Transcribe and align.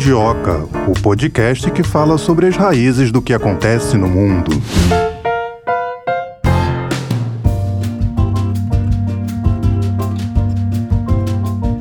Mundioca, 0.00 0.66
o 0.88 0.94
podcast 1.02 1.70
que 1.72 1.82
fala 1.82 2.16
sobre 2.16 2.46
as 2.46 2.56
raízes 2.56 3.12
do 3.12 3.20
que 3.20 3.34
acontece 3.34 3.98
no 3.98 4.08
mundo. 4.08 4.50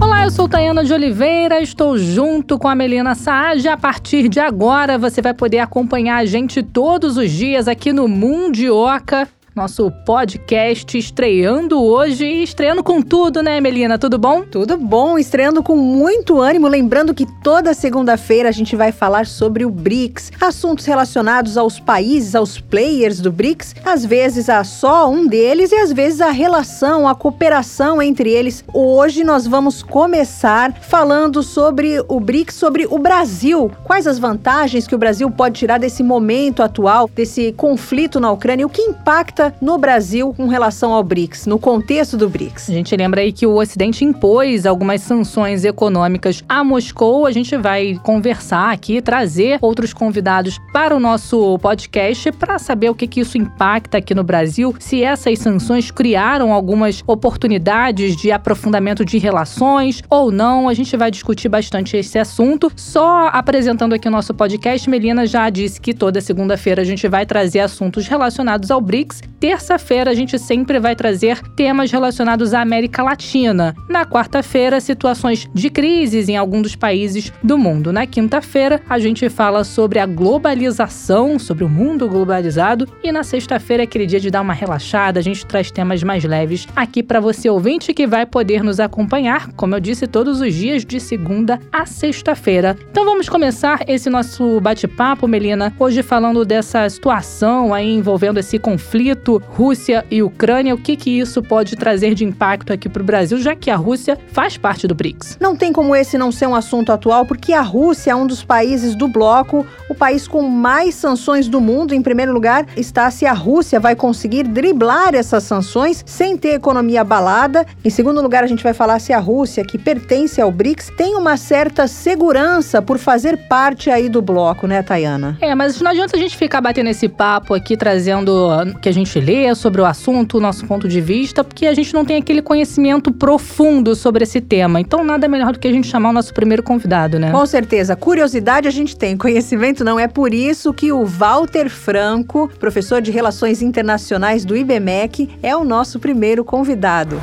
Olá, 0.01 0.25
eu 0.25 0.31
sou 0.31 0.49
Tayana 0.49 0.83
de 0.83 0.91
Oliveira, 0.91 1.61
estou 1.61 1.97
junto 1.97 2.59
com 2.59 2.67
a 2.67 2.75
Melina 2.75 3.15
Saad. 3.15 3.65
A 3.69 3.77
partir 3.77 4.27
de 4.27 4.41
agora, 4.41 4.97
você 4.97 5.21
vai 5.21 5.33
poder 5.33 5.59
acompanhar 5.59 6.17
a 6.17 6.25
gente 6.25 6.61
todos 6.61 7.15
os 7.15 7.31
dias 7.31 7.69
aqui 7.69 7.93
no 7.93 8.05
Mundioca 8.05 9.29
nosso 9.59 9.91
podcast 10.05 10.97
estreando 10.97 11.83
hoje 11.83 12.25
estreando 12.25 12.81
com 12.81 13.01
tudo, 13.01 13.43
né, 13.43 13.59
Melina? 13.59 13.99
Tudo 13.99 14.17
bom? 14.17 14.43
Tudo 14.43 14.77
bom, 14.77 15.19
estreando 15.19 15.61
com 15.61 15.75
muito 15.75 16.39
ânimo. 16.39 16.65
Lembrando 16.65 17.13
que 17.13 17.25
toda 17.43 17.73
segunda-feira 17.73 18.47
a 18.47 18.53
gente 18.53 18.77
vai 18.77 18.93
falar 18.93 19.25
sobre 19.25 19.65
o 19.65 19.69
BRICS, 19.69 20.31
assuntos 20.39 20.85
relacionados 20.85 21.57
aos 21.57 21.77
países, 21.77 22.35
aos 22.35 22.57
players 22.57 23.19
do 23.19 23.33
BRICS, 23.33 23.75
às 23.83 24.05
vezes 24.05 24.47
a 24.49 24.63
só 24.63 25.09
um 25.09 25.27
deles 25.27 25.73
e 25.73 25.75
às 25.75 25.91
vezes 25.91 26.21
a 26.21 26.31
relação, 26.31 27.05
a 27.05 27.13
cooperação 27.13 28.01
entre 28.01 28.31
eles. 28.31 28.63
Hoje 28.73 29.25
nós 29.25 29.45
vamos 29.45 29.83
começar 29.83 30.73
falando 30.79 31.43
sobre 31.43 32.01
o 32.07 32.17
BRICS, 32.21 32.55
sobre 32.55 32.87
o 32.89 32.97
Brasil. 32.97 33.69
Quais 33.83 34.07
as 34.07 34.17
vantagens 34.17 34.87
que 34.87 34.95
o 34.95 34.99
Brasil 34.99 35.29
pode 35.29 35.59
tirar 35.59 35.79
desse 35.79 36.01
momento 36.01 36.63
atual, 36.63 37.09
desse 37.13 37.51
conflito 37.51 38.21
na 38.21 38.31
Ucrânia, 38.31 38.65
o 38.65 38.69
que 38.69 38.83
impacta 38.83 39.48
no 39.61 39.77
Brasil 39.77 40.33
com 40.35 40.47
relação 40.47 40.93
ao 40.93 41.03
BRICS, 41.03 41.45
no 41.45 41.59
contexto 41.59 42.17
do 42.17 42.29
BRICS? 42.29 42.69
A 42.69 42.73
gente 42.73 42.95
lembra 42.95 43.21
aí 43.21 43.31
que 43.31 43.45
o 43.45 43.55
Ocidente 43.55 44.05
impôs 44.05 44.65
algumas 44.65 45.01
sanções 45.01 45.63
econômicas 45.65 46.43
a 46.47 46.63
Moscou. 46.63 47.25
A 47.25 47.31
gente 47.31 47.55
vai 47.57 47.99
conversar 48.03 48.71
aqui, 48.71 49.01
trazer 49.01 49.57
outros 49.61 49.93
convidados 49.93 50.59
para 50.71 50.95
o 50.95 50.99
nosso 50.99 51.57
podcast 51.59 52.31
para 52.33 52.59
saber 52.59 52.89
o 52.89 52.95
que, 52.95 53.07
que 53.07 53.21
isso 53.21 53.37
impacta 53.37 53.97
aqui 53.97 54.13
no 54.15 54.23
Brasil, 54.23 54.75
se 54.79 55.03
essas 55.03 55.39
sanções 55.39 55.91
criaram 55.91 56.53
algumas 56.53 57.03
oportunidades 57.05 58.15
de 58.15 58.31
aprofundamento 58.31 59.03
de 59.03 59.17
relações 59.17 60.03
ou 60.09 60.31
não. 60.31 60.69
A 60.69 60.73
gente 60.73 60.95
vai 60.95 61.11
discutir 61.11 61.49
bastante 61.49 61.97
esse 61.97 62.17
assunto. 62.17 62.71
Só 62.75 63.27
apresentando 63.27 63.93
aqui 63.93 64.07
o 64.07 64.11
nosso 64.11 64.33
podcast, 64.33 64.89
Melina 64.89 65.25
já 65.25 65.49
disse 65.49 65.79
que 65.79 65.93
toda 65.93 66.21
segunda-feira 66.21 66.81
a 66.81 66.85
gente 66.85 67.07
vai 67.07 67.25
trazer 67.25 67.59
assuntos 67.59 68.07
relacionados 68.07 68.71
ao 68.71 68.81
BRICS 68.81 69.21
Terça-feira 69.39 70.11
a 70.11 70.13
gente 70.13 70.37
sempre 70.37 70.79
vai 70.81 70.97
trazer 70.97 71.41
temas 71.55 71.89
relacionados 71.89 72.53
à 72.53 72.59
América 72.59 73.01
Latina. 73.01 73.73
Na 73.87 74.05
quarta-feira, 74.05 74.81
situações 74.81 75.49
de 75.53 75.69
crises 75.69 76.27
em 76.27 76.35
algum 76.35 76.61
dos 76.61 76.75
países 76.75 77.31
do 77.41 77.57
mundo. 77.57 77.93
Na 77.93 78.05
quinta-feira, 78.05 78.81
a 78.89 78.99
gente 78.99 79.29
fala 79.29 79.63
sobre 79.63 79.97
a 79.97 80.05
globalização, 80.05 81.39
sobre 81.39 81.63
o 81.63 81.69
mundo 81.69 82.09
globalizado. 82.09 82.85
E 83.01 83.13
na 83.13 83.23
sexta-feira, 83.23 83.83
é 83.83 83.85
aquele 83.85 84.05
dia 84.05 84.19
de 84.19 84.29
dar 84.29 84.41
uma 84.41 84.53
relaxada, 84.53 85.19
a 85.19 85.23
gente 85.23 85.45
traz 85.45 85.71
temas 85.71 86.03
mais 86.03 86.25
leves 86.25 86.67
aqui 86.75 87.01
para 87.01 87.21
você 87.21 87.49
ouvinte 87.49 87.93
que 87.93 88.05
vai 88.05 88.25
poder 88.25 88.61
nos 88.61 88.79
acompanhar, 88.79 89.53
como 89.53 89.73
eu 89.73 89.79
disse, 89.79 90.05
todos 90.05 90.41
os 90.41 90.53
dias 90.53 90.83
de 90.83 90.99
segunda 90.99 91.59
a 91.71 91.85
sexta-feira. 91.85 92.77
Então 92.91 93.05
vamos 93.05 93.29
começar 93.29 93.85
esse 93.87 94.09
nosso 94.09 94.59
bate-papo, 94.59 95.29
Melina, 95.29 95.73
hoje 95.79 96.03
falando 96.03 96.43
dessa 96.43 96.89
situação 96.89 97.73
aí 97.73 97.95
envolvendo 97.95 98.39
esse 98.39 98.59
conflito 98.59 99.28
conflito 99.29 99.43
Rússia 99.59 100.05
e 100.09 100.23
Ucrânia, 100.23 100.73
o 100.73 100.77
que, 100.77 100.95
que 100.95 101.19
isso 101.19 101.43
pode 101.43 101.75
trazer 101.75 102.15
de 102.15 102.23
impacto 102.25 102.73
aqui 102.73 102.89
para 102.89 103.01
o 103.01 103.05
Brasil, 103.05 103.37
já 103.39 103.55
que 103.55 103.69
a 103.69 103.75
Rússia 103.75 104.17
faz 104.31 104.57
parte 104.57 104.87
do 104.87 104.95
BRICS? 104.95 105.37
Não 105.39 105.55
tem 105.55 105.71
como 105.71 105.95
esse 105.95 106.17
não 106.17 106.31
ser 106.31 106.47
um 106.47 106.55
assunto 106.55 106.91
atual, 106.91 107.25
porque 107.25 107.53
a 107.53 107.61
Rússia 107.61 108.11
é 108.11 108.15
um 108.15 108.25
dos 108.25 108.43
países 108.43 108.95
do 108.95 109.07
bloco, 109.07 109.65
o 109.89 109.93
país 109.93 110.27
com 110.27 110.41
mais 110.41 110.95
sanções 110.95 111.47
do 111.47 111.61
mundo. 111.61 111.93
Em 111.93 112.01
primeiro 112.01 112.33
lugar, 112.33 112.65
está 112.75 113.11
se 113.11 113.25
a 113.25 113.33
Rússia 113.33 113.79
vai 113.79 113.95
conseguir 113.95 114.43
driblar 114.43 115.13
essas 115.13 115.43
sanções 115.43 116.03
sem 116.05 116.37
ter 116.37 116.55
economia 116.55 117.01
abalada. 117.01 117.65
Em 117.83 117.89
segundo 117.89 118.21
lugar, 118.21 118.43
a 118.43 118.47
gente 118.47 118.63
vai 118.63 118.73
falar 118.73 118.99
se 118.99 119.13
a 119.13 119.19
Rússia, 119.19 119.63
que 119.65 119.77
pertence 119.77 120.41
ao 120.41 120.51
BRICS, 120.51 120.91
tem 120.97 121.15
uma 121.15 121.37
certa 121.37 121.87
segurança 121.87 122.81
por 122.81 122.97
fazer 122.97 123.37
parte 123.49 123.89
aí 123.89 124.09
do 124.09 124.21
bloco, 124.21 124.65
né, 124.65 124.81
Tayana? 124.81 125.37
É, 125.41 125.53
mas 125.53 125.79
não 125.81 125.91
adianta 125.91 126.15
a 126.15 126.19
gente 126.19 126.37
ficar 126.37 126.61
batendo 126.61 126.89
esse 126.89 127.09
papo 127.09 127.53
aqui, 127.53 127.75
trazendo 127.75 128.49
que 128.81 128.87
a 128.87 128.93
gente 128.93 129.18
lê 129.19 129.53
sobre 129.55 129.81
o 129.81 129.85
assunto, 129.85 130.37
o 130.37 130.41
nosso 130.41 130.65
ponto 130.65 130.87
de 130.87 131.01
vista, 131.01 131.43
porque 131.43 131.65
a 131.65 131.73
gente 131.73 131.93
não 131.93 132.05
tem 132.05 132.17
aquele 132.17 132.41
conhecimento 132.41 133.11
profundo 133.11 133.95
sobre 133.95 134.23
esse 134.23 134.41
tema. 134.41 134.79
Então, 134.79 135.03
nada 135.03 135.27
melhor 135.27 135.53
do 135.53 135.59
que 135.59 135.67
a 135.67 135.71
gente 135.71 135.87
chamar 135.87 136.09
o 136.09 136.13
nosso 136.13 136.33
primeiro 136.33 136.63
convidado, 136.63 137.19
né? 137.19 137.31
Com 137.31 137.45
certeza. 137.45 137.95
Curiosidade 137.95 138.67
a 138.67 138.71
gente 138.71 138.95
tem, 138.95 139.17
conhecimento 139.17 139.83
não. 139.83 139.99
É 139.99 140.07
por 140.07 140.33
isso 140.33 140.73
que 140.73 140.91
o 140.91 141.05
Walter 141.05 141.69
Franco, 141.69 142.49
professor 142.59 143.01
de 143.01 143.11
Relações 143.11 143.61
Internacionais 143.61 144.45
do 144.45 144.55
IBMEC, 144.55 145.29
é 145.41 145.55
o 145.55 145.63
nosso 145.63 145.99
primeiro 145.99 146.43
convidado. 146.43 147.19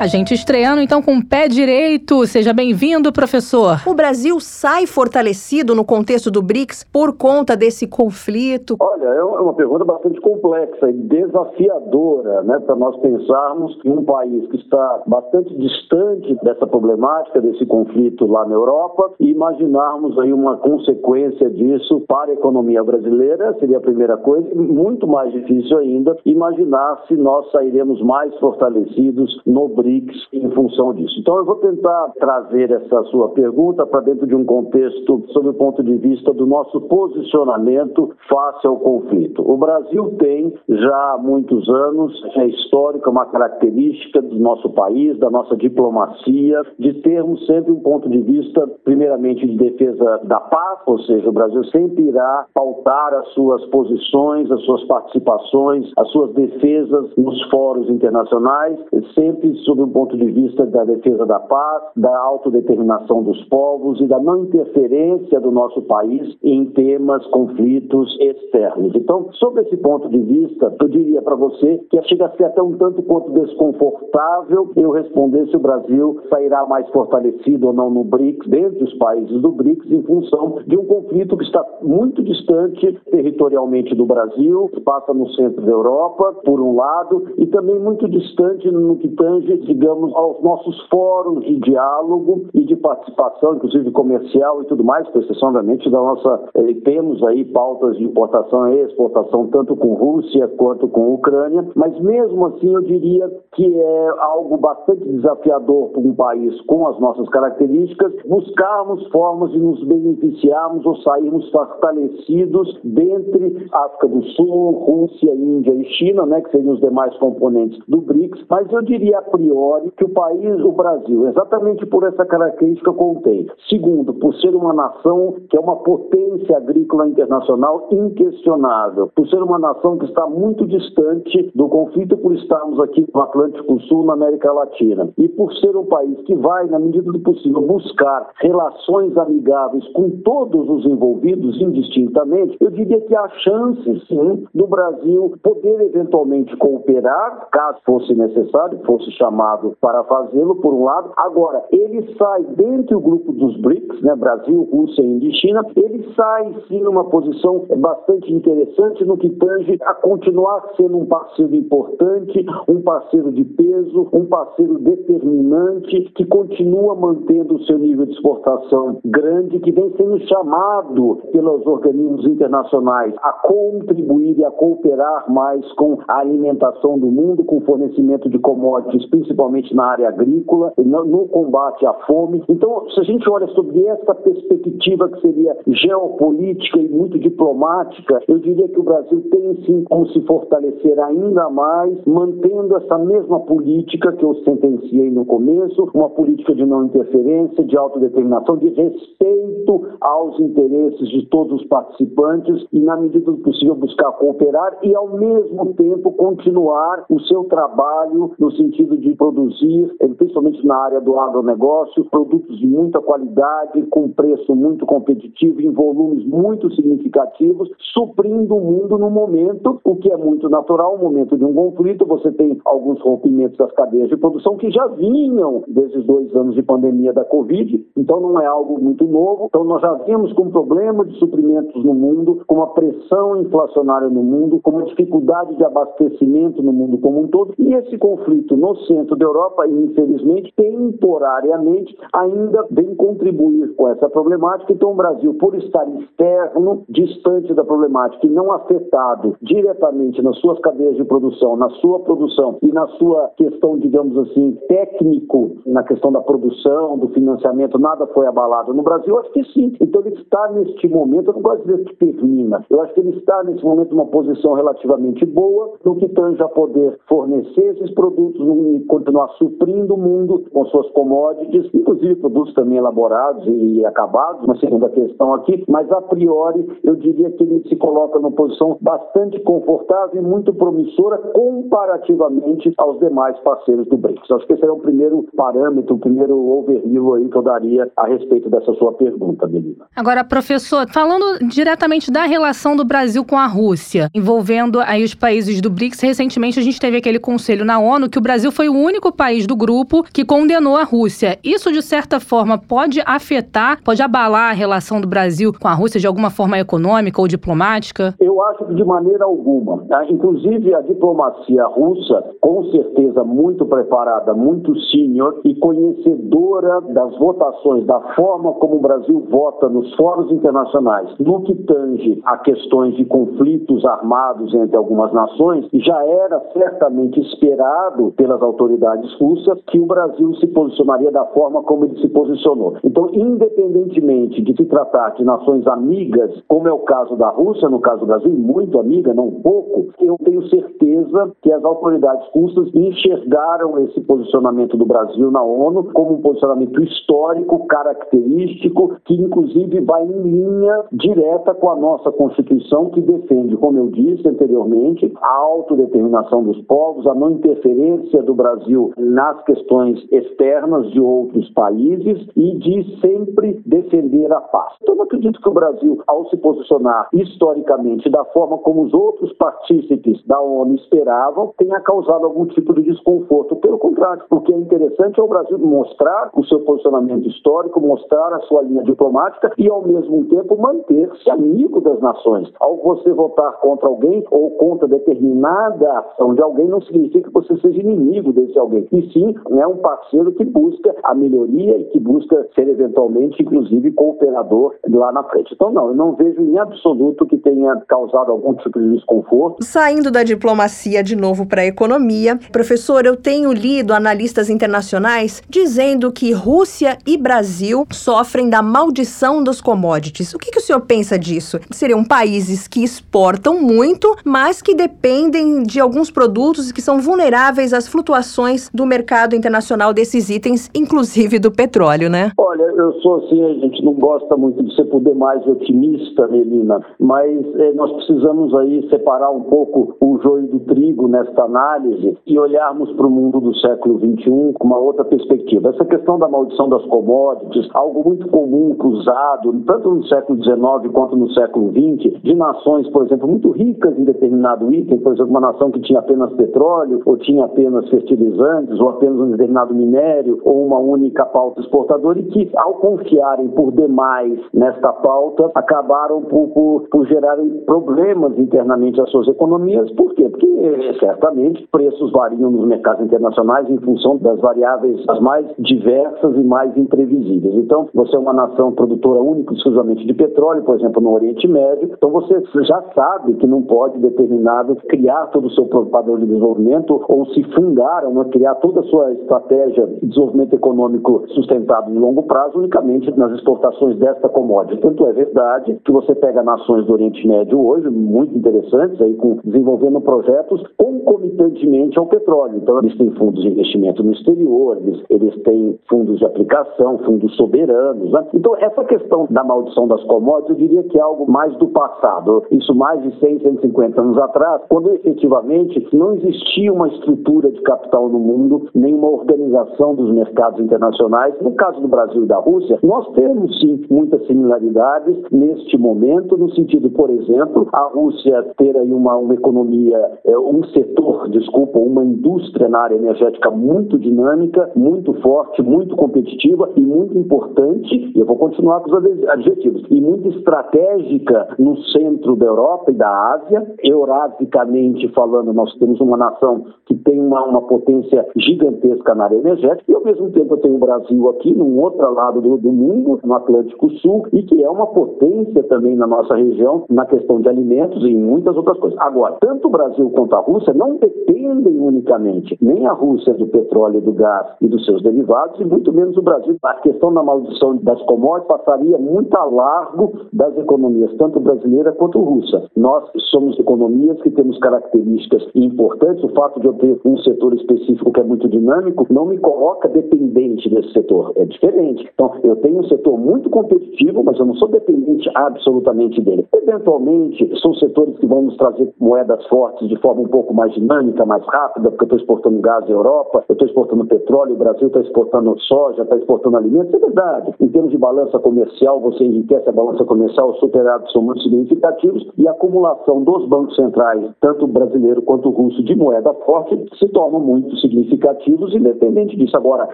A 0.00 0.06
gente 0.06 0.32
estreando 0.32 0.80
então 0.80 1.02
com 1.02 1.18
o 1.18 1.22
pé 1.22 1.46
direito. 1.46 2.24
Seja 2.24 2.54
bem-vindo, 2.54 3.12
professor. 3.12 3.82
O 3.86 3.92
Brasil 3.92 4.40
sai 4.40 4.86
fortalecido 4.86 5.74
no 5.74 5.84
contexto 5.84 6.30
do 6.30 6.40
BRICS 6.40 6.84
por 6.90 7.14
conta 7.18 7.54
desse 7.54 7.86
conflito? 7.86 8.76
Olha, 8.80 9.04
é 9.04 9.22
uma 9.22 9.52
pergunta 9.52 9.84
bastante 9.84 10.18
complexa 10.22 10.88
e 10.88 10.94
desafiadora, 10.94 12.40
né, 12.44 12.58
para 12.60 12.76
nós 12.76 12.96
pensarmos 13.00 13.78
em 13.84 13.90
um 13.90 14.02
país 14.02 14.48
que 14.48 14.56
está 14.56 15.02
bastante 15.06 15.54
distante 15.58 16.34
dessa 16.44 16.66
problemática, 16.66 17.38
desse 17.42 17.66
conflito 17.66 18.24
lá 18.24 18.46
na 18.46 18.54
Europa, 18.54 19.10
e 19.20 19.28
imaginarmos 19.32 20.18
aí 20.18 20.32
uma 20.32 20.56
consequência 20.56 21.50
disso 21.50 22.02
para 22.08 22.30
a 22.30 22.34
economia 22.34 22.82
brasileira, 22.82 23.54
seria 23.60 23.76
a 23.76 23.82
primeira 23.82 24.16
coisa. 24.16 24.48
E 24.50 24.56
muito 24.56 25.06
mais 25.06 25.30
difícil 25.30 25.76
ainda 25.76 26.16
imaginar 26.24 27.04
se 27.06 27.16
nós 27.18 27.50
sairemos 27.52 28.00
mais 28.00 28.34
fortalecidos 28.38 29.42
no 29.44 29.68
BRICS 29.68 29.89
Em 30.32 30.50
função 30.50 30.94
disso. 30.94 31.18
Então, 31.18 31.36
eu 31.38 31.44
vou 31.44 31.56
tentar 31.56 32.12
trazer 32.18 32.70
essa 32.70 33.02
sua 33.04 33.30
pergunta 33.30 33.84
para 33.84 34.00
dentro 34.00 34.26
de 34.26 34.34
um 34.34 34.44
contexto 34.44 35.24
sob 35.32 35.48
o 35.48 35.54
ponto 35.54 35.82
de 35.82 35.96
vista 35.96 36.32
do 36.32 36.46
nosso 36.46 36.80
posicionamento 36.82 38.10
face 38.28 38.66
ao 38.66 38.76
conflito. 38.76 39.42
O 39.42 39.56
Brasil 39.56 40.14
tem 40.18 40.54
já 40.68 41.14
há 41.14 41.18
muitos 41.18 41.68
anos, 41.68 42.12
é 42.36 42.46
histórica, 42.46 43.10
uma 43.10 43.26
característica 43.26 44.22
do 44.22 44.38
nosso 44.38 44.70
país, 44.70 45.18
da 45.18 45.28
nossa 45.28 45.56
diplomacia, 45.56 46.62
de 46.78 46.94
termos 47.02 47.44
sempre 47.46 47.72
um 47.72 47.80
ponto 47.80 48.08
de 48.08 48.20
vista, 48.20 48.66
primeiramente, 48.84 49.46
de 49.46 49.56
defesa 49.56 50.20
da 50.24 50.38
paz, 50.38 50.80
ou 50.86 50.98
seja, 51.00 51.28
o 51.28 51.32
Brasil 51.32 51.64
sempre 51.64 52.04
irá 52.04 52.46
pautar 52.54 53.12
as 53.14 53.28
suas 53.28 53.64
posições, 53.66 54.50
as 54.50 54.60
suas 54.62 54.84
participações, 54.84 55.90
as 55.96 56.08
suas 56.10 56.32
defesas 56.34 57.14
nos 57.16 57.42
fóruns 57.50 57.88
internacionais, 57.88 58.78
sempre 59.14 59.54
sob 59.64 59.79
do 59.80 59.88
ponto 59.88 60.14
de 60.14 60.30
vista 60.30 60.66
da 60.66 60.84
defesa 60.84 61.24
da 61.24 61.40
paz, 61.40 61.84
da 61.96 62.14
autodeterminação 62.18 63.22
dos 63.22 63.42
povos 63.44 63.98
e 64.00 64.06
da 64.06 64.20
não 64.20 64.44
interferência 64.44 65.40
do 65.40 65.50
nosso 65.50 65.80
país 65.82 66.36
em 66.42 66.66
temas, 66.66 67.26
conflitos 67.28 68.14
externos. 68.20 68.94
Então, 68.94 69.28
sob 69.32 69.58
esse 69.62 69.76
ponto 69.78 70.10
de 70.10 70.18
vista, 70.18 70.74
eu 70.78 70.88
diria 70.88 71.22
para 71.22 71.34
você 71.34 71.78
que 71.90 72.02
chega 72.02 72.26
a 72.26 72.36
ser 72.36 72.44
até 72.44 72.62
um 72.62 72.76
tanto 72.76 73.02
quanto 73.02 73.30
desconfortável 73.32 74.70
eu 74.76 74.90
responder 74.90 75.48
se 75.48 75.56
o 75.56 75.60
Brasil 75.60 76.20
sairá 76.28 76.66
mais 76.66 76.86
fortalecido 76.90 77.68
ou 77.68 77.72
não 77.72 77.88
no 77.88 78.04
BRICS, 78.04 78.48
dentre 78.48 78.84
os 78.84 78.94
países 78.94 79.40
do 79.40 79.50
BRICS, 79.50 79.90
em 79.90 80.02
função 80.02 80.58
de 80.66 80.76
um 80.76 80.84
conflito 80.84 81.38
que 81.38 81.44
está 81.44 81.64
muito 81.80 82.22
distante 82.22 82.98
territorialmente 83.10 83.94
do 83.94 84.04
Brasil, 84.04 84.70
passa 84.84 85.14
no 85.14 85.28
centro 85.30 85.62
da 85.62 85.72
Europa, 85.72 86.34
por 86.44 86.60
um 86.60 86.76
lado, 86.76 87.24
e 87.38 87.46
também 87.46 87.78
muito 87.78 88.06
distante 88.08 88.70
no 88.70 88.96
que 88.96 89.08
tange 89.08 89.69
digamos, 89.70 90.12
aos 90.16 90.42
nossos 90.42 90.80
fóruns 90.88 91.44
de 91.44 91.60
diálogo 91.60 92.46
e 92.52 92.64
de 92.64 92.74
participação, 92.74 93.54
inclusive 93.54 93.90
comercial 93.92 94.62
e 94.62 94.66
tudo 94.66 94.82
mais, 94.82 95.08
com 95.08 95.20
exceção, 95.20 95.50
obviamente, 95.50 95.88
da 95.88 95.98
nossa. 95.98 96.50
Eh, 96.56 96.74
temos 96.84 97.22
aí 97.24 97.44
pautas 97.44 97.96
de 97.96 98.04
importação 98.04 98.68
e 98.68 98.80
exportação, 98.80 99.46
tanto 99.48 99.76
com 99.76 99.94
Rússia 99.94 100.48
quanto 100.56 100.88
com 100.88 101.14
Ucrânia, 101.14 101.68
mas 101.76 101.98
mesmo 102.00 102.46
assim 102.46 102.74
eu 102.74 102.82
diria 102.82 103.30
que 103.54 103.80
é 103.80 104.08
algo 104.18 104.56
bastante 104.56 105.04
desafiador 105.08 105.90
para 105.90 106.00
um 106.00 106.14
país 106.14 106.60
com 106.62 106.88
as 106.88 106.98
nossas 106.98 107.28
características 107.28 108.12
buscarmos 108.26 109.06
formas 109.08 109.52
de 109.52 109.58
nos 109.58 109.82
beneficiarmos 109.84 110.84
ou 110.84 110.96
sairmos 110.96 111.48
fortalecidos 111.50 112.80
dentre 112.82 113.68
África 113.72 114.08
do 114.08 114.22
Sul, 114.30 114.70
Rússia, 114.72 115.32
Índia 115.32 115.72
e 115.72 115.84
China, 115.84 116.26
né, 116.26 116.40
que 116.40 116.50
seriam 116.50 116.74
os 116.74 116.80
demais 116.80 117.16
componentes 117.18 117.78
do 117.86 118.00
BRICS, 118.00 118.44
mas 118.48 118.70
eu 118.72 118.82
diria 118.82 119.18
a 119.18 119.22
priori 119.22 119.59
que 119.96 120.04
o 120.04 120.08
país, 120.08 120.60
o 120.64 120.72
Brasil, 120.72 121.28
exatamente 121.28 121.84
por 121.86 122.04
essa 122.04 122.24
característica 122.24 122.92
contém. 122.92 123.46
Segundo, 123.68 124.14
por 124.14 124.34
ser 124.36 124.54
uma 124.54 124.72
nação 124.72 125.34
que 125.48 125.56
é 125.56 125.60
uma 125.60 125.76
potência 125.76 126.56
agrícola 126.56 127.08
internacional 127.08 127.88
inquestionável, 127.90 129.10
por 129.14 129.28
ser 129.28 129.42
uma 129.42 129.58
nação 129.58 129.98
que 129.98 130.06
está 130.06 130.26
muito 130.26 130.66
distante 130.66 131.50
do 131.54 131.68
conflito 131.68 132.16
por 132.16 132.34
estarmos 132.34 132.80
aqui 132.80 133.06
no 133.12 133.20
Atlântico 133.20 133.80
Sul, 133.80 134.04
na 134.04 134.14
América 134.14 134.52
Latina, 134.52 135.10
e 135.18 135.28
por 135.28 135.52
ser 135.54 135.76
um 135.76 135.86
país 135.86 136.18
que 136.22 136.34
vai, 136.34 136.66
na 136.66 136.78
medida 136.78 137.10
do 137.10 137.20
possível, 137.20 137.60
buscar 137.60 138.30
relações 138.40 139.16
amigáveis 139.16 139.86
com 139.92 140.10
todos 140.22 140.68
os 140.68 140.86
envolvidos 140.86 141.60
indistintamente, 141.60 142.56
eu 142.60 142.70
diria 142.70 143.00
que 143.02 143.14
há 143.14 143.28
chances, 143.28 144.06
sim, 144.06 144.46
do 144.54 144.66
Brasil 144.66 145.34
poder 145.42 145.80
eventualmente 145.82 146.56
cooperar, 146.56 147.48
caso 147.52 147.78
fosse 147.84 148.14
necessário, 148.14 148.80
fosse 148.84 149.10
chamado 149.12 149.39
para 149.80 150.04
fazê-lo, 150.04 150.56
por 150.56 150.74
um 150.74 150.84
lado. 150.84 151.12
Agora, 151.16 151.64
ele 151.72 152.14
sai 152.16 152.44
dentro 152.56 152.98
do 152.98 153.00
grupo 153.00 153.32
dos 153.32 153.56
BRICS, 153.60 154.02
né, 154.02 154.14
Brasil, 154.14 154.68
Rússia, 154.70 155.02
Índia 155.02 155.28
e 155.28 155.34
China, 155.34 155.64
ele 155.74 156.06
sai 156.14 156.54
sim 156.68 156.80
numa 156.82 157.04
posição 157.04 157.64
bastante 157.78 158.32
interessante 158.32 159.04
no 159.04 159.16
que 159.16 159.30
tange 159.30 159.78
a 159.82 159.94
continuar 159.94 160.72
sendo 160.76 160.98
um 160.98 161.06
parceiro 161.06 161.54
importante, 161.54 162.44
um 162.68 162.82
parceiro 162.82 163.32
de 163.32 163.44
peso, 163.44 164.08
um 164.12 164.26
parceiro 164.26 164.78
determinante, 164.78 166.12
que 166.14 166.24
continua 166.24 166.94
mantendo 166.94 167.54
o 167.54 167.64
seu 167.64 167.78
nível 167.78 168.06
de 168.06 168.12
exportação 168.12 168.98
grande, 169.04 169.58
que 169.60 169.72
vem 169.72 169.90
sendo 169.96 170.18
chamado 170.26 171.20
pelos 171.32 171.66
organismos 171.66 172.26
internacionais 172.26 173.14
a 173.22 173.32
contribuir 173.32 174.38
e 174.38 174.44
a 174.44 174.50
cooperar 174.50 175.30
mais 175.32 175.70
com 175.74 175.98
a 176.08 176.18
alimentação 176.18 176.98
do 176.98 177.06
mundo, 177.06 177.44
com 177.44 177.58
o 177.58 177.60
fornecimento 177.62 178.28
de 178.28 178.38
commodities, 178.38 179.06
principalmente 179.06 179.29
na 179.74 179.84
área 179.84 180.08
agrícola, 180.08 180.72
no 180.76 181.28
combate 181.28 181.86
à 181.86 181.92
fome. 182.06 182.42
Então, 182.48 182.88
se 182.90 183.00
a 183.00 183.02
gente 183.04 183.28
olha 183.28 183.46
sobre 183.48 183.84
essa 183.86 184.14
perspectiva 184.14 185.08
que 185.08 185.20
seria 185.20 185.56
geopolítica 185.66 186.78
e 186.78 186.88
muito 186.88 187.18
diplomática, 187.18 188.20
eu 188.28 188.38
diria 188.38 188.68
que 188.68 188.78
o 188.78 188.82
Brasil 188.82 189.22
tem 189.30 189.54
sim 189.64 189.84
como 189.84 190.06
se 190.08 190.20
fortalecer 190.22 190.98
ainda 190.98 191.48
mais, 191.50 191.96
mantendo 192.04 192.76
essa 192.76 192.98
mesma 192.98 193.40
política 193.40 194.12
que 194.12 194.24
eu 194.24 194.34
sentenciei 194.44 195.10
no 195.10 195.24
começo, 195.24 195.90
uma 195.94 196.10
política 196.10 196.54
de 196.54 196.64
não 196.64 196.84
interferência, 196.84 197.64
de 197.64 197.76
autodeterminação, 197.76 198.56
de 198.56 198.68
respeito 198.68 199.86
aos 200.00 200.38
interesses 200.40 201.08
de 201.08 201.26
todos 201.26 201.60
os 201.60 201.66
participantes 201.68 202.66
e, 202.72 202.80
na 202.80 202.96
medida 202.96 203.30
do 203.30 203.38
possível, 203.38 203.74
buscar 203.74 204.12
cooperar 204.12 204.78
e, 204.82 204.94
ao 204.94 205.08
mesmo 205.08 205.74
tempo, 205.74 206.12
continuar 206.12 207.04
o 207.08 207.20
seu 207.20 207.44
trabalho 207.44 208.32
no 208.38 208.50
sentido 208.52 208.96
de 208.96 209.14
produzir, 209.20 209.94
eh, 210.00 210.08
principalmente 210.08 210.66
na 210.66 210.74
área 210.78 210.98
do 210.98 211.18
agronegócio, 211.18 212.06
produtos 212.06 212.58
de 212.58 212.66
muita 212.66 213.02
qualidade, 213.02 213.82
com 213.90 214.08
preço 214.08 214.56
muito 214.56 214.86
competitivo, 214.86 215.60
em 215.60 215.70
volumes 215.70 216.24
muito 216.24 216.74
significativos, 216.74 217.70
suprindo 217.92 218.56
o 218.56 218.60
mundo 218.60 218.96
no 218.96 219.10
momento, 219.10 219.78
o 219.84 219.96
que 219.96 220.10
é 220.10 220.16
muito 220.16 220.48
natural, 220.48 220.94
um 220.94 221.02
momento 221.02 221.36
de 221.36 221.44
um 221.44 221.52
conflito, 221.52 222.06
você 222.06 222.32
tem 222.32 222.58
alguns 222.64 222.98
rompimentos 223.02 223.58
das 223.58 223.70
cadeias 223.72 224.08
de 224.08 224.16
produção 224.16 224.56
que 224.56 224.70
já 224.70 224.86
vinham 224.86 225.64
desde 225.68 225.98
os 225.98 226.06
dois 226.06 226.34
anos 226.34 226.54
de 226.54 226.62
pandemia 226.62 227.12
da 227.12 227.24
Covid, 227.24 227.84
então 227.98 228.20
não 228.20 228.40
é 228.40 228.46
algo 228.46 228.80
muito 228.80 229.06
novo. 229.06 229.46
Então 229.48 229.64
nós 229.64 229.82
já 229.82 229.92
vimos 230.06 230.32
com 230.32 230.48
problema 230.48 231.04
de 231.04 231.18
suprimentos 231.18 231.84
no 231.84 231.92
mundo, 231.92 232.40
com 232.46 232.54
uma 232.54 232.68
pressão 232.68 233.36
inflacionária 233.36 234.08
no 234.08 234.22
mundo, 234.22 234.60
com 234.62 234.70
uma 234.70 234.84
dificuldade 234.84 235.56
de 235.56 235.64
abastecimento 235.64 236.62
no 236.62 236.72
mundo 236.72 236.96
como 236.98 237.24
um 237.24 237.28
todo, 237.28 237.52
e 237.58 237.74
esse 237.74 237.98
conflito 237.98 238.56
no 238.56 238.74
centro 238.86 239.09
da 239.16 239.24
Europa, 239.24 239.66
infelizmente, 239.66 240.52
temporariamente, 240.56 241.96
ainda 242.12 242.66
vem 242.70 242.94
contribuir 242.94 243.74
com 243.74 243.88
essa 243.88 244.08
problemática. 244.08 244.72
Então 244.72 244.92
o 244.92 244.96
Brasil, 244.96 245.34
por 245.34 245.54
estar 245.54 245.88
externo, 245.88 246.84
distante 246.88 247.52
da 247.54 247.64
problemática 247.64 248.26
e 248.26 248.30
não 248.30 248.52
afetado 248.52 249.36
diretamente 249.42 250.22
nas 250.22 250.36
suas 250.38 250.58
cadeias 250.60 250.96
de 250.96 251.04
produção, 251.04 251.56
na 251.56 251.68
sua 251.70 252.00
produção 252.00 252.58
e 252.62 252.72
na 252.72 252.86
sua 252.88 253.30
questão, 253.36 253.78
digamos 253.78 254.16
assim, 254.18 254.58
técnico, 254.68 255.56
na 255.66 255.82
questão 255.82 256.12
da 256.12 256.20
produção, 256.20 256.98
do 256.98 257.08
financiamento, 257.08 257.78
nada 257.78 258.06
foi 258.08 258.26
abalado 258.26 258.74
no 258.74 258.82
Brasil, 258.82 259.18
acho 259.18 259.32
que 259.32 259.44
sim. 259.52 259.74
Então 259.80 260.02
ele 260.02 260.14
está 260.14 260.50
neste 260.52 260.88
momento, 260.88 261.28
eu 261.28 261.34
não 261.34 261.42
gosto 261.42 261.66
de 261.66 261.72
dizer 261.72 261.84
que 261.84 261.96
termina, 261.96 262.64
eu 262.70 262.80
acho 262.82 262.94
que 262.94 263.00
ele 263.00 263.16
está 263.16 263.42
nesse 263.44 263.64
momento 263.64 263.94
numa 263.94 264.06
posição 264.06 264.54
relativamente 264.54 265.24
boa 265.26 265.74
no 265.84 265.96
que 265.96 266.08
tange 266.08 266.42
a 266.42 266.48
poder 266.48 266.98
fornecer 267.08 267.76
esses 267.76 267.90
produtos 267.94 268.40
e 268.40 268.80
continuar 269.00 269.28
suprindo 269.38 269.94
o 269.94 269.98
mundo 269.98 270.44
com 270.52 270.64
suas 270.66 270.88
commodities, 270.90 271.70
inclusive 271.74 272.16
produtos 272.16 272.52
também 272.54 272.78
elaborados 272.78 273.44
e 273.46 273.84
acabados, 273.86 274.44
uma 274.44 274.58
segunda 274.58 274.88
questão 274.90 275.32
aqui, 275.34 275.64
mas 275.68 275.90
a 275.90 276.02
priori 276.02 276.66
eu 276.84 276.94
diria 276.96 277.30
que 277.30 277.42
ele 277.42 277.66
se 277.68 277.76
coloca 277.76 278.18
numa 278.18 278.30
posição 278.32 278.76
bastante 278.80 279.40
confortável 279.40 280.20
e 280.20 280.24
muito 280.24 280.52
promissora 280.52 281.18
comparativamente 281.18 282.72
aos 282.76 282.98
demais 283.00 283.38
parceiros 283.40 283.86
do 283.88 283.96
BRICS. 283.96 284.30
Acho 284.30 284.46
que 284.46 284.52
esse 284.52 284.64
é 284.64 284.70
o 284.70 284.78
primeiro 284.78 285.26
parâmetro, 285.36 285.94
o 285.94 285.98
primeiro 285.98 286.36
overview 286.36 287.14
aí 287.14 287.28
que 287.28 287.36
eu 287.36 287.42
daria 287.42 287.90
a 287.96 288.06
respeito 288.06 288.50
dessa 288.50 288.72
sua 288.74 288.92
pergunta, 288.92 289.46
Melina. 289.46 289.86
Agora, 289.96 290.22
professor, 290.24 290.86
falando 290.92 291.46
diretamente 291.48 292.10
da 292.10 292.24
relação 292.24 292.76
do 292.76 292.84
Brasil 292.84 293.24
com 293.24 293.36
a 293.36 293.46
Rússia, 293.46 294.08
envolvendo 294.14 294.80
aí 294.80 295.02
os 295.02 295.14
países 295.14 295.60
do 295.60 295.70
BRICS, 295.70 296.00
recentemente 296.00 296.58
a 296.58 296.62
gente 296.62 296.78
teve 296.78 296.98
aquele 296.98 297.18
conselho 297.18 297.64
na 297.64 297.78
ONU 297.78 298.10
que 298.10 298.18
o 298.18 298.22
Brasil 298.22 298.50
foi 298.50 298.68
o 298.68 298.74
único 298.74 298.89
país 299.20 299.46
do 299.46 299.54
grupo 299.54 300.02
que 300.02 300.24
condenou 300.24 300.76
a 300.76 300.82
Rússia. 300.82 301.38
Isso, 301.44 301.70
de 301.70 301.82
certa 301.82 302.18
forma, 302.18 302.56
pode 302.56 303.02
afetar, 303.04 303.78
pode 303.84 304.02
abalar 304.02 304.50
a 304.50 304.54
relação 304.54 304.98
do 304.98 305.06
Brasil 305.06 305.52
com 305.52 305.68
a 305.68 305.74
Rússia 305.74 306.00
de 306.00 306.06
alguma 306.06 306.30
forma 306.30 306.58
econômica 306.58 307.20
ou 307.20 307.28
diplomática? 307.28 308.14
Eu 308.18 308.42
acho 308.42 308.64
que 308.64 308.74
de 308.74 308.82
maneira 308.82 309.26
alguma. 309.26 309.84
Inclusive, 310.08 310.74
a 310.74 310.80
diplomacia 310.80 311.66
russa, 311.66 312.24
com 312.40 312.64
certeza 312.70 313.22
muito 313.22 313.66
preparada, 313.66 314.32
muito 314.32 314.74
sênior 314.90 315.38
e 315.44 315.54
conhecedora 315.56 316.80
das 316.88 317.14
votações, 317.18 317.84
da 317.84 318.00
forma 318.16 318.54
como 318.54 318.76
o 318.76 318.80
Brasil 318.80 319.26
vota 319.30 319.68
nos 319.68 319.94
fóruns 319.96 320.32
internacionais, 320.32 321.14
no 321.18 321.42
que 321.42 321.54
tange 321.64 322.22
a 322.24 322.38
questões 322.38 322.96
de 322.96 323.04
conflitos 323.04 323.84
armados 323.84 324.54
entre 324.54 324.78
algumas 324.78 325.12
nações, 325.12 325.66
já 325.74 326.02
era 326.06 326.40
certamente 326.54 327.20
esperado 327.20 328.14
pelas 328.16 328.40
autoridades 328.40 328.79
russas 329.20 329.60
que 329.66 329.78
o 329.78 329.86
Brasil 329.86 330.34
se 330.36 330.46
posicionaria 330.48 331.10
da 331.10 331.24
forma 331.26 331.62
como 331.62 331.84
ele 331.84 332.00
se 332.00 332.08
posicionou. 332.08 332.76
Então, 332.84 333.10
independentemente 333.12 334.42
de 334.42 334.54
se 334.56 334.64
tratar 334.66 335.10
de 335.10 335.24
nações 335.24 335.66
amigas, 335.66 336.30
como 336.48 336.68
é 336.68 336.72
o 336.72 336.80
caso 336.80 337.16
da 337.16 337.30
Rússia, 337.30 337.68
no 337.68 337.80
caso 337.80 338.00
do 338.00 338.06
Brasil, 338.06 338.30
muito 338.30 338.78
amiga, 338.78 339.14
não 339.14 339.30
pouco, 339.30 339.88
eu 340.00 340.16
tenho 340.24 340.42
certeza 340.48 341.32
que 341.42 341.52
as 341.52 341.64
autoridades 341.64 342.26
russas 342.34 342.68
enxergaram 342.74 343.78
esse 343.80 344.00
posicionamento 344.02 344.76
do 344.76 344.86
Brasil 344.86 345.30
na 345.30 345.42
ONU 345.42 345.84
como 345.92 346.14
um 346.14 346.20
posicionamento 346.20 346.82
histórico, 346.82 347.66
característico, 347.66 348.96
que 349.04 349.14
inclusive 349.14 349.80
vai 349.80 350.04
em 350.04 350.22
linha 350.22 350.84
direta 350.92 351.54
com 351.54 351.70
a 351.70 351.76
nossa 351.76 352.10
Constituição, 352.10 352.90
que 352.90 353.00
defende, 353.00 353.56
como 353.56 353.78
eu 353.78 353.88
disse 353.88 354.26
anteriormente, 354.26 355.12
a 355.20 355.36
autodeterminação 355.36 356.42
dos 356.42 356.60
povos, 356.62 357.06
a 357.06 357.14
não 357.14 357.30
interferência 357.32 358.22
do 358.22 358.34
Brasil 358.34 358.69
nas 358.96 359.42
questões 359.44 359.98
externas 360.10 360.90
de 360.90 361.00
outros 361.00 361.48
países 361.50 362.26
e 362.36 362.56
de 362.58 363.00
sempre 363.00 363.60
defender 363.66 364.32
a 364.32 364.40
paz. 364.40 364.74
Então, 364.82 365.00
acredito 365.02 365.40
que 365.40 365.48
o 365.48 365.52
Brasil, 365.52 366.00
ao 366.06 366.28
se 366.28 366.36
posicionar 366.36 367.08
historicamente 367.12 368.08
da 368.08 368.24
forma 368.26 368.58
como 368.58 368.82
os 368.82 368.94
outros 368.94 369.32
partícipes 369.34 370.24
da 370.26 370.40
ONU 370.40 370.74
esperavam, 370.76 371.52
tenha 371.58 371.80
causado 371.80 372.24
algum 372.24 372.46
tipo 372.46 372.74
de 372.74 372.82
desconforto. 372.82 373.56
Pelo 373.56 373.78
contrário, 373.78 374.22
o 374.30 374.40
que 374.40 374.52
é 374.52 374.56
interessante 374.56 375.18
é 375.18 375.22
o 375.22 375.28
Brasil 375.28 375.58
mostrar 375.58 376.30
o 376.34 376.44
seu 376.44 376.60
posicionamento 376.60 377.28
histórico, 377.28 377.80
mostrar 377.80 378.32
a 378.34 378.40
sua 378.40 378.62
linha 378.62 378.82
diplomática 378.82 379.52
e, 379.58 379.68
ao 379.68 379.82
mesmo 379.82 380.24
tempo, 380.26 380.56
manter-se 380.56 381.30
amigo 381.30 381.80
das 381.80 382.00
nações. 382.00 382.50
Ao 382.60 382.76
você 382.76 383.12
votar 383.12 383.58
contra 383.60 383.88
alguém 383.88 384.24
ou 384.30 384.50
contra 384.52 384.88
determinada 384.88 385.98
ação 385.98 386.34
de 386.34 386.42
alguém, 386.42 386.68
não 386.68 386.80
significa 386.82 387.28
que 387.28 387.34
você 387.34 387.56
seja 387.58 387.80
inimigo 387.80 388.32
desse 388.32 388.49
alguém. 388.58 388.86
E 388.92 389.12
sim, 389.12 389.34
é 389.58 389.66
um 389.66 389.76
parceiro 389.76 390.32
que 390.32 390.44
busca 390.44 390.94
a 391.04 391.14
melhoria 391.14 391.78
e 391.78 391.84
que 391.84 392.00
busca 392.00 392.46
ser 392.54 392.68
eventualmente, 392.68 393.42
inclusive, 393.42 393.90
cooperador 393.92 394.74
lá 394.88 395.12
na 395.12 395.22
frente. 395.24 395.52
Então, 395.54 395.72
não, 395.72 395.88
eu 395.88 395.94
não 395.94 396.14
vejo 396.14 396.40
em 396.40 396.58
absoluto 396.58 397.26
que 397.26 397.38
tenha 397.38 397.76
causado 397.88 398.30
algum 398.30 398.54
tipo 398.54 398.80
de 398.80 398.92
desconforto. 398.94 399.64
Saindo 399.64 400.10
da 400.10 400.22
diplomacia 400.22 401.02
de 401.02 401.16
novo 401.16 401.46
para 401.46 401.62
a 401.62 401.66
economia, 401.66 402.38
professor, 402.52 403.06
eu 403.06 403.16
tenho 403.16 403.52
lido 403.52 403.92
analistas 403.92 404.50
internacionais 404.50 405.42
dizendo 405.48 406.12
que 406.12 406.32
Rússia 406.32 406.98
e 407.06 407.16
Brasil 407.16 407.86
sofrem 407.92 408.48
da 408.48 408.62
maldição 408.62 409.42
dos 409.42 409.60
commodities. 409.60 410.34
O 410.34 410.38
que, 410.38 410.50
que 410.50 410.58
o 410.58 410.62
senhor 410.62 410.80
pensa 410.80 411.18
disso? 411.18 411.58
Seriam 411.70 412.04
países 412.04 412.66
que 412.66 412.82
exportam 412.82 413.60
muito, 413.60 414.16
mas 414.24 414.62
que 414.62 414.74
dependem 414.74 415.62
de 415.62 415.80
alguns 415.80 416.10
produtos 416.10 416.72
que 416.72 416.82
são 416.82 417.00
vulneráveis 417.00 417.72
às 417.72 417.86
flutuações 417.88 418.39
do 418.72 418.86
mercado 418.86 419.36
internacional 419.36 419.92
desses 419.92 420.30
itens, 420.30 420.70
inclusive 420.74 421.38
do 421.38 421.50
petróleo, 421.50 422.08
né? 422.08 422.32
Olha, 422.38 422.62
eu 422.62 422.92
sou 423.00 423.16
assim, 423.16 423.44
a 423.44 423.54
gente 423.54 423.84
não 423.84 423.92
gosta 423.92 424.36
muito 424.36 424.62
de 424.62 424.74
ser 424.74 424.84
poder 424.84 425.14
mais 425.14 425.46
otimista, 425.46 426.26
Melina, 426.28 426.80
mas 426.98 427.54
é, 427.56 427.72
nós 427.72 427.92
precisamos 427.92 428.54
aí 428.54 428.88
separar 428.88 429.30
um 429.30 429.42
pouco 429.42 429.94
o 430.00 430.18
joio 430.22 430.46
do 430.48 430.60
trigo 430.60 431.06
nesta 431.06 431.44
análise 431.44 432.16
e 432.26 432.38
olharmos 432.38 432.90
para 432.92 433.06
o 433.06 433.10
mundo 433.10 433.40
do 433.40 433.54
século 433.56 433.98
XXI 433.98 434.54
com 434.58 434.66
uma 434.66 434.78
outra 434.78 435.04
perspectiva. 435.04 435.68
Essa 435.70 435.84
questão 435.84 436.18
da 436.18 436.28
maldição 436.28 436.68
das 436.68 436.84
commodities, 436.86 437.68
algo 437.74 438.02
muito 438.08 438.26
comum, 438.28 438.74
cruzado, 438.74 439.52
tanto 439.66 439.90
no 439.90 440.06
século 440.06 440.42
XIX 440.42 440.92
quanto 440.92 441.16
no 441.16 441.30
século 441.32 441.70
XX, 441.70 442.22
de 442.22 442.34
nações, 442.34 442.88
por 442.88 443.04
exemplo, 443.04 443.28
muito 443.28 443.50
ricas 443.50 443.98
em 443.98 444.04
determinado 444.04 444.72
item, 444.72 444.98
por 444.98 445.12
exemplo, 445.12 445.30
uma 445.30 445.40
nação 445.40 445.70
que 445.70 445.80
tinha 445.80 445.98
apenas 445.98 446.32
petróleo, 446.34 447.02
ou 447.04 447.16
tinha 447.18 447.44
apenas 447.44 447.88
fertilizantes, 447.88 448.29
ou 448.38 448.88
apenas 448.88 449.18
um 449.18 449.30
determinado 449.30 449.74
minério, 449.74 450.40
ou 450.44 450.66
uma 450.66 450.78
única 450.78 451.24
pauta 451.24 451.60
exportadora, 451.60 452.18
e 452.18 452.24
que, 452.24 452.50
ao 452.56 452.74
confiarem 452.74 453.48
por 453.48 453.72
demais 453.72 454.38
nesta 454.52 454.92
pauta, 454.92 455.50
acabaram 455.54 456.22
por, 456.22 456.48
por, 456.48 456.88
por 456.90 457.06
gerarem 457.06 457.48
problemas 457.66 458.38
internamente 458.38 459.00
às 459.00 459.10
suas 459.10 459.28
economias. 459.28 459.90
Por 459.92 460.14
quê? 460.14 460.28
Porque, 460.28 460.98
certamente, 460.98 461.66
preços 461.72 462.12
variam 462.12 462.50
nos 462.50 462.66
mercados 462.66 463.04
internacionais 463.04 463.68
em 463.70 463.78
função 463.78 464.16
das 464.18 464.38
variáveis 464.40 465.04
mais 465.20 465.46
diversas 465.58 466.36
e 466.36 466.42
mais 466.42 466.76
imprevisíveis. 466.76 467.54
Então, 467.54 467.88
você 467.94 468.16
é 468.16 468.18
uma 468.18 468.32
nação 468.32 468.72
produtora 468.72 469.20
única 469.20 469.54
exclusivamente 469.54 470.06
de 470.06 470.14
petróleo, 470.14 470.62
por 470.62 470.76
exemplo, 470.76 471.00
no 471.02 471.12
Oriente 471.12 471.46
Médio, 471.46 471.90
então 471.92 472.10
você 472.10 472.42
já 472.64 472.82
sabe 472.94 473.34
que 473.34 473.46
não 473.46 473.62
pode 473.62 473.98
determinado 473.98 474.76
criar 474.88 475.26
todo 475.26 475.46
o 475.46 475.50
seu 475.50 475.66
padrão 475.66 476.18
de 476.18 476.26
desenvolvimento 476.26 477.00
ou 477.08 477.26
se 477.26 477.42
fundar, 477.54 478.04
ou 478.20 478.30
criar 478.30 478.54
toda 478.56 478.80
a 478.80 478.84
sua 478.84 479.12
estratégia 479.12 479.86
de 479.86 480.06
desenvolvimento 480.06 480.54
econômico 480.54 481.24
sustentado 481.28 481.90
de 481.90 481.98
longo 481.98 482.22
prazo 482.24 482.58
unicamente 482.58 483.10
nas 483.18 483.32
exportações 483.32 483.96
desta 483.98 484.28
commodity. 484.28 484.80
Tanto 484.80 485.06
é 485.06 485.12
verdade 485.12 485.80
que 485.84 485.92
você 485.92 486.14
pega 486.14 486.42
nações 486.42 486.86
do 486.86 486.92
Oriente 486.92 487.26
Médio 487.26 487.60
hoje, 487.60 487.88
muito 487.88 488.36
interessantes, 488.36 489.00
aí 489.00 489.14
com, 489.14 489.38
desenvolvendo 489.44 490.00
projetos 490.00 490.62
concomitantemente 490.76 491.98
ao 491.98 492.06
petróleo. 492.06 492.58
Então, 492.58 492.78
eles 492.78 492.96
têm 492.96 493.10
fundos 493.12 493.42
de 493.42 493.48
investimento 493.48 494.02
no 494.02 494.12
exterior, 494.12 494.76
eles, 494.78 495.02
eles 495.08 495.42
têm 495.42 495.78
fundos 495.88 496.18
de 496.18 496.24
aplicação, 496.24 496.98
fundos 496.98 497.34
soberanos. 497.36 498.12
Né? 498.12 498.26
Então, 498.34 498.56
essa 498.56 498.84
questão 498.84 499.26
da 499.30 499.42
maldição 499.42 499.88
das 499.88 500.02
commodities, 500.04 500.50
eu 500.50 500.56
diria 500.56 500.82
que 500.84 500.98
é 500.98 501.02
algo 501.02 501.30
mais 501.30 501.56
do 501.56 501.68
passado. 501.68 502.44
Isso 502.50 502.74
mais 502.74 503.02
de 503.02 503.18
100, 503.18 503.40
150 503.40 504.00
anos 504.00 504.18
atrás, 504.18 504.62
quando 504.68 504.92
efetivamente 504.92 505.86
não 505.92 506.14
existia 506.14 506.72
uma 506.72 506.88
estrutura 506.88 507.50
de 507.50 507.60
capital 507.62 508.09
no 508.10 508.18
mundo, 508.18 508.68
nem 508.74 508.94
uma 508.94 509.08
organização 509.08 509.94
dos 509.94 510.12
mercados 510.12 510.60
internacionais. 510.60 511.34
No 511.40 511.52
caso 511.52 511.80
do 511.80 511.88
Brasil 511.88 512.24
e 512.24 512.26
da 512.26 512.38
Rússia, 512.38 512.78
nós 512.82 513.06
temos 513.12 513.58
sim 513.60 513.84
muitas 513.90 514.26
similaridades 514.26 515.16
neste 515.30 515.78
momento, 515.78 516.36
no 516.36 516.50
sentido, 516.54 516.90
por 516.90 517.10
exemplo, 517.10 517.68
a 517.72 517.84
Rússia 517.88 518.42
ter 518.56 518.76
aí 518.76 518.92
uma, 518.92 519.16
uma 519.16 519.34
economia, 519.34 519.98
é, 520.24 520.38
um 520.38 520.62
setor, 520.64 521.28
desculpa, 521.30 521.78
uma 521.78 522.04
indústria 522.04 522.68
na 522.68 522.80
área 522.80 522.96
energética 522.96 523.50
muito 523.50 523.98
dinâmica, 523.98 524.70
muito 524.74 525.12
forte, 525.20 525.62
muito 525.62 525.96
competitiva 525.96 526.70
e 526.76 526.80
muito 526.80 527.16
importante, 527.16 528.12
e 528.14 528.18
eu 528.18 528.26
vou 528.26 528.36
continuar 528.36 528.80
com 528.80 528.90
os 528.90 529.28
adjetivos, 529.28 529.84
e 529.90 530.00
muito 530.00 530.28
estratégica 530.28 531.48
no 531.58 531.76
centro 531.84 532.36
da 532.36 532.46
Europa 532.46 532.90
e 532.90 532.94
da 532.94 533.34
Ásia. 533.34 533.74
Eurasicamente 533.82 535.08
falando, 535.08 535.52
nós 535.52 535.74
temos 535.78 536.00
uma 536.00 536.16
nação 536.16 536.64
que 536.86 536.94
tem 536.94 537.20
uma, 537.20 537.44
uma 537.44 537.62
potência 537.62 537.99
gigantesca 538.36 539.14
na 539.14 539.24
área 539.24 539.36
energética 539.36 539.90
e, 539.90 539.94
ao 539.94 540.04
mesmo 540.04 540.30
tempo, 540.30 540.54
eu 540.54 540.58
tenho 540.58 540.76
o 540.76 540.78
Brasil 540.78 541.28
aqui, 541.28 541.54
num 541.54 541.78
outro 541.80 542.12
lado 542.12 542.40
do, 542.40 542.56
do 542.56 542.72
mundo, 542.72 543.20
no 543.24 543.34
Atlântico 543.34 543.90
Sul, 543.94 544.26
e 544.32 544.42
que 544.42 544.62
é 544.62 544.70
uma 544.70 544.86
potência 544.86 545.62
também 545.64 545.96
na 545.96 546.06
nossa 546.06 546.34
região 546.34 546.84
na 546.88 547.04
questão 547.06 547.40
de 547.40 547.48
alimentos 547.48 548.02
e 548.04 548.10
em 548.10 548.18
muitas 548.18 548.56
outras 548.56 548.78
coisas. 548.78 548.98
Agora, 549.00 549.36
tanto 549.40 549.68
o 549.68 549.70
Brasil 549.70 550.10
quanto 550.10 550.34
a 550.34 550.40
Rússia 550.40 550.72
não 550.74 550.96
dependem 550.96 551.78
unicamente, 551.78 552.56
nem 552.60 552.86
a 552.86 552.92
Rússia 552.92 553.34
do 553.34 553.46
petróleo, 553.46 554.00
do 554.00 554.12
gás 554.12 554.46
e 554.60 554.68
dos 554.68 554.84
seus 554.84 555.02
derivados, 555.02 555.60
e 555.60 555.64
muito 555.64 555.92
menos 555.92 556.16
o 556.16 556.22
Brasil. 556.22 556.56
A 556.64 556.74
questão 556.74 557.12
da 557.12 557.22
maldição 557.22 557.76
das 557.76 558.00
commodities 558.02 558.48
passaria 558.48 558.98
muito 558.98 559.34
a 559.36 559.44
largo 559.44 560.12
das 560.32 560.56
economias, 560.58 561.12
tanto 561.16 561.40
brasileira 561.40 561.92
quanto 561.92 562.20
russa. 562.20 562.64
Nós 562.76 563.04
somos 563.30 563.58
economias 563.58 564.20
que 564.22 564.30
temos 564.30 564.58
características 564.58 565.46
importantes. 565.54 566.22
O 566.24 566.28
fato 566.30 566.60
de 566.60 566.66
eu 566.66 566.74
ter 566.74 567.00
um 567.04 567.16
setor 567.18 567.54
específico 567.54 567.89
que 567.96 568.20
é 568.20 568.24
muito 568.24 568.48
dinâmico 568.48 569.06
não 569.10 569.26
me 569.26 569.38
coloca 569.38 569.88
dependente 569.88 570.68
desse 570.68 570.92
setor. 570.92 571.32
É 571.36 571.44
diferente. 571.44 572.08
Então, 572.14 572.32
eu 572.42 572.56
tenho 572.56 572.80
um 572.80 572.84
setor 572.84 573.18
muito 573.18 573.50
competitivo, 573.50 574.22
mas 574.24 574.38
eu 574.38 574.46
não 574.46 574.54
sou 574.54 574.68
dependente 574.68 575.30
absolutamente 575.34 576.20
dele. 576.20 576.46
Eventualmente, 576.54 577.50
são 577.60 577.74
setores 577.74 578.18
que 578.18 578.26
vão 578.26 578.42
nos 578.42 578.56
trazer 578.56 578.92
moedas 579.00 579.44
fortes 579.46 579.88
de 579.88 579.96
forma 580.00 580.22
um 580.22 580.28
pouco 580.28 580.54
mais 580.54 580.72
dinâmica, 580.74 581.24
mais 581.24 581.44
rápida, 581.46 581.90
porque 581.90 582.04
eu 582.04 582.06
estou 582.06 582.18
exportando 582.18 582.60
gás 582.60 582.84
à 582.84 582.90
Europa, 582.90 583.44
eu 583.48 583.52
estou 583.52 583.66
exportando 583.66 584.04
petróleo, 584.06 584.54
o 584.54 584.58
Brasil 584.58 584.88
está 584.88 585.00
exportando 585.00 585.58
soja, 585.60 586.02
está 586.02 586.16
exportando 586.16 586.56
alimentos. 586.56 586.94
É 586.94 586.98
verdade. 586.98 587.54
Em 587.60 587.68
termos 587.68 587.90
de 587.90 587.98
balança 587.98 588.38
comercial, 588.38 589.00
você 589.00 589.24
enriquece 589.24 589.68
a 589.68 589.72
balança 589.72 590.04
comercial, 590.04 590.50
os 590.50 590.58
superados 590.58 591.10
são 591.12 591.22
muito 591.22 591.42
significativos 591.42 592.26
e 592.38 592.46
a 592.46 592.52
acumulação 592.52 593.22
dos 593.22 593.48
bancos 593.48 593.74
centrais, 593.76 594.24
tanto 594.40 594.66
brasileiro 594.66 595.22
quanto 595.22 595.50
russo, 595.50 595.82
de 595.82 595.94
moeda 595.94 596.32
forte, 596.44 596.78
se 596.98 597.08
tornam 597.08 597.40
muito 597.40 597.76
significativos, 597.80 598.74
independente 598.74 599.36
disso. 599.36 599.56
Agora, 599.56 599.88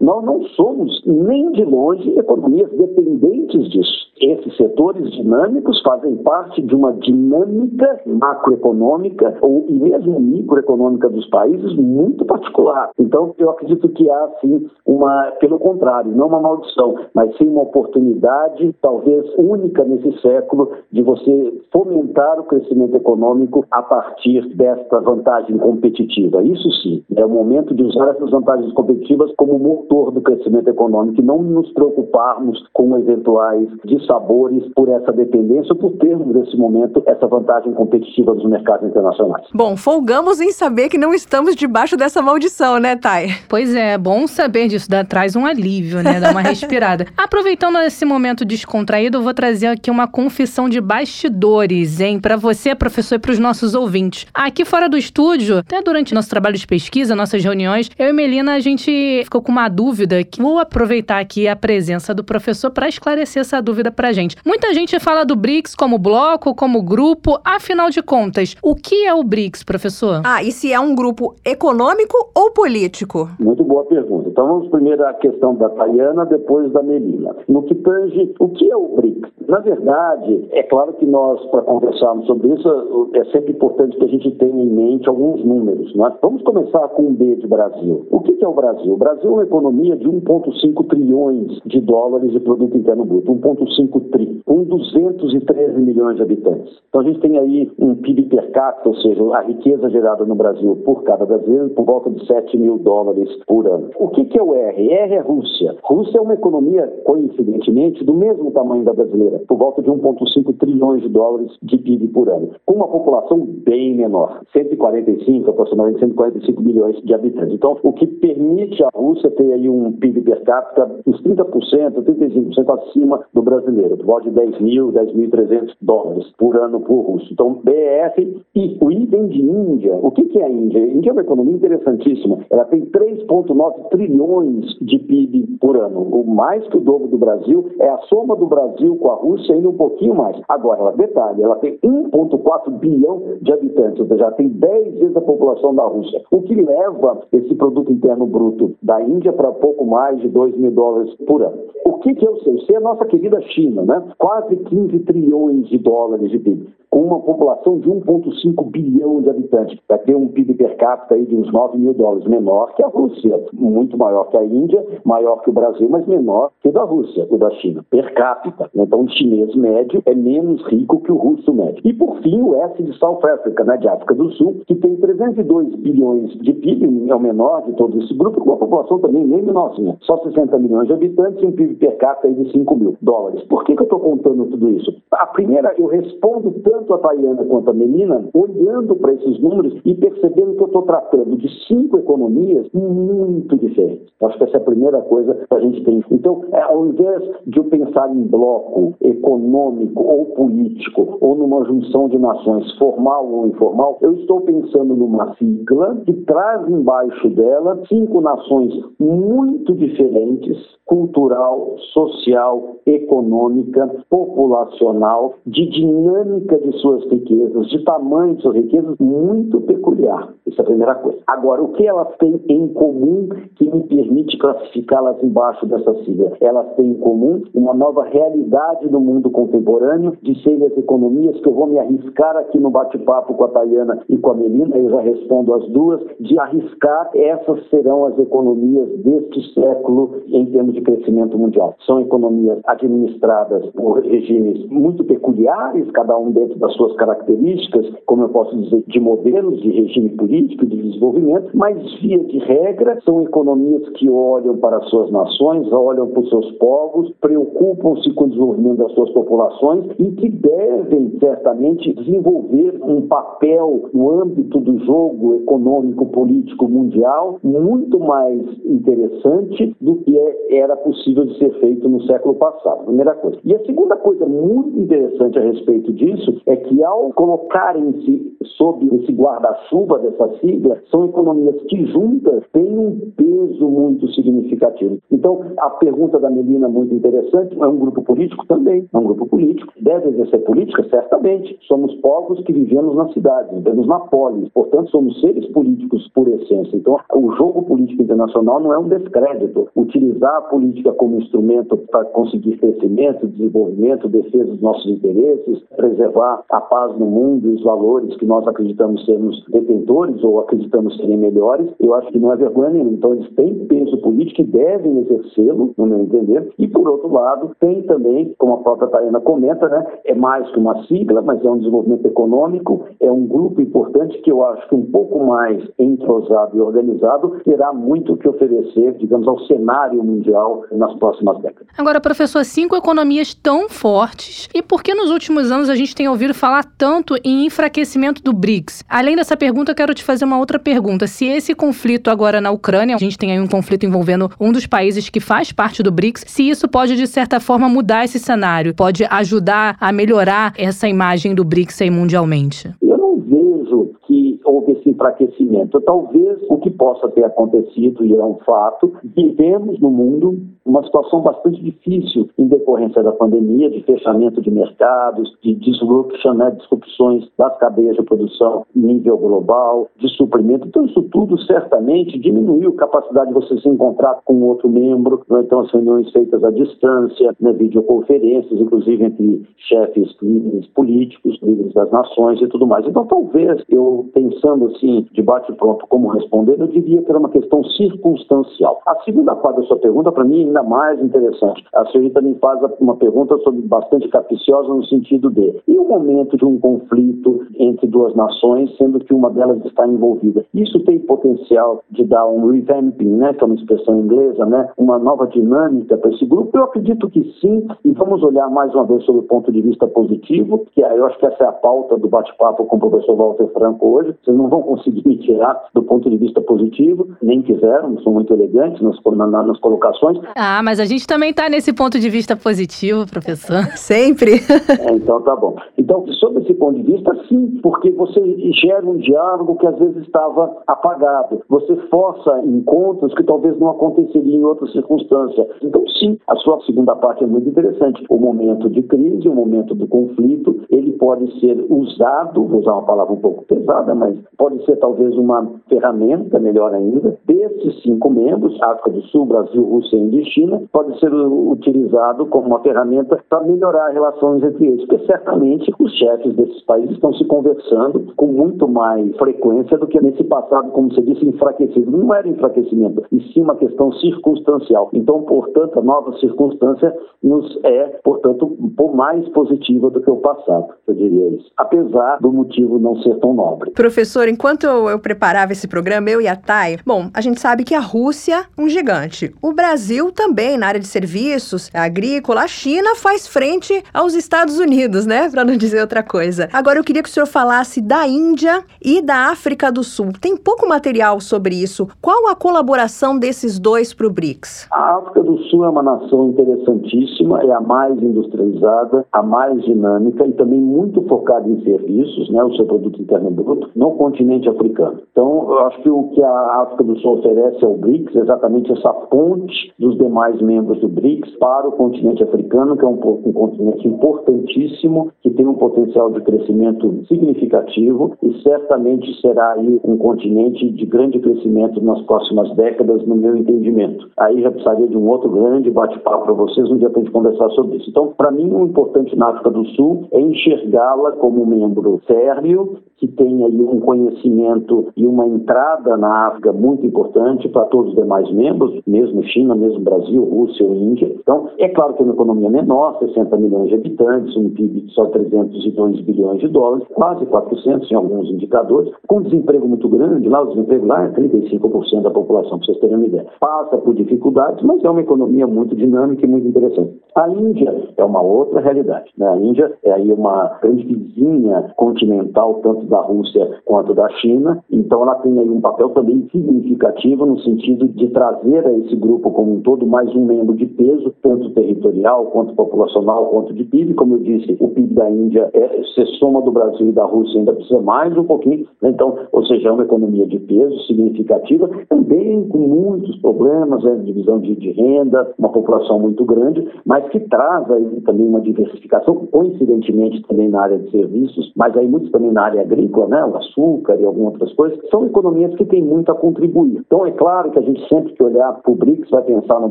nós 0.00 0.24
não 0.24 0.42
somos 0.56 1.02
nem 1.06 1.50
de 1.52 1.64
longe 1.64 2.08
economias 2.18 2.70
dependentes 2.70 3.70
disso. 3.70 4.02
Esses 4.20 4.56
setores 4.56 5.10
dinâmicos 5.10 5.82
fazem 5.82 6.16
parte 6.18 6.62
de 6.62 6.74
uma 6.74 6.92
dinâmica 6.92 8.00
macroeconômica 8.06 9.36
ou 9.40 9.66
e 9.68 9.74
mesmo 9.74 10.20
microeconômica 10.20 11.08
dos 11.08 11.26
países 11.28 11.74
muito 11.74 12.24
particular. 12.24 12.90
Então, 12.98 13.34
eu 13.38 13.50
acredito 13.50 13.88
que 13.88 14.08
há, 14.08 14.28
sim, 14.40 14.66
uma, 14.86 15.32
pelo 15.40 15.58
contrário, 15.58 16.12
não 16.12 16.28
uma 16.28 16.40
maldição, 16.40 16.94
mas 17.14 17.36
sim 17.36 17.48
uma 17.48 17.62
oportunidade, 17.62 18.74
talvez 18.80 19.24
única 19.36 19.82
nesse 19.84 20.12
século, 20.20 20.70
de 20.92 21.02
você 21.02 21.60
fomentar 21.72 22.38
o 22.38 22.44
crescimento 22.44 22.96
econômico 22.96 23.64
a 23.70 23.82
partir 23.82 24.46
desta 24.54 25.00
vantagem 25.00 25.58
competitiva. 25.58 26.42
Isso 26.44 26.70
sim, 26.82 27.02
é 27.16 27.24
o 27.24 27.28
momento 27.28 27.71
de 27.74 27.82
usar 27.82 28.08
essas 28.10 28.30
vantagens 28.30 28.72
competitivas 28.72 29.30
como 29.36 29.58
motor 29.58 30.10
do 30.10 30.20
crescimento 30.20 30.68
econômico 30.68 31.20
e 31.20 31.24
não 31.24 31.42
nos 31.42 31.70
preocuparmos 31.72 32.62
com 32.72 32.96
eventuais 32.98 33.68
dissabores 33.84 34.64
por 34.74 34.88
essa 34.88 35.12
dependência 35.12 35.72
ou 35.72 35.78
por 35.78 35.92
termos, 35.98 36.34
nesse 36.34 36.56
momento, 36.56 37.02
essa 37.06 37.26
vantagem 37.26 37.72
competitiva 37.72 38.34
dos 38.34 38.48
mercados 38.48 38.88
internacionais. 38.88 39.46
Bom, 39.54 39.76
folgamos 39.76 40.40
em 40.40 40.52
saber 40.52 40.88
que 40.88 40.98
não 40.98 41.14
estamos 41.14 41.54
debaixo 41.54 41.96
dessa 41.96 42.20
maldição, 42.20 42.78
né, 42.78 42.96
Thay? 42.96 43.28
Pois 43.48 43.74
é, 43.74 43.96
bom 43.96 44.26
saber 44.26 44.68
disso, 44.68 44.88
dá, 44.88 45.04
traz 45.04 45.36
um 45.36 45.46
alívio, 45.46 46.02
né? 46.02 46.20
Dá 46.20 46.30
uma 46.30 46.42
respirada. 46.42 47.06
Aproveitando 47.16 47.78
esse 47.78 48.04
momento 48.04 48.44
descontraído, 48.44 49.18
eu 49.18 49.22
vou 49.22 49.34
trazer 49.34 49.68
aqui 49.68 49.90
uma 49.90 50.08
confissão 50.08 50.68
de 50.68 50.80
bastidores, 50.80 52.00
hein? 52.00 52.20
Para 52.20 52.36
você, 52.36 52.74
professor, 52.74 53.16
e 53.16 53.18
para 53.18 53.32
os 53.32 53.38
nossos 53.38 53.74
ouvintes. 53.74 54.26
Aqui 54.32 54.64
fora 54.64 54.88
do 54.88 54.96
estúdio, 54.96 55.58
até 55.58 55.82
durante 55.82 56.14
nosso 56.14 56.30
trabalho 56.30 56.56
de 56.56 56.66
pesquisa, 56.66 57.14
nossas 57.14 57.42
reuniões, 57.52 57.90
eu 57.98 58.08
e 58.08 58.12
Melina, 58.12 58.54
a 58.54 58.60
gente 58.60 59.22
ficou 59.24 59.42
com 59.42 59.52
uma 59.52 59.68
dúvida 59.68 60.24
que 60.24 60.40
vou 60.40 60.58
aproveitar 60.58 61.18
aqui 61.18 61.46
a 61.46 61.54
presença 61.54 62.14
do 62.14 62.24
professor 62.24 62.70
para 62.70 62.88
esclarecer 62.88 63.42
essa 63.42 63.60
dúvida 63.60 63.92
pra 63.92 64.12
gente. 64.12 64.36
Muita 64.44 64.72
gente 64.72 64.98
fala 64.98 65.24
do 65.24 65.36
BRICS 65.36 65.74
como 65.74 65.98
bloco, 65.98 66.54
como 66.54 66.82
grupo, 66.82 67.38
afinal 67.44 67.90
de 67.90 68.02
contas, 68.02 68.56
o 68.62 68.74
que 68.74 69.04
é 69.06 69.12
o 69.12 69.22
BRICS, 69.22 69.62
professor? 69.62 70.22
Ah, 70.24 70.42
e 70.42 70.50
se 70.50 70.72
é 70.72 70.80
um 70.80 70.94
grupo 70.94 71.34
econômico 71.44 72.16
ou 72.34 72.50
político? 72.52 73.30
Muito 73.38 73.62
boa 73.64 73.84
pergunta. 73.84 74.30
Então 74.30 74.46
vamos 74.46 74.68
primeiro 74.68 75.06
à 75.06 75.12
questão 75.12 75.54
da 75.54 75.68
Tayana, 75.68 76.24
depois 76.24 76.72
da 76.72 76.82
Melina. 76.82 77.36
No 77.46 77.62
que 77.64 77.74
tange, 77.74 78.34
o 78.38 78.48
que 78.48 78.70
é 78.70 78.76
o 78.76 78.96
BRICS? 78.96 79.31
Na 79.48 79.58
verdade, 79.58 80.48
é 80.52 80.62
claro 80.62 80.92
que 80.94 81.06
nós, 81.06 81.44
para 81.46 81.62
conversarmos 81.62 82.26
sobre 82.26 82.48
isso, 82.48 83.10
é 83.14 83.24
sempre 83.26 83.52
importante 83.52 83.96
que 83.96 84.04
a 84.04 84.08
gente 84.08 84.30
tenha 84.32 84.62
em 84.62 84.70
mente 84.70 85.08
alguns 85.08 85.44
números. 85.44 85.94
Né? 85.94 86.12
Vamos 86.22 86.42
começar 86.42 86.88
com 86.88 87.08
o 87.08 87.10
B 87.10 87.36
de 87.36 87.46
Brasil. 87.46 88.06
O 88.10 88.20
que 88.20 88.42
é 88.42 88.48
o 88.48 88.54
Brasil? 88.54 88.92
O 88.92 88.96
Brasil 88.96 89.30
é 89.30 89.32
uma 89.32 89.42
economia 89.42 89.96
de 89.96 90.08
1,5 90.08 90.86
trilhões 90.88 91.60
de 91.66 91.80
dólares 91.80 92.32
de 92.32 92.40
produto 92.40 92.76
interno 92.76 93.04
bruto, 93.04 93.32
1,5 93.32 94.10
tri, 94.10 94.42
com 94.44 94.64
213 94.64 95.80
milhões 95.80 96.16
de 96.16 96.22
habitantes. 96.22 96.80
Então 96.88 97.00
a 97.00 97.04
gente 97.04 97.20
tem 97.20 97.38
aí 97.38 97.70
um 97.78 97.94
PIB 97.94 98.22
per 98.24 98.50
capita, 98.50 98.88
ou 98.88 98.96
seja, 98.96 99.22
a 99.34 99.40
riqueza 99.42 99.88
gerada 99.90 100.24
no 100.24 100.34
Brasil 100.34 100.76
por 100.84 101.02
cada 101.02 101.24
brasileiro, 101.24 101.70
por 101.70 101.84
volta 101.84 102.10
de 102.10 102.26
7 102.26 102.56
mil 102.58 102.78
dólares 102.78 103.28
por 103.46 103.66
ano. 103.66 103.90
O 103.98 104.08
que 104.08 104.38
é 104.38 104.42
o 104.42 104.54
R? 104.54 104.88
R 104.88 105.14
é 105.14 105.20
Rússia. 105.20 105.76
Rússia 105.82 106.18
é 106.18 106.20
uma 106.20 106.34
economia, 106.34 106.86
coincidentemente, 107.04 108.04
do 108.04 108.14
mesmo 108.14 108.50
tamanho 108.50 108.84
da 108.84 108.92
brasileira 108.92 109.31
brasileira, 109.32 109.38
por 109.46 109.58
volta 109.58 109.82
de 109.82 109.90
1,5 109.90 110.56
trilhões 110.58 111.02
de 111.02 111.08
dólares 111.08 111.50
de 111.62 111.78
PIB 111.78 112.08
por 112.08 112.28
ano, 112.28 112.50
com 112.66 112.74
uma 112.74 112.88
população 112.88 113.46
bem 113.64 113.94
menor, 113.94 114.42
145, 114.52 115.50
aproximadamente 115.50 116.00
145 116.00 116.62
milhões 116.62 116.96
de 117.02 117.14
habitantes. 117.14 117.54
Então, 117.54 117.76
o 117.82 117.92
que 117.92 118.06
permite 118.06 118.82
a 118.84 118.88
Rússia 118.94 119.30
ter 119.30 119.52
aí 119.52 119.68
um 119.68 119.92
PIB 119.92 120.22
per 120.22 120.42
capita 120.42 120.90
uns 121.06 121.20
30%, 121.22 122.02
35% 122.02 122.82
acima 122.82 123.20
do 123.32 123.42
brasileiro, 123.42 123.96
por 123.96 124.06
volta 124.06 124.30
de 124.30 124.36
10 124.36 124.60
mil, 124.60 124.92
10.300 124.92 125.74
dólares 125.80 126.26
por 126.38 126.56
ano 126.56 126.80
por 126.80 127.02
russo. 127.02 127.32
Então, 127.32 127.60
BR 127.64 128.42
e 128.54 128.76
o 128.80 128.90
item 128.90 129.28
de 129.28 129.42
Índia. 129.42 129.94
O 129.94 130.10
que 130.10 130.38
é 130.38 130.44
a 130.44 130.50
Índia? 130.50 130.82
A 130.82 130.86
Índia 130.86 131.10
é 131.10 131.12
uma 131.12 131.22
economia 131.22 131.54
interessantíssima. 131.54 132.38
Ela 132.50 132.64
tem 132.66 132.82
3,9 132.86 133.88
trilhões 133.90 134.66
de 134.80 134.98
PIB 134.98 135.58
por 135.60 135.76
ano, 135.76 136.00
o 136.02 136.24
mais 136.24 136.66
que 136.68 136.76
o 136.76 136.80
dobro 136.80 137.08
do 137.08 137.18
Brasil. 137.18 137.66
É 137.78 137.88
a 137.88 137.98
soma 138.08 138.36
do 138.36 138.46
Brasil 138.46 138.96
com 138.96 139.10
a 139.10 139.21
Rússia 139.22 139.54
ainda 139.54 139.68
um 139.68 139.76
pouquinho 139.76 140.14
mais. 140.14 140.36
Agora, 140.48 140.80
ela, 140.80 140.92
detalhe, 140.92 141.42
ela 141.42 141.56
tem 141.56 141.78
1,4 141.78 142.70
bilhão 142.78 143.22
de 143.40 143.52
habitantes, 143.52 144.00
ou 144.00 144.06
seja, 144.06 144.30
tem 144.32 144.48
10 144.48 144.98
vezes 144.98 145.16
a 145.16 145.20
população 145.20 145.74
da 145.74 145.84
Rússia, 145.84 146.22
o 146.30 146.42
que 146.42 146.54
leva 146.54 147.22
esse 147.32 147.54
produto 147.54 147.92
interno 147.92 148.26
bruto 148.26 148.74
da 148.82 149.00
Índia 149.00 149.32
para 149.32 149.52
pouco 149.52 149.86
mais 149.86 150.20
de 150.20 150.28
2 150.28 150.56
mil 150.56 150.72
dólares 150.72 151.14
por 151.26 151.42
ano. 151.42 151.58
O 151.84 151.94
que, 151.98 152.14
que 152.14 152.26
eu 152.26 152.36
sei? 152.38 152.52
Eu 152.52 152.58
sei 152.60 152.76
a 152.76 152.80
nossa 152.80 153.04
querida 153.06 153.40
China, 153.42 153.82
né? 153.82 154.02
quase 154.18 154.56
15 154.56 154.98
trilhões 155.00 155.68
de 155.68 155.78
dólares 155.78 156.30
de 156.30 156.38
PIB 156.38 156.66
com 156.92 157.04
uma 157.04 157.20
população 157.20 157.78
de 157.78 157.88
1,5 157.88 158.70
bilhão 158.70 159.22
de 159.22 159.30
habitantes. 159.30 159.78
Vai 159.88 159.98
ter 160.00 160.14
um 160.14 160.28
PIB 160.28 160.52
per 160.52 160.76
capita 160.76 161.14
aí 161.14 161.24
de 161.24 161.34
uns 161.34 161.50
9 161.50 161.78
mil 161.78 161.94
dólares, 161.94 162.28
menor 162.28 162.74
que 162.74 162.84
a 162.84 162.88
Rússia, 162.88 163.42
muito 163.54 163.96
maior 163.96 164.24
que 164.24 164.36
a 164.36 164.44
Índia, 164.44 164.84
maior 165.02 165.40
que 165.40 165.48
o 165.48 165.54
Brasil, 165.54 165.88
mas 165.88 166.06
menor 166.06 166.50
que 166.60 166.68
o 166.68 166.72
da 166.72 166.84
Rússia, 166.84 167.26
o 167.30 167.38
da 167.38 167.50
China, 167.52 167.82
per 167.88 168.12
capita. 168.12 168.70
Então, 168.74 169.00
o 169.00 169.08
chinês 169.12 169.54
médio 169.54 170.02
é 170.06 170.14
menos 170.14 170.62
rico 170.66 171.00
que 171.00 171.12
o 171.12 171.16
russo 171.16 171.52
médio. 171.52 171.80
E, 171.84 171.92
por 171.92 172.18
fim, 172.20 172.40
o 172.40 172.54
S 172.56 172.82
de 172.82 172.92
South 172.98 173.20
Africa, 173.24 173.64
né, 173.64 173.76
de 173.76 173.88
África 173.88 174.14
do 174.14 174.30
Sul, 174.32 174.60
que 174.66 174.74
tem 174.74 174.96
302 174.96 175.74
bilhões 175.76 176.30
de 176.38 176.52
PIB, 176.52 177.10
é 177.10 177.14
o 177.14 177.20
menor 177.20 177.62
de 177.62 177.72
todo 177.74 177.98
esse 177.98 178.14
grupo, 178.14 178.40
com 178.40 178.50
uma 178.50 178.56
população 178.56 178.98
também 178.98 179.26
bem 179.26 179.42
menorzinha, 179.42 179.96
só 180.02 180.16
60 180.18 180.58
milhões 180.58 180.86
de 180.86 180.94
habitantes 180.94 181.42
e 181.42 181.46
um 181.46 181.52
PIB 181.52 181.74
per 181.76 181.96
capita 181.98 182.32
de 182.32 182.50
5 182.52 182.76
mil 182.76 182.96
dólares. 183.02 183.42
Por 183.44 183.64
que, 183.64 183.74
que 183.74 183.82
eu 183.82 183.84
estou 183.84 184.00
contando 184.00 184.46
tudo 184.46 184.70
isso? 184.70 184.94
A 185.12 185.26
primeira, 185.26 185.74
eu 185.78 185.86
respondo 185.86 186.50
tanto 186.62 186.94
a 186.94 186.98
Tayana 186.98 187.44
quanto 187.44 187.70
a 187.70 187.74
Melina, 187.74 188.24
olhando 188.34 188.94
para 188.96 189.14
esses 189.14 189.40
números 189.40 189.78
e 189.84 189.94
percebendo 189.94 190.54
que 190.54 190.62
eu 190.62 190.66
estou 190.66 190.82
tratando 190.82 191.36
de 191.36 191.48
cinco 191.66 191.98
economias 191.98 192.66
muito 192.72 193.56
diferentes. 193.56 194.06
Acho 194.22 194.38
que 194.38 194.44
essa 194.44 194.56
é 194.56 194.60
a 194.60 194.64
primeira 194.64 195.00
coisa 195.02 195.34
que 195.34 195.54
a 195.54 195.60
gente 195.60 195.82
tem. 195.84 196.02
Então, 196.10 196.44
é, 196.52 196.60
ao 196.62 196.86
invés 196.86 197.22
de 197.46 197.58
eu 197.58 197.64
pensar 197.64 198.14
em 198.14 198.22
bloco 198.22 198.94
econômico 199.02 200.02
ou 200.02 200.26
político, 200.26 201.18
ou 201.20 201.34
numa 201.34 201.64
junção 201.64 202.08
de 202.08 202.18
nações 202.18 202.70
formal 202.78 203.30
ou 203.30 203.46
informal, 203.46 203.98
eu 204.00 204.14
estou 204.14 204.40
pensando 204.42 204.94
numa 204.94 205.34
sigla 205.34 205.96
que 206.04 206.12
traz 206.12 206.68
embaixo 206.68 207.28
dela 207.30 207.80
cinco 207.88 208.20
nações 208.20 208.72
muito 208.98 209.74
diferentes, 209.74 210.56
cultural, 210.86 211.76
social, 211.92 212.76
econômica, 212.86 213.88
populacional, 214.10 215.34
de 215.46 215.66
dinâmica 215.70 216.58
de 216.58 216.72
suas 216.78 217.04
riquezas, 217.10 217.68
de 217.68 217.84
tamanho 217.84 218.36
de 218.36 218.42
suas 218.42 218.56
riquezas, 218.56 218.96
muito 218.98 219.60
peculiar. 219.62 220.34
Isso 220.46 220.60
é 220.60 220.62
a 220.62 220.66
primeira 220.66 220.94
coisa. 220.96 221.18
Agora, 221.26 221.62
o 221.62 221.72
que 221.72 221.86
elas 221.86 222.14
têm 222.18 222.40
em 222.48 222.68
comum 222.68 223.28
que 223.56 223.68
me 223.68 223.82
permite 223.84 224.36
classificá-las 224.38 225.22
embaixo 225.22 225.66
dessa 225.66 225.94
sigla? 226.04 226.32
Elas 226.40 226.74
têm 226.74 226.90
em 226.90 226.94
comum 226.94 227.42
uma 227.54 227.74
nova 227.74 228.04
realidade 228.04 228.88
do 228.92 229.00
mundo 229.00 229.30
contemporâneo, 229.30 230.12
de 230.22 230.40
serem 230.42 230.66
as 230.66 230.76
economias 230.76 231.40
que 231.40 231.48
eu 231.48 231.54
vou 231.54 231.66
me 231.66 231.78
arriscar 231.78 232.36
aqui 232.36 232.60
no 232.60 232.70
bate-papo 232.70 233.34
com 233.34 233.44
a 233.44 233.48
Tayana 233.48 234.00
e 234.08 234.16
com 234.18 234.30
a 234.30 234.34
Melina, 234.34 234.76
eu 234.76 234.90
já 234.90 235.00
respondo 235.00 235.54
as 235.54 235.66
duas, 235.70 236.00
de 236.20 236.38
arriscar, 236.38 237.10
essas 237.14 237.68
serão 237.70 238.04
as 238.06 238.18
economias 238.18 238.88
deste 239.02 239.54
século 239.54 240.22
em 240.28 240.46
termos 240.46 240.74
de 240.74 240.82
crescimento 240.82 241.38
mundial. 241.38 241.74
São 241.86 242.00
economias 242.00 242.60
administradas 242.66 243.66
por 243.70 244.00
regimes 244.00 244.66
muito 244.68 245.02
peculiares, 245.04 245.90
cada 245.92 246.16
um 246.18 246.30
dentro 246.30 246.58
das 246.58 246.72
suas 246.74 246.94
características, 246.96 247.86
como 248.06 248.24
eu 248.24 248.28
posso 248.28 248.54
dizer, 248.56 248.84
de 248.86 249.00
modelos 249.00 249.60
de 249.62 249.70
regime 249.70 250.10
político 250.10 250.66
de 250.66 250.76
desenvolvimento, 250.76 251.50
mas, 251.54 251.76
via 252.00 252.18
de 252.18 252.38
regra, 252.38 252.98
são 253.04 253.22
economias 253.22 253.88
que 253.90 254.08
olham 254.10 254.56
para 254.58 254.76
as 254.76 254.88
suas 254.90 255.10
nações, 255.10 255.72
olham 255.72 256.08
para 256.08 256.20
os 256.20 256.28
seus 256.28 256.50
povos, 256.52 257.10
preocupam-se 257.20 258.12
com 258.14 258.24
o 258.24 258.28
desenvolvimento 258.28 258.81
das 258.82 258.92
suas 258.92 259.10
populações 259.10 259.86
e 259.98 260.10
que 260.12 260.28
devem, 260.28 261.16
certamente, 261.20 261.92
desenvolver 261.94 262.80
um 262.82 263.02
papel 263.02 263.88
no 263.92 264.22
âmbito 264.22 264.58
do 264.60 264.78
jogo 264.84 265.36
econômico 265.36 266.06
político 266.06 266.68
mundial 266.68 267.38
muito 267.42 268.00
mais 268.00 268.42
interessante 268.64 269.74
do 269.80 269.96
que 269.96 270.18
é, 270.18 270.56
era 270.58 270.76
possível 270.76 271.24
de 271.24 271.38
ser 271.38 271.52
feito 271.60 271.88
no 271.88 272.02
século 272.02 272.34
passado. 272.34 272.84
Primeira 272.84 273.14
coisa. 273.14 273.38
E 273.44 273.54
a 273.54 273.64
segunda 273.64 273.96
coisa 273.96 274.26
muito 274.26 274.78
interessante 274.78 275.38
a 275.38 275.42
respeito 275.42 275.92
disso 275.92 276.40
é 276.46 276.56
que, 276.56 276.82
ao 276.82 277.12
colocarem-se 277.12 278.36
sob 278.56 278.86
esse 278.96 279.12
guarda-chuva 279.12 279.98
dessa 279.98 280.28
sigla, 280.40 280.78
são 280.90 281.04
economias 281.04 281.60
que 281.68 281.86
juntas 281.86 282.42
têm 282.52 282.76
um 282.76 282.98
peso 283.16 283.68
muito 283.68 284.08
significativo. 284.12 284.98
Então, 285.10 285.40
a 285.58 285.70
pergunta 285.70 286.18
da 286.18 286.30
Melina 286.30 286.66
é 286.66 286.70
muito 286.70 286.94
interessante. 286.94 287.56
É 287.60 287.66
um 287.66 287.76
grupo 287.76 288.02
político? 288.02 288.46
Também. 288.46 288.71
É 288.92 288.98
um 288.98 289.04
grupo 289.04 289.26
político. 289.26 289.72
Deve 289.80 290.08
exercer 290.08 290.40
política? 290.44 290.84
Certamente. 290.88 291.58
Somos 291.62 291.94
povos 291.96 292.42
que 292.44 292.52
vivemos 292.52 292.94
na 292.96 293.08
cidade, 293.12 293.54
vivemos 293.54 293.86
na 293.86 294.00
polis. 294.00 294.48
Portanto, 294.50 294.90
somos 294.90 295.20
seres 295.20 295.46
políticos 295.48 296.08
por 296.14 296.28
essência. 296.28 296.76
Então, 296.76 296.98
o 297.14 297.32
jogo 297.32 297.62
político 297.62 298.02
internacional 298.02 298.60
não 298.60 298.72
é 298.72 298.78
um 298.78 298.88
descrédito. 298.88 299.68
Utilizar 299.76 300.36
a 300.36 300.42
política 300.42 300.92
como 300.92 301.16
instrumento 301.16 301.76
para 301.90 302.04
conseguir 302.06 302.56
crescimento, 302.58 303.26
desenvolvimento, 303.26 304.08
defesa 304.08 304.44
dos 304.44 304.60
nossos 304.60 304.86
interesses, 304.90 305.62
preservar 305.76 306.44
a 306.50 306.60
paz 306.60 306.98
no 306.98 307.06
mundo 307.06 307.50
e 307.50 307.54
os 307.54 307.62
valores 307.62 308.16
que 308.16 308.26
nós 308.26 308.46
acreditamos 308.46 309.04
sermos 309.04 309.44
detentores 309.48 310.22
ou 310.22 310.40
acreditamos 310.40 310.96
serem 310.96 311.16
melhores, 311.16 311.68
eu 311.80 311.94
acho 311.94 312.10
que 312.12 312.18
não 312.18 312.32
é 312.32 312.36
vergonha 312.36 312.70
nenhuma. 312.70 312.92
Então, 312.92 313.14
eles 313.14 313.28
têm 313.34 313.66
peso 313.66 313.98
político 313.98 314.42
e 314.42 314.44
devem 314.44 314.98
exercê-lo, 314.98 315.74
no 315.76 315.86
meu 315.86 316.00
entender. 316.00 316.52
E, 316.58 316.68
por 316.68 316.88
outro 316.88 317.12
lado, 317.12 317.54
tem 317.60 317.82
também, 317.82 318.34
como 318.38 318.54
a 318.54 318.61
própria 318.62 318.88
Tayana 318.88 319.20
comenta, 319.20 319.68
né, 319.68 319.84
é 320.04 320.14
mais 320.14 320.48
que 320.50 320.58
uma 320.58 320.82
sigla, 320.86 321.22
mas 321.22 321.44
é 321.44 321.50
um 321.50 321.58
desenvolvimento 321.58 322.06
econômico, 322.06 322.86
é 323.00 323.10
um 323.10 323.26
grupo 323.26 323.60
importante 323.60 324.20
que 324.22 324.30
eu 324.30 324.44
acho 324.44 324.68
que 324.68 324.74
um 324.74 324.86
pouco 324.90 325.24
mais 325.24 325.62
entrosado 325.78 326.56
e 326.56 326.60
organizado 326.60 327.40
terá 327.44 327.72
muito 327.72 328.16
que 328.16 328.28
oferecer, 328.28 328.96
digamos, 328.98 329.26
ao 329.26 329.38
cenário 329.40 330.02
mundial 330.02 330.64
nas 330.72 330.94
próximas 330.98 331.40
décadas. 331.40 331.66
Agora, 331.76 332.00
professor, 332.00 332.44
cinco 332.44 332.76
economias 332.76 333.34
tão 333.34 333.68
fortes, 333.68 334.48
e 334.54 334.62
por 334.62 334.82
que 334.82 334.94
nos 334.94 335.10
últimos 335.10 335.50
anos 335.50 335.68
a 335.68 335.74
gente 335.74 335.94
tem 335.94 336.08
ouvido 336.08 336.34
falar 336.34 336.64
tanto 336.76 337.14
em 337.24 337.46
enfraquecimento 337.46 338.22
do 338.22 338.32
BRICS. 338.32 338.84
Além 338.88 339.16
dessa 339.16 339.36
pergunta, 339.36 339.72
eu 339.72 339.76
quero 339.76 339.94
te 339.94 340.04
fazer 340.04 340.24
uma 340.24 340.38
outra 340.38 340.58
pergunta. 340.58 341.06
Se 341.06 341.26
esse 341.26 341.54
conflito 341.54 342.10
agora 342.10 342.40
na 342.40 342.50
Ucrânia, 342.50 342.96
a 342.96 342.98
gente 342.98 343.18
tem 343.18 343.32
aí 343.32 343.40
um 343.40 343.46
conflito 343.46 343.86
envolvendo 343.86 344.30
um 344.40 344.52
dos 344.52 344.66
países 344.66 345.08
que 345.08 345.20
faz 345.20 345.52
parte 345.52 345.82
do 345.82 345.90
BRICS, 345.90 346.24
se 346.28 346.48
isso 346.48 346.68
pode, 346.68 346.96
de 346.96 347.06
certa 347.06 347.40
forma, 347.40 347.68
mudar 347.68 348.04
esse 348.04 348.18
cenário, 348.18 348.51
pode 348.76 349.04
ajudar 349.04 349.76
a 349.80 349.92
melhorar 349.92 350.52
essa 350.56 350.88
imagem 350.88 351.34
do 351.34 351.44
BRICS 351.44 351.82
aí 351.82 351.90
mundialmente? 351.90 352.70
Eu 352.80 352.98
não 352.98 353.16
vejo 353.18 353.92
que 354.06 354.40
houve 354.44 354.72
esse 354.72 354.90
enfraquecimento. 354.90 355.80
Talvez 355.80 356.38
o 356.48 356.58
que 356.58 356.70
possa 356.70 357.08
ter 357.08 357.24
acontecido, 357.24 358.04
e 358.04 358.12
é 358.12 358.24
um 358.24 358.38
fato, 358.44 358.92
vivemos 359.04 359.80
no 359.80 359.90
mundo 359.90 360.40
uma 360.64 360.82
situação 360.84 361.20
bastante 361.20 361.62
difícil 361.62 362.28
em 362.38 362.46
decorrência 362.46 363.02
da 363.02 363.12
pandemia, 363.12 363.70
de 363.70 363.82
fechamento 363.82 364.40
de 364.40 364.50
mercados, 364.50 365.36
de 365.42 365.54
disruption, 365.54 366.34
né, 366.34 366.50
disrupções 366.52 367.28
das 367.36 367.56
cadeias 367.58 367.96
de 367.96 368.02
produção 368.02 368.64
nível 368.74 369.16
global, 369.18 369.88
de 369.98 370.08
suprimento. 370.16 370.66
Então, 370.66 370.84
isso 370.84 371.02
tudo 371.04 371.38
certamente 371.42 372.18
diminuiu 372.18 372.70
a 372.70 372.76
capacidade 372.76 373.28
de 373.28 373.34
você 373.34 373.58
se 373.60 373.68
encontrar 373.68 374.20
com 374.24 374.42
outro 374.42 374.68
membro, 374.68 375.22
né? 375.28 375.40
então 375.44 375.60
as 375.60 375.70
reuniões 375.72 376.10
feitas 376.12 376.42
à 376.44 376.50
distância, 376.50 377.34
né, 377.40 377.52
videoconferências, 377.52 378.60
inclusive 378.60 379.04
entre 379.04 379.42
chefes 379.56 380.14
líderes 380.22 380.66
políticos, 380.68 381.38
líderes 381.42 381.72
das 381.74 381.90
nações 381.90 382.40
e 382.40 382.46
tudo 382.48 382.66
mais. 382.66 382.86
Então, 382.86 383.06
talvez 383.06 383.62
eu, 383.68 384.08
pensando 384.12 384.66
assim, 384.66 385.06
de 385.12 385.22
bate-pronto 385.22 385.86
como 385.88 386.08
responder, 386.08 386.56
eu 386.58 386.66
diria 386.66 387.02
que 387.02 387.10
era 387.10 387.18
uma 387.18 387.30
questão 387.30 387.64
circunstancial. 387.64 388.80
A 388.86 388.96
segunda 389.04 389.34
parte 389.34 389.60
da 389.60 389.66
sua 389.66 389.78
pergunta, 389.78 390.12
para 390.12 390.24
mim, 390.24 390.51
ainda 390.52 390.62
mais 390.62 391.00
interessante. 391.00 391.64
A 391.74 391.86
senhorita 391.86 392.20
me 392.20 392.34
faz 392.36 392.60
uma 392.78 392.96
pergunta 392.96 393.36
sobre 393.38 393.62
bastante 393.62 394.08
capiciosa 394.08 394.68
no 394.68 394.84
sentido 394.86 395.30
de 395.30 395.54
e 395.66 395.78
o 395.78 395.84
momento 395.88 396.36
de 396.36 396.44
um 396.44 396.58
conflito 396.58 397.46
entre 397.58 397.86
duas 397.86 398.14
nações, 398.14 398.74
sendo 398.76 399.00
que 399.00 399.14
uma 399.14 399.30
delas 399.30 399.64
está 399.64 399.86
envolvida. 399.86 400.44
Isso 400.54 400.78
tem 400.84 400.98
potencial 401.00 401.82
de 401.90 402.04
dar 402.04 402.26
um 402.26 402.50
revamping, 402.50 403.08
né, 403.08 403.32
que 403.32 403.42
é 403.42 403.46
uma 403.46 403.56
expressão 403.56 403.98
inglesa, 403.98 404.44
né, 404.46 404.68
uma 404.76 404.98
nova 404.98 405.26
dinâmica 405.26 405.96
para 405.96 406.10
esse 406.10 406.24
grupo? 406.26 406.56
Eu 406.56 406.64
acredito 406.64 407.08
que 407.08 407.22
sim, 407.40 407.66
e 407.84 407.92
vamos 407.92 408.22
olhar 408.22 408.48
mais 408.50 408.74
uma 408.74 408.84
vez 408.84 409.04
sobre 409.04 409.22
o 409.22 409.24
ponto 409.24 409.50
de 409.50 409.60
vista 409.62 409.86
positivo, 409.86 410.66
que 410.72 410.80
eu 410.80 411.06
acho 411.06 411.18
que 411.18 411.26
essa 411.26 411.44
é 411.44 411.46
a 411.46 411.52
pauta 411.52 411.96
do 411.96 412.08
bate-papo 412.08 412.64
com 412.66 412.76
o 412.76 412.80
professor 412.80 413.16
Walter 413.16 413.48
Franco 413.48 413.88
hoje. 413.88 414.14
Vocês 414.22 414.36
não 414.36 414.48
vão 414.48 414.62
conseguir 414.62 415.06
me 415.06 415.16
tirar 415.18 415.62
do 415.74 415.82
ponto 415.82 416.10
de 416.10 416.16
vista 416.16 416.40
positivo, 416.40 417.08
nem 417.22 417.42
quiseram, 417.42 417.98
são 418.02 418.12
muito 418.12 418.32
elegantes 418.32 418.80
nas, 418.82 418.98
nas 419.02 419.58
colocações. 419.60 420.18
Ah, 420.44 420.60
mas 420.60 420.80
a 420.80 420.84
gente 420.84 421.06
também 421.06 421.30
está 421.30 421.48
nesse 421.48 421.72
ponto 421.72 422.00
de 422.00 422.10
vista 422.10 422.34
positivo, 422.34 423.06
professor. 423.06 423.62
Sempre. 423.78 424.40
É, 424.80 424.92
então 424.92 425.22
tá 425.22 425.36
bom. 425.36 425.54
Então, 425.78 426.04
sob 426.14 426.40
esse 426.40 426.52
ponto 426.54 426.82
de 426.82 426.82
vista, 426.82 427.14
sim, 427.28 427.60
porque 427.62 427.92
você 427.92 428.20
gera 428.60 428.84
um 428.84 428.96
diálogo 428.96 429.54
que 429.54 429.68
às 429.68 429.78
vezes 429.78 429.98
estava 429.98 430.56
apagado. 430.66 431.42
Você 431.48 431.76
força 431.88 432.42
encontros 432.44 433.14
que 433.14 433.22
talvez 433.22 433.56
não 433.60 433.70
aconteceriam 433.70 434.40
em 434.40 434.44
outras 434.44 434.72
circunstâncias. 434.72 435.46
Então, 435.62 435.84
sim, 436.00 436.18
a 436.26 436.34
sua 436.34 436.60
segunda 436.66 436.96
parte 436.96 437.22
é 437.22 437.26
muito 437.28 437.48
interessante. 437.48 438.04
O 438.08 438.18
momento 438.18 438.68
de 438.68 438.82
crise, 438.82 439.28
o 439.28 439.34
momento 439.34 439.76
do 439.76 439.86
conflito, 439.86 440.60
ele 440.70 440.90
pode 440.94 441.38
ser 441.38 441.64
usado, 441.70 442.44
vou 442.44 442.58
usar 442.62 442.72
uma 442.72 442.82
palavra 442.82 443.12
um 443.12 443.20
pouco 443.20 443.44
pesada, 443.44 443.94
mas 443.94 444.18
pode 444.36 444.64
ser 444.64 444.74
talvez 444.80 445.16
uma 445.16 445.48
ferramenta, 445.68 446.40
melhor 446.40 446.74
ainda, 446.74 447.16
desses 447.24 447.80
cinco 447.84 448.10
membros, 448.10 448.60
África 448.60 448.90
do 448.90 449.02
Sul, 449.02 449.26
Brasil, 449.26 449.62
Rússia, 449.62 449.96
Índia 449.96 450.20
e 450.20 450.31
China, 450.32 450.62
pode 450.72 450.98
ser 450.98 451.12
utilizado 451.12 452.26
como 452.26 452.48
uma 452.48 452.60
ferramenta 452.60 453.22
para 453.28 453.42
melhorar 453.42 453.88
as 453.88 453.94
relações 453.94 454.42
entre 454.42 454.66
eles, 454.66 454.86
porque 454.86 455.04
certamente 455.06 455.72
os 455.78 455.92
chefes 455.98 456.34
desses 456.34 456.62
países 456.64 456.94
estão 456.94 457.12
se 457.14 457.24
conversando 457.24 458.12
com 458.16 458.26
muito 458.26 458.68
mais 458.68 459.16
frequência 459.16 459.76
do 459.78 459.86
que 459.86 460.00
nesse 460.00 460.24
passado, 460.24 460.70
como 460.70 460.92
você 460.92 461.02
disse, 461.02 461.26
enfraquecido. 461.26 461.90
Não 461.90 462.14
era 462.14 462.28
enfraquecimento, 462.28 463.02
e 463.12 463.20
sim 463.32 463.42
uma 463.42 463.56
questão 463.56 463.92
circunstancial. 463.92 464.90
Então, 464.92 465.22
portanto, 465.22 465.78
a 465.78 465.82
nova 465.82 466.16
circunstância 466.18 466.94
nos 467.22 467.58
é, 467.64 468.00
portanto, 468.02 468.56
mais 468.92 469.28
positiva 469.30 469.90
do 469.90 470.00
que 470.00 470.10
o 470.10 470.16
passado, 470.16 470.68
eu 470.86 470.94
diria 470.94 471.28
isso. 471.30 471.50
Apesar 471.56 472.18
do 472.20 472.32
motivo 472.32 472.78
não 472.78 472.96
ser 473.02 473.16
tão 473.16 473.34
nobre. 473.34 473.70
Professor, 473.72 474.28
enquanto 474.28 474.64
eu 474.64 474.98
preparava 474.98 475.52
esse 475.52 475.66
programa, 475.66 476.10
eu 476.10 476.20
e 476.20 476.28
a 476.28 476.36
Thay, 476.36 476.78
bom, 476.86 477.08
a 477.12 477.20
gente 477.20 477.40
sabe 477.40 477.64
que 477.64 477.74
a 477.74 477.80
Rússia, 477.80 478.44
um 478.58 478.68
gigante. 478.68 479.34
O 479.42 479.52
Brasil 479.52 480.12
também, 480.12 480.21
na 480.58 480.66
área 480.66 480.80
de 480.80 480.86
serviços, 480.86 481.70
agrícola, 481.74 482.42
a 482.42 482.48
China 482.48 482.94
faz 482.96 483.26
frente 483.26 483.82
aos 483.92 484.14
Estados 484.14 484.58
Unidos, 484.58 485.04
né? 485.04 485.28
Para 485.28 485.44
não 485.44 485.56
dizer 485.56 485.80
outra 485.80 486.02
coisa. 486.02 486.48
Agora 486.52 486.78
eu 486.78 486.84
queria 486.84 487.02
que 487.02 487.08
o 487.08 487.12
senhor 487.12 487.26
falasse 487.26 487.80
da 487.80 488.06
Índia 488.06 488.64
e 488.82 489.02
da 489.02 489.30
África 489.30 489.70
do 489.70 489.82
Sul. 489.82 490.12
Tem 490.20 490.36
pouco 490.36 490.68
material 490.68 491.20
sobre 491.20 491.54
isso. 491.54 491.88
Qual 492.00 492.28
a 492.28 492.34
colaboração 492.34 493.18
desses 493.18 493.58
dois 493.58 493.92
para 493.92 494.06
o 494.06 494.10
BRICS? 494.10 494.68
A 494.72 494.96
África 494.96 495.22
do 495.22 495.38
Sul 495.44 495.64
é 495.64 495.68
uma 495.68 495.82
nação 495.82 496.30
interessantíssima, 496.30 497.42
é 497.42 497.52
a 497.52 497.60
mais 497.60 498.00
industrializada, 498.02 499.04
a 499.12 499.22
mais 499.22 499.62
dinâmica 499.64 500.26
e 500.26 500.32
também 500.32 500.60
muito 500.60 501.02
focada 501.02 501.48
em 501.48 501.62
serviços, 501.62 502.30
né, 502.30 502.42
o 502.42 502.54
seu 502.56 502.64
produto 502.64 503.00
interno 503.00 503.30
bruto, 503.30 503.70
no 503.74 503.92
continente 503.92 504.48
africano. 504.48 505.02
Então, 505.10 505.46
eu 505.50 505.66
acho 505.66 505.82
que 505.82 505.90
o 505.90 506.08
que 506.10 506.22
a 506.22 506.62
África 506.62 506.84
do 506.84 506.98
Sul 507.00 507.18
oferece 507.18 507.64
ao 507.64 507.76
BRICS 507.76 508.16
é 508.16 508.20
exatamente 508.20 508.72
essa 508.72 508.92
ponte 508.92 509.72
dos 509.78 509.96
demais 509.98 510.11
membros 510.40 510.80
do 510.80 510.88
BRICS 510.88 511.36
para 511.36 511.68
o 511.68 511.72
continente 511.72 512.22
africano, 512.22 512.76
que 512.76 512.84
é 512.84 512.88
um, 512.88 512.98
um 513.24 513.32
continente 513.32 513.86
importantíssimo, 513.88 515.10
que 515.20 515.30
tem 515.30 515.46
um 515.46 515.54
potencial 515.54 516.10
de 516.10 516.20
crescimento 516.20 517.04
significativo 517.06 518.12
e 518.22 518.32
certamente 518.42 519.20
será 519.20 519.52
aí 519.52 519.80
um 519.84 519.96
continente 519.96 520.70
de 520.70 520.86
grande 520.86 521.18
crescimento 521.18 521.82
nas 521.82 522.00
próximas 522.02 522.54
décadas, 522.56 523.04
no 523.06 523.16
meu 523.16 523.36
entendimento. 523.36 524.08
Aí 524.18 524.42
já 524.42 524.50
precisaria 524.50 524.88
de 524.88 524.96
um 524.96 525.08
outro 525.08 525.30
grande 525.30 525.70
bate-papo 525.70 526.24
para 526.24 526.32
vocês 526.34 526.70
um 526.70 526.76
dia 526.76 526.90
para 526.90 527.00
a 527.00 527.04
gente 527.04 527.12
conversar 527.12 527.50
sobre 527.50 527.78
isso. 527.78 527.90
Então, 527.90 528.12
para 528.16 528.30
mim, 528.30 528.50
o 528.52 528.64
importante 528.64 529.16
na 529.16 529.28
África 529.28 529.50
do 529.50 529.64
Sul 529.68 530.06
é 530.12 530.20
enxergá-la 530.20 531.12
como 531.12 531.42
um 531.42 531.46
membro 531.46 532.00
férreo, 532.06 532.76
que 532.96 533.08
tem 533.08 533.44
aí 533.44 533.60
um 533.60 533.80
conhecimento 533.80 534.88
e 534.96 535.06
uma 535.06 535.26
entrada 535.26 535.96
na 535.96 536.28
África 536.28 536.52
muito 536.52 536.86
importante 536.86 537.48
para 537.48 537.64
todos 537.64 537.90
os 537.90 537.96
demais 537.96 538.30
membros, 538.32 538.80
mesmo 538.86 539.22
China, 539.24 539.54
mesmo 539.54 539.80
Brasil, 539.80 540.01
Rússia 540.10 540.66
ou 540.66 540.74
Índia. 540.74 541.12
Então, 541.20 541.48
é 541.58 541.68
claro 541.68 541.94
que 541.94 542.02
é 542.02 542.04
uma 542.04 542.14
economia 542.14 542.50
menor, 542.50 542.98
60 542.98 543.36
milhões 543.36 543.68
de 543.68 543.74
habitantes, 543.74 544.36
um 544.36 544.50
PIB 544.50 544.82
de 544.82 544.92
só 544.92 545.06
302 545.06 546.00
bilhões 546.02 546.40
de 546.40 546.48
dólares, 546.48 546.86
quase 546.94 547.26
400 547.26 547.90
em 547.90 547.94
alguns 547.94 548.28
indicadores, 548.30 548.92
com 549.06 549.22
desemprego 549.22 549.66
muito 549.66 549.88
grande, 549.88 550.28
lá 550.28 550.42
o 550.42 550.48
desemprego 550.48 550.86
lá 550.86 551.04
é 551.04 551.08
35% 551.10 552.02
da 552.02 552.10
população, 552.10 552.58
para 552.58 552.66
vocês 552.66 552.78
terem 552.78 552.96
uma 552.96 553.06
ideia. 553.06 553.26
Passa 553.40 553.78
por 553.78 553.94
dificuldades, 553.94 554.62
mas 554.64 554.82
é 554.84 554.90
uma 554.90 555.00
economia 555.00 555.46
muito 555.46 555.74
dinâmica 555.76 556.24
e 556.24 556.28
muito 556.28 556.48
interessante. 556.48 557.00
A 557.14 557.28
Índia 557.28 557.74
é 557.96 558.04
uma 558.04 558.22
outra 558.22 558.60
realidade. 558.60 559.10
Né? 559.16 559.26
A 559.26 559.36
Índia 559.36 559.72
é 559.84 559.92
aí 559.92 560.12
uma 560.12 560.58
grande 560.62 560.84
vizinha 560.84 561.72
continental, 561.76 562.60
tanto 562.62 562.86
da 562.86 563.00
Rússia 563.00 563.60
quanto 563.64 563.94
da 563.94 564.08
China, 564.20 564.62
então 564.70 565.02
ela 565.02 565.16
tem 565.16 565.38
aí 565.38 565.48
um 565.48 565.60
papel 565.60 565.90
também 565.90 566.28
significativo 566.30 567.26
no 567.26 567.38
sentido 567.40 567.88
de 567.88 568.08
trazer 568.08 568.66
a 568.66 568.72
esse 568.72 568.96
grupo 568.96 569.30
como 569.30 569.54
um 569.54 569.60
todo 569.60 569.86
mais 569.92 570.08
um 570.16 570.24
membro 570.24 570.56
de 570.56 570.64
peso, 570.64 571.14
tanto 571.22 571.50
territorial 571.50 572.24
quanto 572.28 572.54
populacional, 572.54 573.26
quanto 573.26 573.52
de 573.52 573.62
PIB. 573.62 573.92
Como 573.92 574.14
eu 574.14 574.20
disse, 574.20 574.56
o 574.58 574.68
PIB 574.68 574.94
da 574.94 575.10
Índia 575.10 575.50
é, 575.52 575.82
se 575.94 576.06
soma 576.18 576.40
do 576.40 576.50
Brasil 576.50 576.88
e 576.88 576.92
da 576.92 577.04
Rússia 577.04 577.38
ainda 577.38 577.52
precisa 577.52 577.78
mais 577.82 578.16
um 578.16 578.24
pouquinho, 578.24 578.66
então, 578.82 579.18
ou 579.30 579.44
seja, 579.44 579.68
é 579.68 579.72
uma 579.72 579.82
economia 579.82 580.26
de 580.26 580.38
peso 580.38 580.78
significativa, 580.86 581.68
também 581.90 582.48
com 582.48 582.56
muitos 582.56 583.20
problemas, 583.20 583.84
né, 583.84 584.00
divisão 584.02 584.38
de, 584.38 584.56
de 584.56 584.70
renda, 584.70 585.30
uma 585.38 585.50
população 585.50 585.98
muito 585.98 586.24
grande, 586.24 586.66
mas 586.86 587.06
que 587.10 587.20
traz 587.20 587.70
aí 587.70 588.00
também 588.06 588.26
uma 588.26 588.40
diversificação, 588.40 589.26
coincidentemente 589.26 590.22
também 590.22 590.48
na 590.48 590.62
área 590.62 590.78
de 590.78 590.90
serviços, 590.90 591.52
mas 591.54 591.76
aí 591.76 591.86
muitos 591.86 592.10
também 592.10 592.32
na 592.32 592.44
área 592.44 592.62
agrícola, 592.62 593.08
né, 593.08 593.24
o 593.26 593.36
açúcar 593.36 594.00
e 594.00 594.06
algumas 594.06 594.32
outras 594.32 594.54
coisas, 594.54 594.78
são 594.90 595.04
economias 595.04 595.54
que 595.54 595.66
têm 595.66 595.84
muito 595.84 596.10
a 596.10 596.14
contribuir. 596.14 596.80
Então, 596.86 597.04
é 597.04 597.10
claro 597.10 597.50
que 597.50 597.58
a 597.58 597.62
gente 597.62 597.86
sempre 597.90 598.14
que 598.14 598.22
olhar 598.22 598.54
para 598.54 598.72
o 598.72 598.74
BRICS 598.74 599.10
vai 599.10 599.22
pensar 599.22 599.60
no 599.60 599.68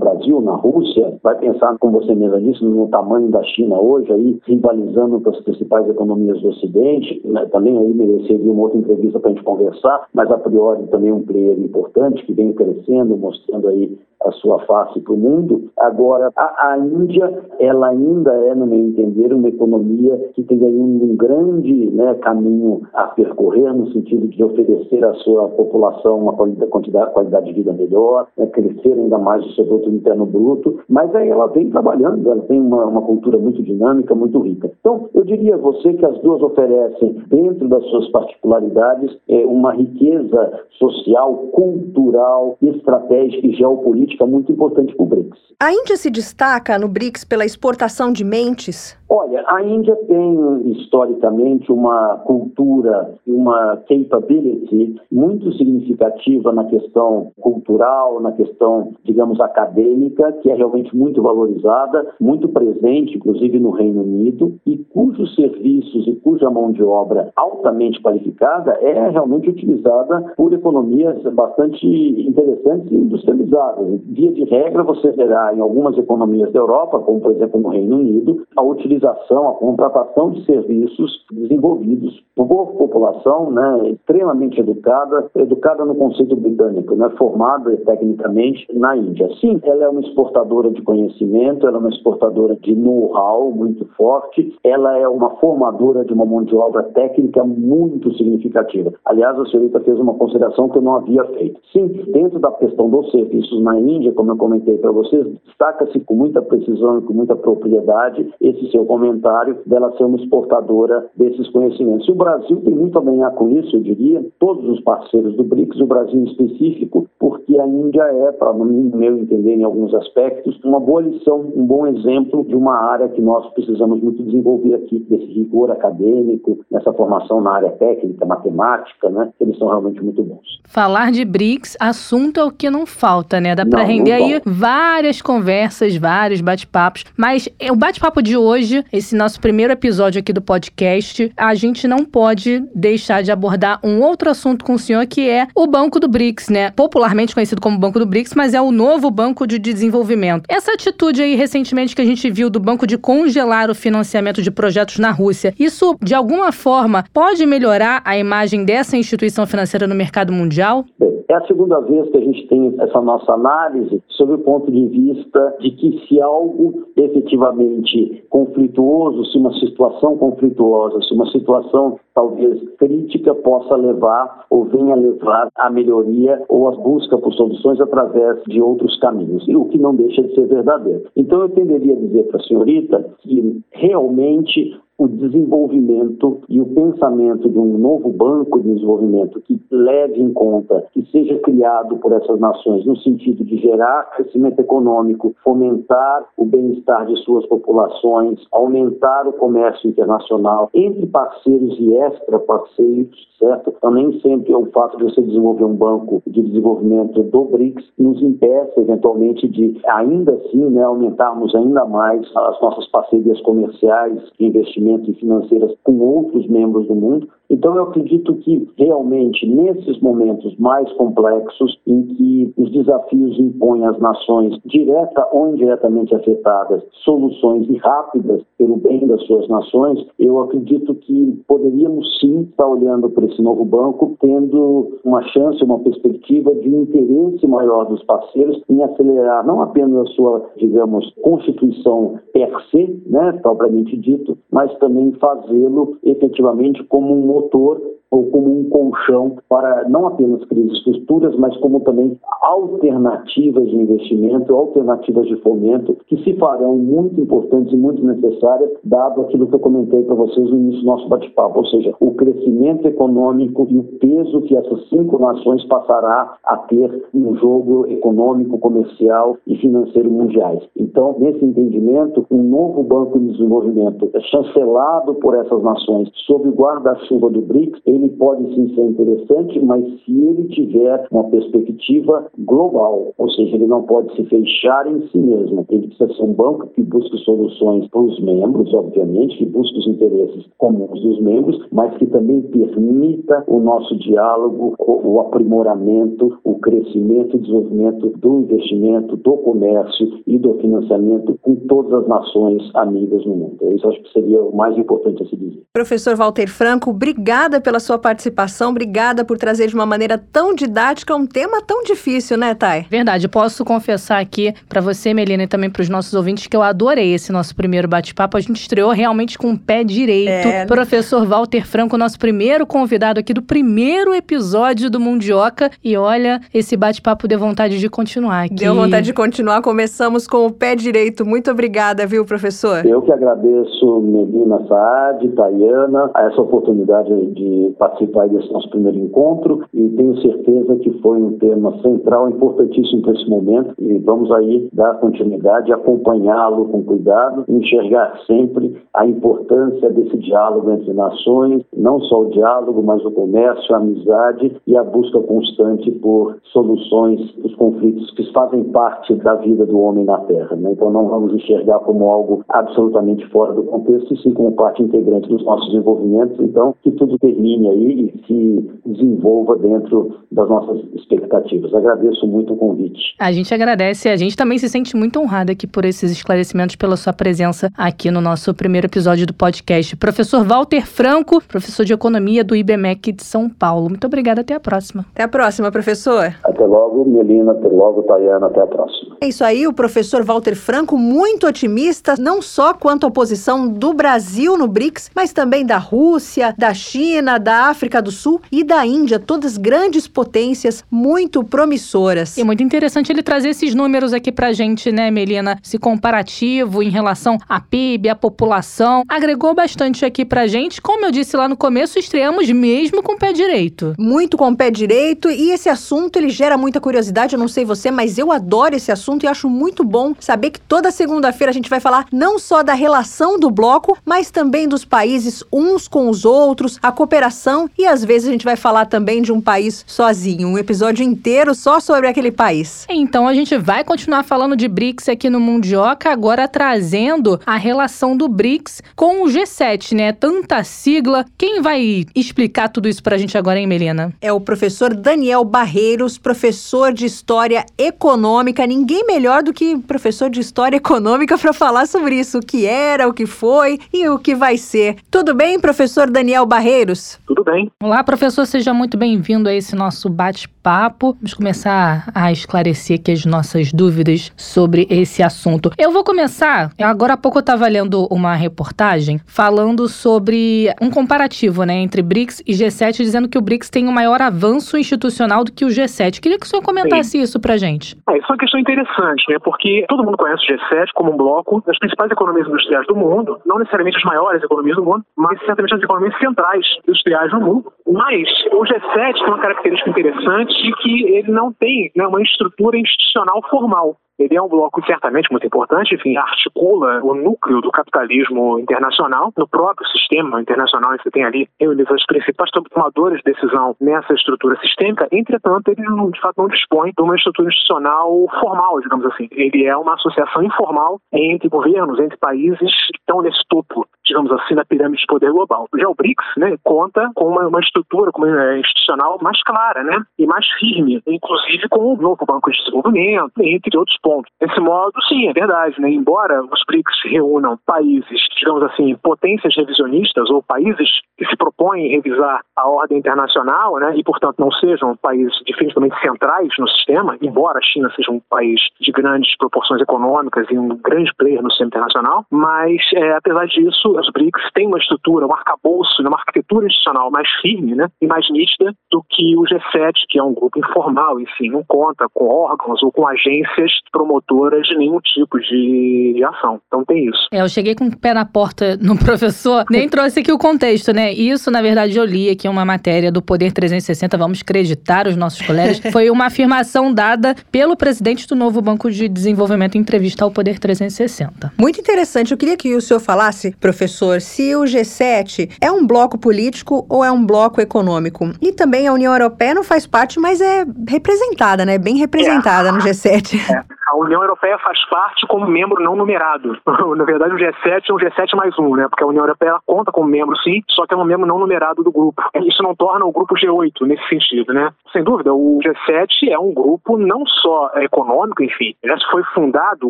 Brasil, 0.02 0.42
na 0.42 0.56
Rússia, 0.56 1.14
vai 1.22 1.38
pensar, 1.38 1.78
como 1.78 2.02
você 2.02 2.16
mesma 2.16 2.42
disse, 2.42 2.66
no 2.66 2.88
tamanho 2.88 3.30
da 3.30 3.44
China 3.44 3.80
hoje, 3.80 4.12
aí 4.12 4.40
rivalizando 4.48 5.22
com 5.22 5.30
as 5.30 5.40
principais 5.42 5.88
economias 5.88 6.42
do 6.42 6.50
Ocidente, 6.50 7.22
né, 7.24 7.46
também 7.52 7.78
aí 7.78 7.94
mereceria 7.94 8.52
uma 8.52 8.64
outra 8.64 8.80
entrevista 8.80 9.20
para 9.20 9.30
a 9.30 9.34
gente 9.34 9.44
conversar, 9.44 10.08
mas 10.14 10.30
a 10.32 10.38
priori 10.40 10.88
também 10.88 11.12
um 11.12 11.22
player 11.22 11.58
importante 11.60 12.26
que 12.26 12.34
vem 12.34 12.52
crescendo, 12.52 13.16
mostrando 13.16 13.68
aí 13.68 13.96
a 14.26 14.32
sua 14.32 14.60
face 14.60 15.00
para 15.02 15.14
o 15.14 15.18
mundo. 15.18 15.70
Agora, 15.78 16.32
a, 16.36 16.72
a, 16.72 16.78
Índia, 16.78 17.32
ela 17.60 17.90
ainda 17.90 18.32
é, 18.32 18.56
no 18.56 18.66
meu 18.66 18.80
entender, 18.80 19.34
uma 19.34 19.50
economia 19.50 20.18
que 20.34 20.44
tem 20.44 20.60
um, 20.62 21.12
um 21.12 21.16
grande 21.16 21.92
né, 21.92 22.14
caminho 22.16 22.82
a 22.94 23.08
percorrer 23.08 23.74
no 23.74 23.92
sentido 23.92 24.28
de 24.28 24.44
oferecer 24.44 25.04
à 25.04 25.14
sua 25.16 25.48
população 25.50 26.20
uma 26.20 26.34
qualidade, 26.34 26.72
qualidade 27.14 27.46
de 27.48 27.54
vida 27.54 27.74
melhor, 27.74 28.28
né, 28.38 28.46
crescer 28.48 28.94
ainda 28.94 29.18
mais 29.18 29.46
o 29.46 29.52
seu 29.54 29.66
produto 29.66 29.90
interno 29.90 30.26
bruto, 30.26 30.80
mas 30.88 31.14
aí 31.16 31.30
ela 31.30 31.48
vem 31.48 31.70
trabalhando, 31.70 32.30
ela 32.30 32.42
tem 32.44 32.60
uma, 32.60 32.86
uma 32.86 33.02
cultura 33.02 33.38
muito 33.38 33.62
dinâmica, 33.64 34.14
muito 34.14 34.40
rica. 34.40 34.72
Então, 34.80 35.10
eu 35.14 35.24
diria 35.24 35.56
a 35.56 35.58
você 35.58 35.94
que 35.94 36.06
as 36.06 36.18
duas 36.20 36.42
oferecem, 36.42 37.22
dentro 37.28 37.68
das 37.68 37.84
suas 37.86 38.10
particularidades, 38.10 39.18
é, 39.30 39.46
uma 39.46 39.74
riqueza 39.74 40.62
social, 40.78 41.34
cultural, 41.52 42.58
estratégica 42.62 43.48
e 43.48 43.54
geopolítica 43.54 44.11
política 44.12 44.26
muito 44.26 44.52
importante 44.52 44.96
para 44.96 45.04
o 45.04 45.08
BRICS. 45.08 45.40
A 45.60 45.72
Índia 45.72 45.98
se 45.98 46.10
destaca 46.10 46.78
no 46.78 46.88
BRICS 46.88 47.24
pela 47.24 47.46
exportação 47.46 48.12
de 48.12 48.24
mentes? 48.24 48.98
Olha, 49.14 49.44
a 49.46 49.62
Índia 49.62 49.94
tem 50.08 50.72
historicamente 50.72 51.70
uma 51.70 52.20
cultura 52.20 53.14
e 53.28 53.34
uma 53.34 53.76
capability 53.86 54.96
muito 55.12 55.52
significativa 55.58 56.54
na 56.54 56.64
questão 56.64 57.34
cultural, 57.38 58.22
na 58.22 58.32
questão, 58.32 58.94
digamos, 59.04 59.42
acadêmica, 59.42 60.32
que 60.42 60.50
é 60.50 60.56
realmente 60.56 60.96
muito 60.96 61.22
valorizada, 61.22 62.08
muito 62.22 62.48
presente, 62.48 63.18
inclusive 63.18 63.60
no 63.60 63.72
Reino 63.72 64.02
Unido, 64.02 64.54
e 64.66 64.78
cujos 64.78 65.36
serviços 65.36 66.08
e 66.08 66.16
cuja 66.16 66.50
mão 66.50 66.72
de 66.72 66.82
obra 66.82 67.34
altamente 67.36 68.02
qualificada 68.02 68.80
é 68.80 69.10
realmente 69.10 69.50
utilizada 69.50 70.34
por 70.38 70.54
economias 70.54 71.22
bastante 71.34 71.86
interessantes 71.86 72.90
e 72.90 72.96
industrializadas. 72.96 74.00
Via 74.06 74.32
de 74.32 74.46
regra, 74.46 74.84
você 74.84 75.12
verá 75.12 75.54
em 75.54 75.60
algumas 75.60 75.98
economias 75.98 76.50
da 76.54 76.60
Europa, 76.60 77.00
como 77.00 77.20
por 77.20 77.32
exemplo 77.32 77.60
no 77.60 77.68
Reino 77.68 77.98
Unido, 77.98 78.44
a 78.56 78.62
utilização 78.62 79.01
utilização, 79.02 79.50
a 79.50 79.54
contratação 79.54 80.32
de 80.32 80.46
serviços 80.46 81.26
desenvolvidos 81.32 82.24
por 82.36 82.74
população 82.74 83.52
né, 83.52 83.90
extremamente 83.90 84.60
educada, 84.60 85.30
educada 85.36 85.86
no 85.86 85.96
conceito 85.96 86.36
britânico, 86.36 86.96
né, 86.96 87.10
formada 87.18 87.76
tecnicamente 87.78 88.68
na 88.74 88.96
Índia. 88.96 89.30
Sim, 89.40 89.60
ela 89.64 89.86
é 89.86 89.90
uma 89.90 90.02
exportadora 90.02 90.70
de 90.70 90.82
conhecimento, 90.82 91.68
ela 91.68 91.78
é 91.78 91.80
uma 91.80 91.90
exportadora 91.90 92.56
de 92.56 92.76
know-how 92.76 93.52
muito 93.52 93.86
forte, 93.98 94.56
ela 94.64 94.98
é 94.98 95.08
uma 95.08 95.32
formadora 95.38 96.06
de 96.06 96.14
uma 96.14 96.26
mão 96.26 96.44
de 96.44 96.56
obra 96.56 96.84
técnica 96.84 97.44
muito 97.44 98.14
significativa. 98.16 98.94
Aliás, 99.06 99.40
a 99.40 99.46
senhorita 99.46 99.80
fez 99.82 100.00
uma 100.00 100.14
consideração 100.14 100.70
que 100.70 100.78
eu 100.78 100.82
não 100.82 100.96
havia 100.96 101.24
feito. 101.26 101.60
Sim, 101.72 101.88
dentro 102.12 102.40
da 102.40 102.52
questão 102.52 102.90
dos 102.90 103.10
serviços 103.12 103.62
na 103.64 103.80
Índia, 103.80 104.12
como 104.12 104.32
eu 104.32 104.38
comentei 104.38 104.78
para 104.78 104.92
vocês, 104.92 105.26
destaca-se 105.46 106.00
com 106.02 106.16
muita 106.16 106.42
precisão 106.42 107.00
e 107.00 107.02
com 107.02 107.14
muita 107.14 107.36
propriedade 107.36 108.34
esse 108.42 108.72
seu 108.72 108.86
comentário 108.92 109.58
dela 109.66 109.96
ser 109.98 110.04
uma 110.04 110.18
exportadora 110.18 111.10
desses 111.16 111.48
conhecimentos. 111.52 112.06
E 112.10 112.12
o 112.12 112.16
Brasil 112.16 112.58
tem 112.58 112.76
muito 112.76 113.00
a 113.00 113.02
ganhar 113.02 113.32
com 113.32 113.48
isso, 113.48 113.78
eu 113.78 113.82
diria, 113.82 114.22
todos 114.38 114.68
os 114.68 114.82
parceiros 114.82 115.34
do 115.38 115.46
BRICS, 115.46 115.80
o 115.80 115.88
Brasil 115.88 116.20
em 116.20 116.26
específico, 116.26 117.08
porque 117.18 117.58
a 117.58 117.66
Índia 117.66 118.02
é, 118.02 118.34
para 118.34 118.52
meu 118.54 119.18
entender, 119.18 119.56
em 119.56 119.64
alguns 119.64 119.94
aspectos, 119.94 120.60
uma 120.66 120.80
boa 120.80 121.04
lição, 121.04 121.40
um 121.56 121.66
bom 121.66 121.88
exemplo 121.88 122.44
de 122.44 122.54
uma 122.54 122.76
área 122.76 123.08
que 123.08 123.22
nós 123.22 123.48
precisamos 123.54 124.02
muito 124.02 124.24
desenvolver 124.24 124.76
aqui, 124.76 125.00
desse 125.10 125.26
rigor 125.28 125.72
acadêmico, 125.72 126.60
nessa 126.70 126.92
formação 126.92 127.40
na 127.40 127.54
área 127.54 127.72
técnica, 127.72 128.26
matemática, 128.26 129.10
né? 129.10 129.30
Eles 129.40 129.58
são 129.58 129.70
realmente 129.70 130.04
muito 130.04 130.22
bons. 130.22 130.60
Falar 130.68 131.12
de 131.12 131.24
BRICS, 131.24 131.78
assunto 131.80 132.42
é 132.42 132.44
o 132.44 132.52
que 132.52 132.70
não 132.70 132.86
falta, 132.86 133.40
né? 133.40 133.56
Dá 133.56 133.66
para 133.66 133.84
render 133.84 134.12
aí 134.12 134.42
várias 134.46 135.22
conversas, 135.22 135.96
vários 135.96 136.42
bate-papos, 136.42 137.06
mas 137.18 137.48
o 137.72 137.76
bate-papo 137.76 138.22
de 138.22 138.36
hoje, 138.36 138.81
esse 138.92 139.16
nosso 139.16 139.40
primeiro 139.40 139.74
episódio 139.74 140.20
aqui 140.20 140.34
do 140.34 140.42
podcast, 140.42 141.32
a 141.36 141.56
gente 141.56 141.88
não 141.88 142.06
pode 142.06 142.64
deixar 142.74 143.22
de 143.22 143.32
abordar 143.32 143.80
um 143.84 144.02
outro 144.02 144.30
assunto 144.30 144.64
com 144.64 144.74
o 144.74 144.80
senhor 144.80 145.06
que 145.06 145.30
é 145.30 145.48
o 145.56 145.68
Banco 145.68 146.00
do 146.00 146.08
BRICS, 146.08 146.50
né? 146.50 146.72
Popularmente 146.72 147.34
conhecido 147.34 147.62
como 147.62 147.78
Banco 147.78 148.00
do 148.00 148.06
BRICS, 148.06 148.34
mas 148.36 148.54
é 148.54 148.62
o 148.62 148.72
novo 148.72 149.10
Banco 149.10 149.46
de 149.46 149.60
Desenvolvimento. 149.60 150.46
Essa 150.48 150.74
atitude 150.74 151.22
aí 151.22 151.36
recentemente 151.36 151.96
que 151.96 152.02
a 152.02 152.06
gente 152.06 152.30
viu 152.30 152.50
do 152.50 152.60
banco 152.60 152.88
de 152.88 152.98
congelar 152.98 153.70
o 153.70 153.76
financiamento 153.76 154.42
de 154.42 154.52
projetos 154.52 154.98
na 155.00 155.12
Rússia, 155.12 155.54
isso 155.60 155.96
de 156.02 156.14
alguma 156.14 156.52
forma 156.52 157.04
pode 157.14 157.46
melhorar 157.46 158.02
a 158.06 158.18
imagem 158.18 158.64
dessa 158.66 158.98
instituição 158.98 159.46
financeira 159.46 159.88
no 159.88 159.96
mercado 159.96 160.32
mundial? 160.32 160.86
Bem, 161.00 161.11
é 161.28 161.34
a 161.34 161.46
segunda 161.46 161.80
vez 161.82 162.10
que 162.10 162.18
a 162.18 162.22
gente 162.22 162.48
tem 162.48 162.76
essa 162.80 163.02
nossa 163.02 163.34
análise 163.34 164.02
sob 164.10 164.34
o 164.34 164.40
ponto 164.40 164.72
de 164.72 164.88
vista 164.88 165.58
de 165.60 165.72
que 165.72 166.06
se 166.08 166.22
algo 166.22 166.84
efetivamente 166.96 168.24
conflituoso, 168.30 169.26
se 169.26 169.38
uma 169.38 169.54
situação 169.54 170.18
conflituosa, 170.18 171.02
se 171.02 171.14
uma 171.14 171.26
situação 171.28 172.00
talvez 172.14 172.62
crítica 172.78 173.34
possa 173.36 173.76
levar 173.76 174.46
ou 174.50 174.66
venha 174.66 174.96
levar 174.96 175.50
à 175.56 175.70
melhoria 175.70 176.44
ou 176.50 176.68
à 176.68 176.72
busca 176.72 177.18
por 177.18 177.34
soluções 177.34 177.80
através 177.80 178.42
de 178.48 178.62
outros 178.62 179.00
caminhos, 179.00 179.48
o 179.48 179.66
que 179.66 179.78
não 179.78 179.96
deixa 179.96 180.22
de 180.24 180.34
ser 180.36 180.48
verdadeiro. 180.48 181.04
Então 181.16 181.42
eu 181.42 181.50
tenderia 181.50 181.94
a 181.94 182.00
dizer 182.00 182.24
para 182.24 182.40
a 182.40 182.44
senhorita 182.44 183.16
que 183.20 183.62
realmente 183.72 184.80
o 185.02 185.08
desenvolvimento 185.08 186.42
e 186.48 186.62
o 186.62 186.66
pensamento 186.68 187.50
de 187.50 187.58
um 187.58 187.76
novo 187.80 188.12
banco 188.12 188.62
de 188.62 188.76
desenvolvimento 188.76 189.42
que 189.42 189.60
leve 189.72 190.22
em 190.22 190.32
conta, 190.32 190.86
que 190.94 191.04
seja 191.12 191.40
criado 191.40 191.98
por 191.98 192.12
essas 192.12 192.40
nações 192.40 192.86
no 192.86 192.96
sentido 192.98 193.44
de 193.44 193.58
gerar 193.58 194.12
crescimento 194.12 194.60
econômico, 194.60 195.34
fomentar 195.44 196.26
o 196.38 196.46
bem-estar 196.46 197.08
de 197.08 197.18
suas 197.24 197.48
populações, 197.48 198.40
aumentar 198.52 199.28
o 199.28 199.34
comércio 199.34 199.90
internacional 199.90 200.70
entre 200.72 201.08
parceiros 201.08 201.80
e 201.80 201.96
extra-parceiros, 201.96 203.28
certo? 203.40 203.74
Então, 203.76 203.90
nem 203.90 204.20
sempre 204.20 204.54
é 204.54 204.58
o 204.58 204.68
fato 204.68 204.98
de 204.98 205.06
você 205.06 205.22
desenvolver 205.22 205.64
um 205.64 205.74
banco 205.74 206.22
de 206.28 206.44
desenvolvimento 206.44 207.24
do 207.24 207.46
BRICS 207.46 207.92
nos 207.98 208.22
impeça, 208.22 208.80
eventualmente, 208.80 209.48
de 209.48 209.82
ainda 209.88 210.34
assim 210.34 210.64
né, 210.70 210.84
aumentarmos 210.84 211.56
ainda 211.56 211.86
mais 211.86 212.22
as 212.36 212.62
nossas 212.62 212.88
parcerias 212.92 213.42
comerciais 213.42 214.22
de 214.38 214.46
investimento 214.92 215.20
financeiras 215.20 215.72
com 215.84 216.00
outros 216.00 216.48
membros 216.48 216.88
do 216.88 216.96
mundo. 216.96 217.30
Então, 217.52 217.76
eu 217.76 217.84
acredito 217.84 218.34
que 218.36 218.66
realmente 218.78 219.46
nesses 219.46 220.00
momentos 220.00 220.56
mais 220.58 220.90
complexos, 220.94 221.78
em 221.86 222.04
que 222.04 222.54
os 222.58 222.72
desafios 222.72 223.38
impõem 223.38 223.86
às 223.86 224.00
nações, 224.00 224.58
direta 224.66 225.28
ou 225.34 225.50
indiretamente 225.50 226.16
afetadas, 226.16 226.82
soluções 227.04 227.68
rápidas 227.82 228.42
pelo 228.58 228.78
bem 228.78 229.06
das 229.06 229.22
suas 229.26 229.50
nações, 229.50 230.00
eu 230.18 230.40
acredito 230.40 230.96
que 230.96 231.44
poderíamos 231.46 232.18
sim 232.22 232.44
estar 232.44 232.68
olhando 232.68 233.10
para 233.10 233.26
esse 233.26 233.42
novo 233.42 233.66
banco, 233.66 234.16
tendo 234.22 235.00
uma 235.04 235.22
chance, 235.24 235.62
uma 235.62 235.80
perspectiva 235.80 236.56
de 236.56 236.70
um 236.70 236.84
interesse 236.84 237.46
maior 237.48 237.84
dos 237.86 238.02
parceiros 238.04 238.62
em 238.70 238.82
acelerar 238.82 239.46
não 239.46 239.62
apenas 239.62 240.08
a 240.08 240.12
sua, 240.14 240.50
digamos, 240.56 241.14
constituição 241.22 242.18
per 242.32 242.50
se, 242.70 243.02
né, 243.08 243.34
propriamente 243.42 243.98
dito, 243.98 244.38
mas 244.50 244.74
também 244.78 245.12
fazê-lo 245.14 245.98
efetivamente 246.04 246.82
como 246.86 247.14
um 247.14 247.41
motor 247.42 248.01
ou 248.12 248.26
como 248.26 248.60
um 248.60 248.70
colchão 248.70 249.38
para 249.48 249.88
não 249.88 250.06
apenas 250.06 250.44
crises 250.46 250.84
futuras, 250.84 251.36
mas 251.38 251.56
como 251.58 251.80
também 251.80 252.20
alternativas 252.42 253.70
de 253.70 253.76
investimento, 253.76 254.54
alternativas 254.54 255.26
de 255.28 255.38
fomento, 255.38 255.98
que 256.08 256.18
se 256.24 256.34
farão 256.34 256.78
muito 256.78 257.20
importantes 257.20 257.72
e 257.72 257.78
muito 257.78 258.06
necessárias, 258.06 258.72
dado 258.84 259.22
aquilo 259.22 259.48
que 259.48 259.56
eu 259.56 259.60
comentei 259.60 260.04
para 260.04 260.16
vocês 260.16 260.50
no 260.50 260.58
início 260.58 260.82
do 260.82 260.88
nosso 260.88 261.08
bate-papo, 261.08 261.60
ou 261.60 261.66
seja, 261.66 261.96
o 262.00 262.12
crescimento 262.12 262.88
econômico 262.88 263.66
e 263.70 263.78
o 263.78 263.84
peso 263.84 264.42
que 264.42 264.56
essas 264.56 264.90
cinco 264.90 265.18
nações 265.20 265.64
passará 265.66 266.36
a 266.44 266.58
ter 266.58 267.06
no 267.14 267.36
jogo 267.38 267.88
econômico, 267.88 268.58
comercial 268.58 269.38
e 269.48 269.56
financeiro 269.58 270.12
mundiais. 270.12 270.62
Então, 270.76 271.16
nesse 271.20 271.44
entendimento, 271.46 272.26
um 272.30 272.44
novo 272.44 272.84
banco 272.84 273.20
de 273.20 273.32
desenvolvimento 273.32 274.10
chancelado 274.30 275.16
por 275.16 275.36
essas 275.36 275.64
nações 275.64 276.10
sob 276.26 276.50
o 276.50 276.54
guarda-chuva 276.54 277.30
do 277.30 277.42
BRICS, 277.42 277.82
ele 277.86 278.01
pode 278.10 278.54
sim 278.54 278.74
ser 278.76 278.82
interessante, 278.82 279.60
mas 279.60 279.84
se 280.04 280.12
ele 280.12 280.44
tiver 280.50 281.06
uma 281.12 281.24
perspectiva 281.26 282.28
global, 282.40 283.14
ou 283.18 283.30
seja, 283.32 283.56
ele 283.56 283.68
não 283.68 283.84
pode 283.84 284.16
se 284.16 284.24
fechar 284.26 284.88
em 284.88 285.02
si 285.08 285.18
mesmo. 285.18 285.66
Ele 285.70 285.88
precisa 285.88 286.14
ser 286.14 286.24
um 286.24 286.34
banco 286.34 286.68
que 286.68 286.82
busque 286.82 287.18
soluções 287.20 287.88
para 287.88 288.02
os 288.02 288.20
membros, 288.22 288.74
obviamente, 288.74 289.38
que 289.38 289.46
busque 289.46 289.78
os 289.80 289.88
interesses 289.88 290.46
comuns 290.58 291.02
dos 291.02 291.22
membros, 291.22 291.60
mas 291.72 291.96
que 291.98 292.06
também 292.08 292.42
permita 292.42 293.44
o 293.48 293.60
nosso 293.60 293.96
diálogo, 293.98 294.76
o 294.80 295.20
aprimoramento, 295.20 296.38
o 296.44 296.56
crescimento 296.56 297.38
e 297.38 297.40
desenvolvimento 297.40 298.10
do 298.18 298.42
investimento, 298.42 299.18
do 299.18 299.38
comércio 299.38 300.22
e 300.28 300.38
do 300.38 300.54
financiamento 300.56 301.38
com 301.42 301.56
todas 301.68 301.94
as 301.94 302.08
nações 302.08 302.70
amigas 302.76 303.26
no 303.26 303.36
mundo. 303.36 303.58
Isso 303.74 303.88
acho 303.88 304.02
que 304.04 304.12
seria 304.12 304.42
o 304.42 304.56
mais 304.56 304.78
importante 304.78 305.24
a 305.24 305.26
se 305.26 305.36
dizer. 305.36 305.64
Professor 305.74 306.16
Walter 306.16 306.48
Franco, 306.48 306.90
obrigada 306.92 307.62
pela 307.62 307.80
sua 307.80 307.91
sua 307.92 308.00
participação. 308.00 308.70
Obrigada 308.70 309.26
por 309.26 309.38
trazer 309.38 309.68
de 309.68 309.76
uma 309.76 309.86
maneira 309.86 310.18
tão 310.18 310.56
didática 310.56 311.14
um 311.14 311.26
tema 311.26 311.62
tão 311.62 311.84
difícil, 311.84 312.38
né, 312.38 312.54
Thay? 312.54 312.86
Verdade. 312.90 313.28
Posso 313.28 313.66
confessar 313.66 314.22
aqui 314.22 314.54
para 314.70 314.80
você, 314.80 315.14
Melina, 315.14 315.44
e 315.44 315.48
também 315.48 315.70
para 315.70 315.82
os 315.82 315.90
nossos 315.90 316.14
ouvintes 316.14 316.48
que 316.48 316.56
eu 316.56 316.62
adorei 316.62 317.14
esse 317.14 317.32
nosso 317.32 317.54
primeiro 317.54 317.88
bate-papo. 317.88 318.38
A 318.38 318.40
gente 318.40 318.62
estreou 318.62 318.92
realmente 318.92 319.38
com 319.38 319.52
o 319.52 319.60
pé 319.60 319.84
direito. 319.84 320.48
É... 320.48 320.66
Professor 320.66 321.26
Walter 321.26 321.68
Franco, 321.68 321.98
nosso 321.98 322.18
primeiro 322.18 322.66
convidado 322.66 323.20
aqui 323.20 323.34
do 323.34 323.42
primeiro 323.42 324.14
episódio 324.14 324.90
do 324.90 325.00
Mundioca. 325.00 325.70
E 325.84 325.98
olha, 325.98 326.40
esse 326.54 326.78
bate-papo 326.78 327.28
deu 327.28 327.40
vontade 327.40 327.78
de 327.78 327.90
continuar 327.90 328.46
aqui. 328.46 328.56
Deu 328.56 328.74
vontade 328.74 329.06
de 329.08 329.14
continuar. 329.14 329.62
Começamos 329.62 330.28
com 330.28 330.46
o 330.46 330.52
pé 330.52 330.76
direito. 330.76 331.26
Muito 331.26 331.52
obrigada, 331.52 332.06
viu, 332.08 332.24
professor? 332.24 332.86
Eu 332.86 333.02
que 333.02 333.12
agradeço, 333.12 334.00
Melina 334.02 334.66
Saad, 334.68 335.28
Tayana, 335.30 336.10
a 336.14 336.24
essa 336.28 336.42
oportunidade 336.42 337.10
de 337.34 337.76
participar 337.82 338.30
desse 338.30 338.54
nosso 338.54 338.70
primeiro 338.70 339.00
encontro 339.00 339.64
e 339.74 339.90
tenho 339.90 340.16
certeza 340.22 340.76
que 340.76 340.92
foi 341.00 341.20
um 341.20 341.32
tema 341.40 341.76
central, 341.82 342.30
importantíssimo 342.30 343.02
para 343.02 343.14
esse 343.14 343.28
momento 343.28 343.74
e 343.80 343.98
vamos 343.98 344.32
aí 344.32 344.70
dar 344.72 345.00
continuidade, 345.00 345.74
acompanhá-lo 345.74 346.66
com 346.66 346.84
cuidado, 346.84 347.44
enxergar 347.50 348.20
sempre 348.28 348.76
a 348.94 349.08
importância 349.08 349.90
desse 349.90 350.16
diálogo 350.18 350.70
entre 350.70 350.94
nações, 350.94 351.64
não 351.76 352.00
só 352.02 352.22
o 352.22 352.30
diálogo, 352.30 352.84
mas 352.84 353.04
o 353.04 353.10
comércio, 353.10 353.74
a 353.74 353.80
amizade 353.80 354.56
e 354.68 354.78
a 354.78 354.84
busca 354.84 355.20
constante 355.20 355.90
por 355.90 356.38
soluções 356.54 357.20
dos 357.38 357.56
conflitos 357.56 358.12
que 358.12 358.32
fazem 358.32 358.64
parte 358.66 359.16
da 359.16 359.34
vida 359.36 359.66
do 359.66 359.80
homem 359.80 360.06
na 360.06 360.20
Terra. 360.20 360.56
Né? 360.56 360.74
Então 360.74 360.92
não 360.92 361.08
vamos 361.08 361.34
enxergar 361.34 361.80
como 361.80 362.12
algo 362.12 362.44
absolutamente 362.48 363.26
fora 363.30 363.54
do 363.54 363.64
contexto, 363.64 364.14
e 364.14 364.18
sim 364.22 364.32
como 364.36 364.52
parte 364.52 364.84
integrante 364.84 365.28
dos 365.28 365.44
nossos 365.44 365.72
desenvolvimentos. 365.72 366.40
Então 366.40 366.76
que 366.84 366.92
tudo 366.92 367.18
termine 367.18 367.71
aí 367.72 368.12
e 368.14 368.28
se 368.28 368.72
desenvolva 368.86 369.58
dentro 369.58 370.18
das 370.32 370.48
nossas 370.50 370.82
expectativas. 370.94 371.74
Agradeço 371.74 372.26
muito 372.28 372.54
o 372.54 372.58
convite. 372.58 373.00
A 373.20 373.32
gente 373.32 373.54
agradece, 373.54 374.10
a 374.10 374.16
gente 374.16 374.36
também 374.36 374.58
se 374.58 374.70
sente 374.70 374.96
muito 374.96 375.20
honrado 375.20 375.52
aqui 375.52 375.68
por 375.68 375.86
esses 375.86 376.12
esclarecimentos, 376.12 376.76
pela 376.76 376.96
sua 376.96 377.14
presença 377.14 377.70
aqui 377.78 378.10
no 378.10 378.22
nosso 378.22 378.54
primeiro 378.54 378.88
episódio 378.88 379.26
do 379.26 379.34
podcast. 379.34 379.96
Professor 379.96 380.44
Walter 380.44 380.86
Franco, 380.86 381.42
professor 381.48 381.86
de 381.86 381.94
Economia 381.94 382.44
do 382.44 382.56
IBMEC 382.56 383.12
de 383.12 383.24
São 383.24 383.50
Paulo. 383.50 383.90
Muito 383.90 384.08
obrigada, 384.08 384.42
até 384.42 384.54
a 384.54 384.60
próxima. 384.60 385.06
Até 385.14 385.24
a 385.24 385.28
próxima, 385.28 385.72
professor. 385.72 386.34
Até 386.44 386.66
logo, 386.66 387.06
Melina, 387.06 387.52
até 387.52 387.68
logo, 387.68 388.04
Tayana, 388.04 388.48
até 388.48 388.62
a 388.62 388.68
próxima. 388.68 389.18
É 389.22 389.28
isso 389.28 389.44
aí, 389.44 389.68
o 389.68 389.74
professor 389.74 390.24
Walter 390.24 390.56
Franco, 390.56 390.98
muito 390.98 391.48
otimista, 391.48 392.16
não 392.18 392.42
só 392.42 392.74
quanto 392.74 393.06
à 393.06 393.12
posição 393.12 393.68
do 393.68 393.94
Brasil 393.94 394.58
no 394.58 394.68
BRICS, 394.68 395.12
mas 395.16 395.34
também 395.34 395.66
da 395.66 395.78
Rússia, 395.78 396.56
da 396.58 396.74
China, 396.74 397.38
da 397.38 397.61
África 397.70 398.02
do 398.02 398.12
Sul 398.12 398.42
e 398.52 398.64
da 398.64 398.86
Índia, 398.86 399.20
todas 399.20 399.58
grandes 399.58 400.08
potências 400.08 400.84
muito 400.90 401.44
promissoras. 401.44 402.38
E 402.38 402.42
é 402.42 402.44
muito 402.44 402.64
interessante 402.64 403.12
ele 403.12 403.24
trazer 403.24 403.50
esses 403.50 403.76
números 403.76 404.14
aqui 404.14 404.32
pra 404.32 404.54
gente, 404.54 404.92
né, 404.92 405.12
Melina? 405.12 405.60
Esse 405.64 405.78
comparativo 405.78 406.82
em 406.82 406.90
relação 406.90 407.38
a 407.48 407.60
PIB, 407.60 408.10
a 408.10 408.16
população, 408.16 409.04
agregou 409.08 409.54
bastante 409.54 410.06
aqui 410.06 410.24
pra 410.24 410.48
gente. 410.48 410.82
Como 410.82 411.06
eu 411.06 411.12
disse 411.12 411.36
lá 411.36 411.48
no 411.48 411.58
começo, 411.58 412.00
estreamos 412.00 412.50
mesmo 412.50 413.04
com 413.04 413.14
o 413.14 413.18
pé 413.18 413.34
direito. 413.34 413.94
Muito 413.98 414.38
com 414.38 414.50
o 414.50 414.56
pé 414.56 414.72
direito 414.72 415.30
e 415.30 415.52
esse 415.52 415.70
assunto 415.70 416.18
ele 416.18 416.30
gera 416.30 416.58
muita 416.58 416.80
curiosidade, 416.80 417.36
eu 417.36 417.40
não 417.40 417.48
sei 417.48 417.66
você, 417.66 417.92
mas 417.92 418.18
eu 418.18 418.32
adoro 418.32 418.76
esse 418.76 418.92
assunto 418.92 419.24
e 419.24 419.28
acho 419.28 419.50
muito 419.50 419.84
bom 419.84 420.14
saber 420.20 420.52
que 420.52 420.60
toda 420.60 420.92
segunda-feira 420.92 421.52
a 421.52 421.54
gente 421.54 421.70
vai 421.70 421.80
falar 421.80 422.06
não 422.12 422.40
só 422.40 422.64
da 422.64 422.74
relação 422.74 423.40
do 423.40 423.50
bloco, 423.50 423.98
mas 424.06 424.32
também 424.32 424.68
dos 424.68 424.86
países 424.86 425.44
uns 425.52 425.88
com 425.88 426.10
os 426.10 426.26
outros, 426.26 426.80
a 426.82 426.92
cooperação 426.92 427.41
e 427.78 427.86
às 427.86 428.06
vezes 428.06 428.28
a 428.28 428.32
gente 428.32 428.46
vai 428.46 428.56
falar 428.56 428.86
também 428.86 429.22
de 429.22 429.32
um 429.32 429.42
país 429.42 429.84
sozinho, 429.88 430.48
um 430.48 430.58
episódio 430.58 431.04
inteiro 431.04 431.56
só 431.56 431.80
sobre 431.80 432.08
aquele 432.08 432.32
país. 432.32 432.86
Então 432.90 433.28
a 433.28 433.34
gente 433.34 433.58
vai 433.58 433.84
continuar 433.84 434.24
falando 434.24 434.56
de 434.56 434.68
BRICS 434.68 435.10
aqui 435.10 435.30
no 435.30 435.40
Mundioca, 435.40 436.12
agora 436.12 436.48
trazendo 436.48 437.40
a 437.46 437.56
relação 437.58 438.16
do 438.16 438.28
BRICS 438.28 438.82
com 438.96 439.24
o 439.24 439.28
G7, 439.28 439.96
né? 439.96 440.12
Tanta 440.12 440.64
sigla. 440.64 441.26
Quem 441.38 441.62
vai 441.62 442.06
explicar 442.16 442.70
tudo 442.70 442.88
isso 442.88 443.02
pra 443.02 443.18
gente 443.18 443.38
agora, 443.38 443.60
hein, 443.60 443.68
Melina? 443.68 444.14
É 444.22 444.32
o 444.32 444.40
professor 444.40 444.94
Daniel 444.94 445.44
Barreiros, 445.44 446.18
professor 446.18 446.94
de 446.94 447.06
História 447.06 447.66
Econômica. 447.78 448.68
Ninguém 448.68 449.06
melhor 449.06 449.42
do 449.42 449.54
que 449.54 449.78
professor 449.78 450.30
de 450.30 450.40
História 450.40 450.78
Econômica 450.78 451.38
para 451.38 451.54
falar 451.54 451.88
sobre 451.88 452.20
isso, 452.20 452.38
o 452.38 452.46
que 452.46 452.66
era, 452.66 453.08
o 453.08 453.14
que 453.14 453.26
foi 453.26 453.80
e 453.92 454.08
o 454.08 454.20
que 454.20 454.36
vai 454.36 454.58
ser. 454.58 454.98
Tudo 455.10 455.34
bem, 455.34 455.60
professor 455.60 456.10
Daniel 456.10 456.46
Barreiros? 456.46 457.20
Tudo 457.32 457.46
bem. 457.46 457.72
Olá, 457.82 458.04
professor, 458.04 458.46
seja 458.46 458.74
muito 458.74 458.98
bem-vindo 458.98 459.48
a 459.48 459.54
esse 459.54 459.74
nosso 459.74 460.10
bate-papo. 460.10 461.14
Vamos 461.14 461.34
começar 461.34 462.12
a 462.14 462.30
esclarecer 462.30 463.00
aqui 463.00 463.14
as 463.14 463.26
nossas 463.26 463.72
dúvidas 463.72 464.34
sobre 464.36 464.86
esse 464.90 465.24
assunto. 465.24 465.72
Eu 465.78 465.94
vou 465.94 466.04
começar, 466.04 466.72
agora 466.78 467.14
há 467.14 467.18
pouco 467.18 467.38
eu 467.38 467.40
estava 467.40 467.66
lendo 467.70 468.06
uma 468.12 468.36
reportagem 468.36 469.22
falando 469.26 469.88
sobre 469.88 470.76
um 470.82 470.92
comparativo, 470.92 471.64
né, 471.64 471.76
entre 471.76 472.02
BRICS 472.02 472.44
e 472.46 472.52
G7, 472.52 472.98
dizendo 472.98 473.30
que 473.30 473.38
o 473.38 473.42
BRICS 473.42 473.70
tem 473.70 473.88
um 473.88 473.94
maior 473.94 474.22
avanço 474.22 474.78
institucional 474.78 475.46
do 475.46 475.54
que 475.54 475.64
o 475.64 475.70
G7. 475.70 476.20
Queria 476.20 476.38
que 476.38 476.46
o 476.46 476.50
senhor 476.50 476.62
comentasse 476.62 477.12
Sim. 477.12 477.22
isso 477.22 477.40
pra 477.40 477.56
gente. 477.56 477.96
É, 478.10 478.18
isso 478.18 478.28
é 478.28 478.32
uma 478.34 478.38
questão 478.38 478.60
interessante, 478.60 479.24
né, 479.30 479.38
porque 479.42 479.86
todo 479.88 480.04
mundo 480.04 480.18
conhece 480.18 480.44
o 480.44 480.58
G7 480.58 480.88
como 480.96 481.14
um 481.14 481.18
bloco 481.18 481.64
das 481.66 481.80
principais 481.80 482.12
economias 482.12 482.46
industriais 482.46 482.86
do 482.88 482.96
mundo, 482.96 483.40
não 483.46 483.58
necessariamente 483.58 483.96
as 483.96 484.04
maiores 484.04 484.44
economias 484.44 484.76
do 484.76 484.84
mundo, 484.84 485.06
mas 485.16 485.40
certamente 485.46 485.76
as 485.76 485.82
economias 485.82 486.14
centrais 486.20 486.66
industriais 486.86 487.21
no 487.30 487.42
mundo. 487.42 487.74
Mas 487.88 488.28
o 488.52 488.64
G7 488.64 489.14
tem 489.14 489.28
uma 489.28 489.40
característica 489.40 489.90
interessante 489.90 490.54
de 490.62 490.72
que 490.78 491.06
ele 491.16 491.32
não 491.32 491.52
tem 491.54 491.92
né, 491.96 492.08
uma 492.08 492.22
estrutura 492.22 492.78
institucional 492.78 493.42
formal. 493.50 493.98
Ele 494.20 494.36
é 494.36 494.42
um 494.42 494.48
bloco 494.48 494.84
certamente 494.86 495.32
muito 495.32 495.46
importante, 495.48 495.96
enfim, 495.96 496.16
articula 496.16 497.02
o 497.04 497.14
núcleo 497.14 497.62
do 497.62 497.72
capitalismo 497.72 498.60
internacional. 498.60 499.34
No 499.38 499.48
próprio 499.48 499.88
sistema 499.88 500.42
internacional, 500.42 500.92
você 500.98 501.10
tem 501.10 501.24
ali 501.24 501.48
reunidos 501.60 501.92
os 501.92 502.06
principais 502.06 502.50
tomadores 502.52 503.22
de 503.24 503.34
decisão 503.34 503.76
nessa 503.80 504.14
estrutura 504.14 504.60
sistêmica. 504.60 505.08
Entretanto, 505.12 505.70
ele, 505.70 505.82
de 506.12 506.22
fato, 506.22 506.38
não 506.38 506.48
dispõe 506.48 506.92
de 506.96 507.04
uma 507.04 507.16
estrutura 507.16 507.50
institucional 507.50 508.28
formal, 508.40 508.80
digamos 508.82 509.06
assim. 509.08 509.28
Ele 509.32 509.66
é 509.66 509.76
uma 509.76 509.96
associação 509.96 510.44
informal 510.44 511.00
entre 511.12 511.50
governos, 511.50 512.00
entre 512.00 512.18
países 512.18 512.60
que 512.60 512.98
estão 513.00 513.22
nesse 513.22 513.42
topo, 513.50 513.88
digamos 514.06 514.32
assim, 514.32 514.56
da 514.56 514.66
pirâmide 514.66 515.02
de 515.02 515.08
poder 515.08 515.32
global. 515.32 515.68
Já 515.78 515.90
o 515.90 515.96
BRICS 515.96 516.26
né, 516.38 516.56
conta 516.64 517.10
com 517.16 517.26
uma, 517.26 517.48
uma 517.48 517.60
estrutura 517.60 518.12
uma, 518.16 518.28
é, 518.28 518.60
institucional 518.60 519.18
mais 519.22 519.42
clara 519.44 519.84
né, 519.84 519.98
e 520.18 520.26
mais 520.26 520.46
firme, 520.60 521.02
inclusive 521.08 521.68
com 521.70 521.94
o 521.94 521.98
novo 521.98 522.26
Banco 522.26 522.52
de 522.52 522.58
Desenvolvimento, 522.58 523.32
entre 523.42 523.78
outros 523.78 523.98
pontos 524.02 524.12
ponto. 524.12 524.30
Desse 524.40 524.60
modo, 524.60 524.94
sim, 525.08 525.28
é 525.28 525.34
verdade, 525.34 525.80
né? 525.80 525.90
Embora 525.90 526.42
os 526.44 526.62
BRICS 526.68 526.96
reúnam 527.06 527.58
países, 527.66 528.22
digamos 528.38 528.64
assim, 528.64 528.96
potências 528.96 529.56
revisionistas 529.56 530.30
ou 530.30 530.44
países 530.44 530.90
que 531.18 531.26
se 531.26 531.36
propõem 531.38 531.90
revisar 531.90 532.42
a 532.56 532.68
ordem 532.68 532.98
internacional, 532.98 533.78
né? 533.80 533.94
E, 533.96 534.04
portanto, 534.04 534.36
não 534.40 534.52
sejam 534.52 534.96
países 534.98 535.34
definitivamente 535.46 536.00
centrais 536.02 536.50
no 536.60 536.68
sistema, 536.70 537.18
embora 537.22 537.60
a 537.60 537.62
China 537.62 537.92
seja 537.96 538.12
um 538.12 538.22
país 538.30 538.60
de 538.80 538.92
grandes 538.92 539.36
proporções 539.38 539.82
econômicas 539.82 540.48
e 540.50 540.58
um 540.58 540.70
grande 540.78 541.12
player 541.18 541.42
no 541.42 541.50
sistema 541.50 541.68
internacional, 541.68 542.26
mas, 542.32 542.82
é, 542.94 543.14
apesar 543.14 543.46
disso, 543.48 543.90
os 543.98 544.10
BRICS 544.12 544.52
têm 544.54 544.68
uma 544.68 544.78
estrutura, 544.78 545.28
um 545.28 545.34
arcabouço, 545.34 546.02
né? 546.02 546.10
uma 546.10 546.18
arquitetura 546.18 546.66
institucional 546.66 547.12
mais 547.12 547.30
firme, 547.42 547.76
né? 547.76 547.88
E 548.02 548.08
mais 548.08 548.30
nítida 548.32 548.74
do 548.92 549.04
que 549.10 549.36
o 549.38 549.44
G7, 549.44 549.94
que 550.10 550.20
é 550.20 550.24
um 550.24 550.34
grupo 550.34 550.60
informal, 550.60 551.20
enfim, 551.20 551.50
não 551.50 551.64
conta 551.68 552.08
com 552.14 552.28
órgãos 552.28 552.82
ou 552.84 552.92
com 552.92 553.08
agências 553.08 553.72
promotoras 553.92 554.66
de 554.68 554.78
nenhum 554.78 555.00
tipo 555.00 555.40
de, 555.40 556.22
ação. 556.24 556.62
Então 556.68 556.84
tem 556.86 557.08
isso. 557.08 557.28
É, 557.32 557.42
eu 557.42 557.50
cheguei 557.50 557.76
com 557.76 557.86
o 557.86 557.98
pé 557.98 558.14
na 558.14 558.26
porta 558.26 558.78
no 558.82 558.98
professor, 558.98 559.66
nem 559.70 559.90
trouxe 559.90 560.20
aqui 560.20 560.32
o 560.32 560.38
contexto, 560.38 560.94
né? 560.94 561.12
Isso, 561.12 561.52
na 561.52 561.62
verdade, 561.62 561.98
eu 561.98 562.06
li 562.06 562.30
aqui 562.30 562.48
uma 562.48 562.64
matéria 562.64 563.12
do 563.12 563.22
Poder 563.22 563.52
360, 563.52 564.18
vamos 564.18 564.42
acreditar 564.42 565.08
os 565.08 565.16
nossos 565.16 565.42
colegas. 565.42 565.80
Foi 565.92 566.10
uma 566.10 566.26
afirmação 566.26 566.94
dada 566.94 567.36
pelo 567.52 567.76
presidente 567.76 568.28
do 568.28 568.36
novo 568.36 568.62
Banco 568.62 568.90
de 568.90 569.08
Desenvolvimento 569.08 569.76
em 569.76 569.82
entrevista 569.82 570.24
ao 570.24 570.32
Poder 570.32 570.60
360. 570.60 571.54
Muito 571.60 571.80
interessante. 571.80 572.32
Eu 572.32 572.38
queria 572.38 572.58
que 572.58 572.76
o 572.76 572.82
senhor 572.82 573.00
falasse, 573.00 573.56
professor, 573.60 574.22
se 574.22 574.56
o 574.56 574.62
G7 574.62 575.58
é 575.60 575.72
um 575.72 575.86
bloco 575.86 576.18
político 576.18 576.86
ou 576.88 577.04
é 577.04 577.12
um 577.12 577.26
bloco 577.26 577.60
econômico. 577.60 578.32
E 578.42 578.52
também 578.52 578.88
a 578.88 578.94
União 578.94 579.14
Europeia 579.14 579.54
não 579.54 579.64
faz 579.64 579.86
parte, 579.86 580.20
mas 580.20 580.40
é 580.40 580.66
representada, 580.88 581.66
né? 581.66 581.78
Bem 581.78 581.98
representada 581.98 582.70
é. 582.70 582.72
no 582.72 582.80
G7. 582.80 583.40
É. 583.52 583.81
A 583.88 583.98
União 583.98 584.22
Europeia 584.22 584.58
faz 584.60 584.84
parte 584.90 585.26
como 585.28 585.48
membro 585.48 585.84
não 585.84 585.96
numerado. 585.96 586.58
Na 586.96 587.04
verdade, 587.04 587.34
o 587.34 587.38
G7 587.38 587.90
é 587.90 587.94
um 587.94 587.98
G7 587.98 588.36
mais 588.36 588.58
um, 588.60 588.76
né? 588.76 588.88
Porque 588.88 589.04
a 589.04 589.08
União 589.08 589.24
Europeia 589.24 589.58
conta 589.66 589.92
como 589.92 590.08
membro, 590.08 590.38
sim, 590.38 590.62
só 590.70 590.86
que 590.86 590.94
é 590.94 590.98
um 590.98 591.04
membro 591.04 591.26
não 591.26 591.40
numerado 591.40 591.84
do 591.84 591.92
grupo. 591.92 592.22
Isso 592.44 592.62
não 592.62 592.76
torna 592.76 593.06
o 593.06 593.12
grupo 593.12 593.36
G8 593.36 593.86
nesse 593.88 594.08
sentido, 594.08 594.54
né? 594.54 594.72
Sem 594.94 595.04
dúvida, 595.04 595.34
o 595.34 595.60
G7 595.64 596.30
é 596.30 596.38
um 596.38 596.54
grupo 596.54 596.98
não 596.98 597.26
só 597.26 597.72
econômico, 597.76 598.44
enfim, 598.44 598.76
já 598.84 598.96
foi 599.10 599.24
fundado 599.34 599.90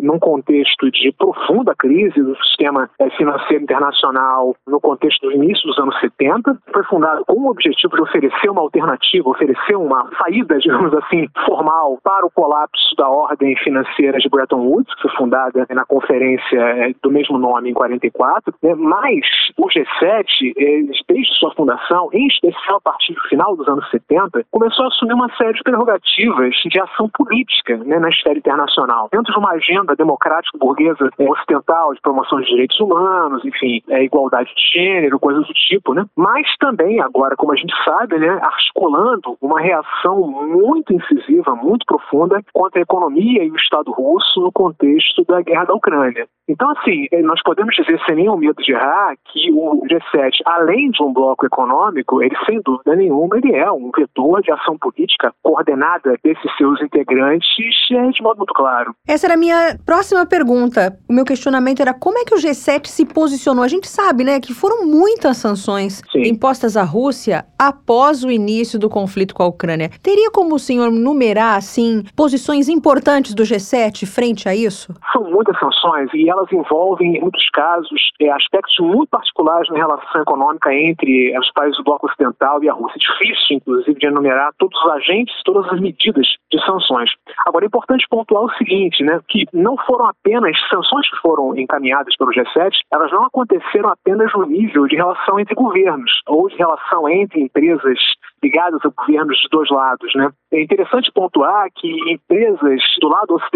num 0.00 0.18
contexto 0.18 0.90
de 0.90 1.12
profunda 1.12 1.74
crise 1.76 2.22
do 2.22 2.36
sistema 2.44 2.88
eh, 2.98 3.10
financeiro 3.10 3.62
internacional, 3.62 4.56
no 4.66 4.80
contexto 4.80 5.26
do 5.26 5.32
início 5.32 5.66
dos 5.66 5.78
anos 5.78 5.98
70. 6.00 6.56
Foi 6.72 6.82
fundado 6.84 7.24
com 7.26 7.34
o 7.34 7.50
objetivo 7.50 7.94
de 7.96 8.02
oferecer 8.02 8.48
uma 8.48 8.62
alternativa, 8.62 9.28
oferecer 9.28 9.76
uma 9.76 10.08
saída, 10.18 10.58
digamos 10.60 10.94
assim, 10.94 11.28
formal 11.44 11.98
para 12.02 12.24
o 12.24 12.30
colapso 12.30 12.96
da 12.96 13.08
ordem 13.08 13.56
financeira 13.56 13.81
financeira 13.82 14.18
de 14.18 14.28
Bretton 14.28 14.60
Woods, 14.60 14.94
que 14.94 15.02
foi 15.02 15.10
fundada 15.16 15.66
na 15.70 15.84
conferência 15.84 16.58
é, 16.58 16.94
do 17.02 17.10
mesmo 17.10 17.38
nome 17.38 17.70
em 17.70 17.74
44, 17.74 18.54
né? 18.62 18.74
mas 18.74 19.20
o 19.56 19.66
G7, 19.68 20.24
é, 20.56 20.82
desde 21.08 21.34
sua 21.38 21.54
fundação, 21.54 22.08
em 22.12 22.26
especial 22.26 22.76
a 22.76 22.80
partir 22.80 23.14
do 23.14 23.20
final 23.28 23.56
dos 23.56 23.68
anos 23.68 23.88
70, 23.90 24.44
começou 24.50 24.84
a 24.84 24.88
assumir 24.88 25.14
uma 25.14 25.30
série 25.36 25.54
de 25.54 25.62
prerrogativas 25.62 26.54
de 26.64 26.80
ação 26.80 27.08
política 27.12 27.76
né, 27.78 27.98
na 27.98 28.08
esfera 28.08 28.38
internacional, 28.38 29.08
dentro 29.12 29.32
de 29.32 29.38
uma 29.38 29.52
agenda 29.52 29.94
democrática 29.94 30.58
burguesa 30.58 31.10
é, 31.18 31.30
ocidental 31.30 31.94
de 31.94 32.00
promoção 32.00 32.40
de 32.40 32.46
direitos 32.46 32.78
humanos, 32.80 33.44
enfim, 33.44 33.82
é, 33.88 34.04
igualdade 34.04 34.50
de 34.54 34.80
gênero, 34.80 35.18
coisas 35.18 35.46
do 35.46 35.54
tipo, 35.54 35.94
né? 35.94 36.04
mas 36.16 36.46
também 36.58 37.00
agora, 37.00 37.36
como 37.36 37.52
a 37.52 37.56
gente 37.56 37.74
sabe, 37.84 38.18
né, 38.18 38.38
articulando 38.42 39.36
uma 39.40 39.60
reação 39.60 40.20
muito 40.20 40.92
incisiva, 40.92 41.54
muito 41.54 41.84
profunda 41.86 42.40
contra 42.52 42.80
a 42.80 42.82
economia 42.82 43.44
e 43.44 43.50
o 43.50 43.56
Estado 43.72 43.90
russo 43.90 44.40
no 44.40 44.52
contexto 44.52 45.24
da 45.24 45.40
guerra 45.40 45.64
da 45.64 45.74
Ucrânia. 45.74 46.26
Então, 46.48 46.68
assim, 46.70 47.06
eh, 47.10 47.22
nós 47.22 47.40
podemos 47.42 47.74
dizer 47.74 47.98
sem 48.04 48.16
nenhum 48.16 48.36
medo 48.36 48.60
de 48.62 48.72
errar 48.72 49.14
que 49.32 49.50
o 49.52 49.80
G7, 49.86 50.42
além 50.44 50.90
de 50.90 51.02
um 51.02 51.12
bloco 51.12 51.46
econômico, 51.46 52.22
ele 52.22 52.36
sem 52.44 52.60
dúvida 52.62 52.94
nenhuma 52.94 53.38
ele 53.38 53.54
é 53.54 53.70
um 53.70 53.90
vetor 53.96 54.42
de 54.42 54.52
ação 54.52 54.76
política 54.76 55.32
coordenada 55.42 56.16
desses 56.22 56.56
seus 56.58 56.82
integrantes 56.82 57.48
é, 57.92 58.08
de 58.08 58.22
modo 58.22 58.38
muito 58.38 58.54
claro. 58.54 58.94
Essa 59.06 59.26
era 59.26 59.34
a 59.34 59.36
minha 59.36 59.78
próxima 59.84 60.26
pergunta. 60.26 60.96
O 61.08 61.12
meu 61.12 61.24
questionamento 61.24 61.80
era 61.80 61.94
como 61.94 62.18
é 62.18 62.24
que 62.24 62.34
o 62.34 62.38
G7 62.38 62.86
se 62.86 63.06
posicionou? 63.06 63.62
A 63.62 63.68
gente 63.68 63.88
sabe, 63.88 64.24
né, 64.24 64.40
que 64.40 64.52
foram 64.52 64.86
muitas 64.86 65.36
sanções 65.36 66.02
Sim. 66.10 66.22
impostas 66.22 66.76
à 66.76 66.82
Rússia 66.82 67.44
após 67.58 68.24
o 68.24 68.30
início 68.30 68.78
do 68.78 68.90
conflito 68.90 69.34
com 69.34 69.42
a 69.42 69.46
Ucrânia. 69.46 69.90
Teria 70.02 70.30
como 70.30 70.54
o 70.54 70.58
senhor 70.58 70.90
numerar, 70.90 71.56
assim, 71.56 72.02
posições 72.16 72.68
importantes 72.68 73.34
do 73.34 73.42
G7 73.42 73.61
frente 74.06 74.48
a 74.48 74.54
isso? 74.54 74.94
São 75.12 75.24
muitas 75.24 75.58
sanções 75.58 76.10
e 76.14 76.28
elas 76.28 76.50
envolvem, 76.52 77.16
em 77.16 77.20
muitos 77.20 77.48
casos, 77.50 78.00
é, 78.20 78.30
aspectos 78.30 78.74
muito 78.80 79.10
particulares 79.10 79.68
na 79.70 79.76
relação 79.76 80.22
econômica 80.22 80.72
entre 80.72 81.36
os 81.38 81.50
países 81.52 81.76
do 81.78 81.84
bloco 81.84 82.06
ocidental 82.06 82.62
e 82.62 82.68
a 82.68 82.72
Rússia. 82.72 82.96
É 82.96 82.98
difícil, 82.98 83.56
inclusive, 83.56 83.98
de 83.98 84.06
enumerar 84.06 84.50
todos 84.58 84.78
os 84.84 84.90
agentes, 84.92 85.34
todas 85.44 85.70
as 85.72 85.80
medidas 85.80 86.26
de 86.50 86.64
sanções. 86.64 87.10
Agora, 87.46 87.64
é 87.64 87.66
importante 87.66 88.06
pontuar 88.08 88.44
o 88.44 88.54
seguinte, 88.54 89.02
né, 89.02 89.20
que 89.28 89.46
não 89.52 89.76
foram 89.86 90.06
apenas 90.06 90.56
sanções 90.68 91.08
que 91.08 91.16
foram 91.16 91.56
encaminhadas 91.56 92.16
pelo 92.16 92.30
G7, 92.30 92.70
elas 92.92 93.10
não 93.10 93.24
aconteceram 93.24 93.90
apenas 93.90 94.32
no 94.34 94.46
nível 94.46 94.86
de 94.86 94.96
relação 94.96 95.38
entre 95.38 95.54
governos 95.54 96.10
ou 96.26 96.48
de 96.48 96.56
relação 96.56 97.08
entre 97.08 97.42
empresas 97.42 97.98
ligadas 98.42 98.80
a 98.84 98.88
governos 98.88 99.38
dos 99.40 99.50
dois 99.50 99.70
lados. 99.70 100.12
Né? 100.14 100.28
É 100.52 100.62
interessante 100.62 101.10
pontuar 101.12 101.68
que 101.74 101.88
empresas 102.12 102.80
do 103.00 103.08
lado 103.08 103.34
ocidental 103.34 103.51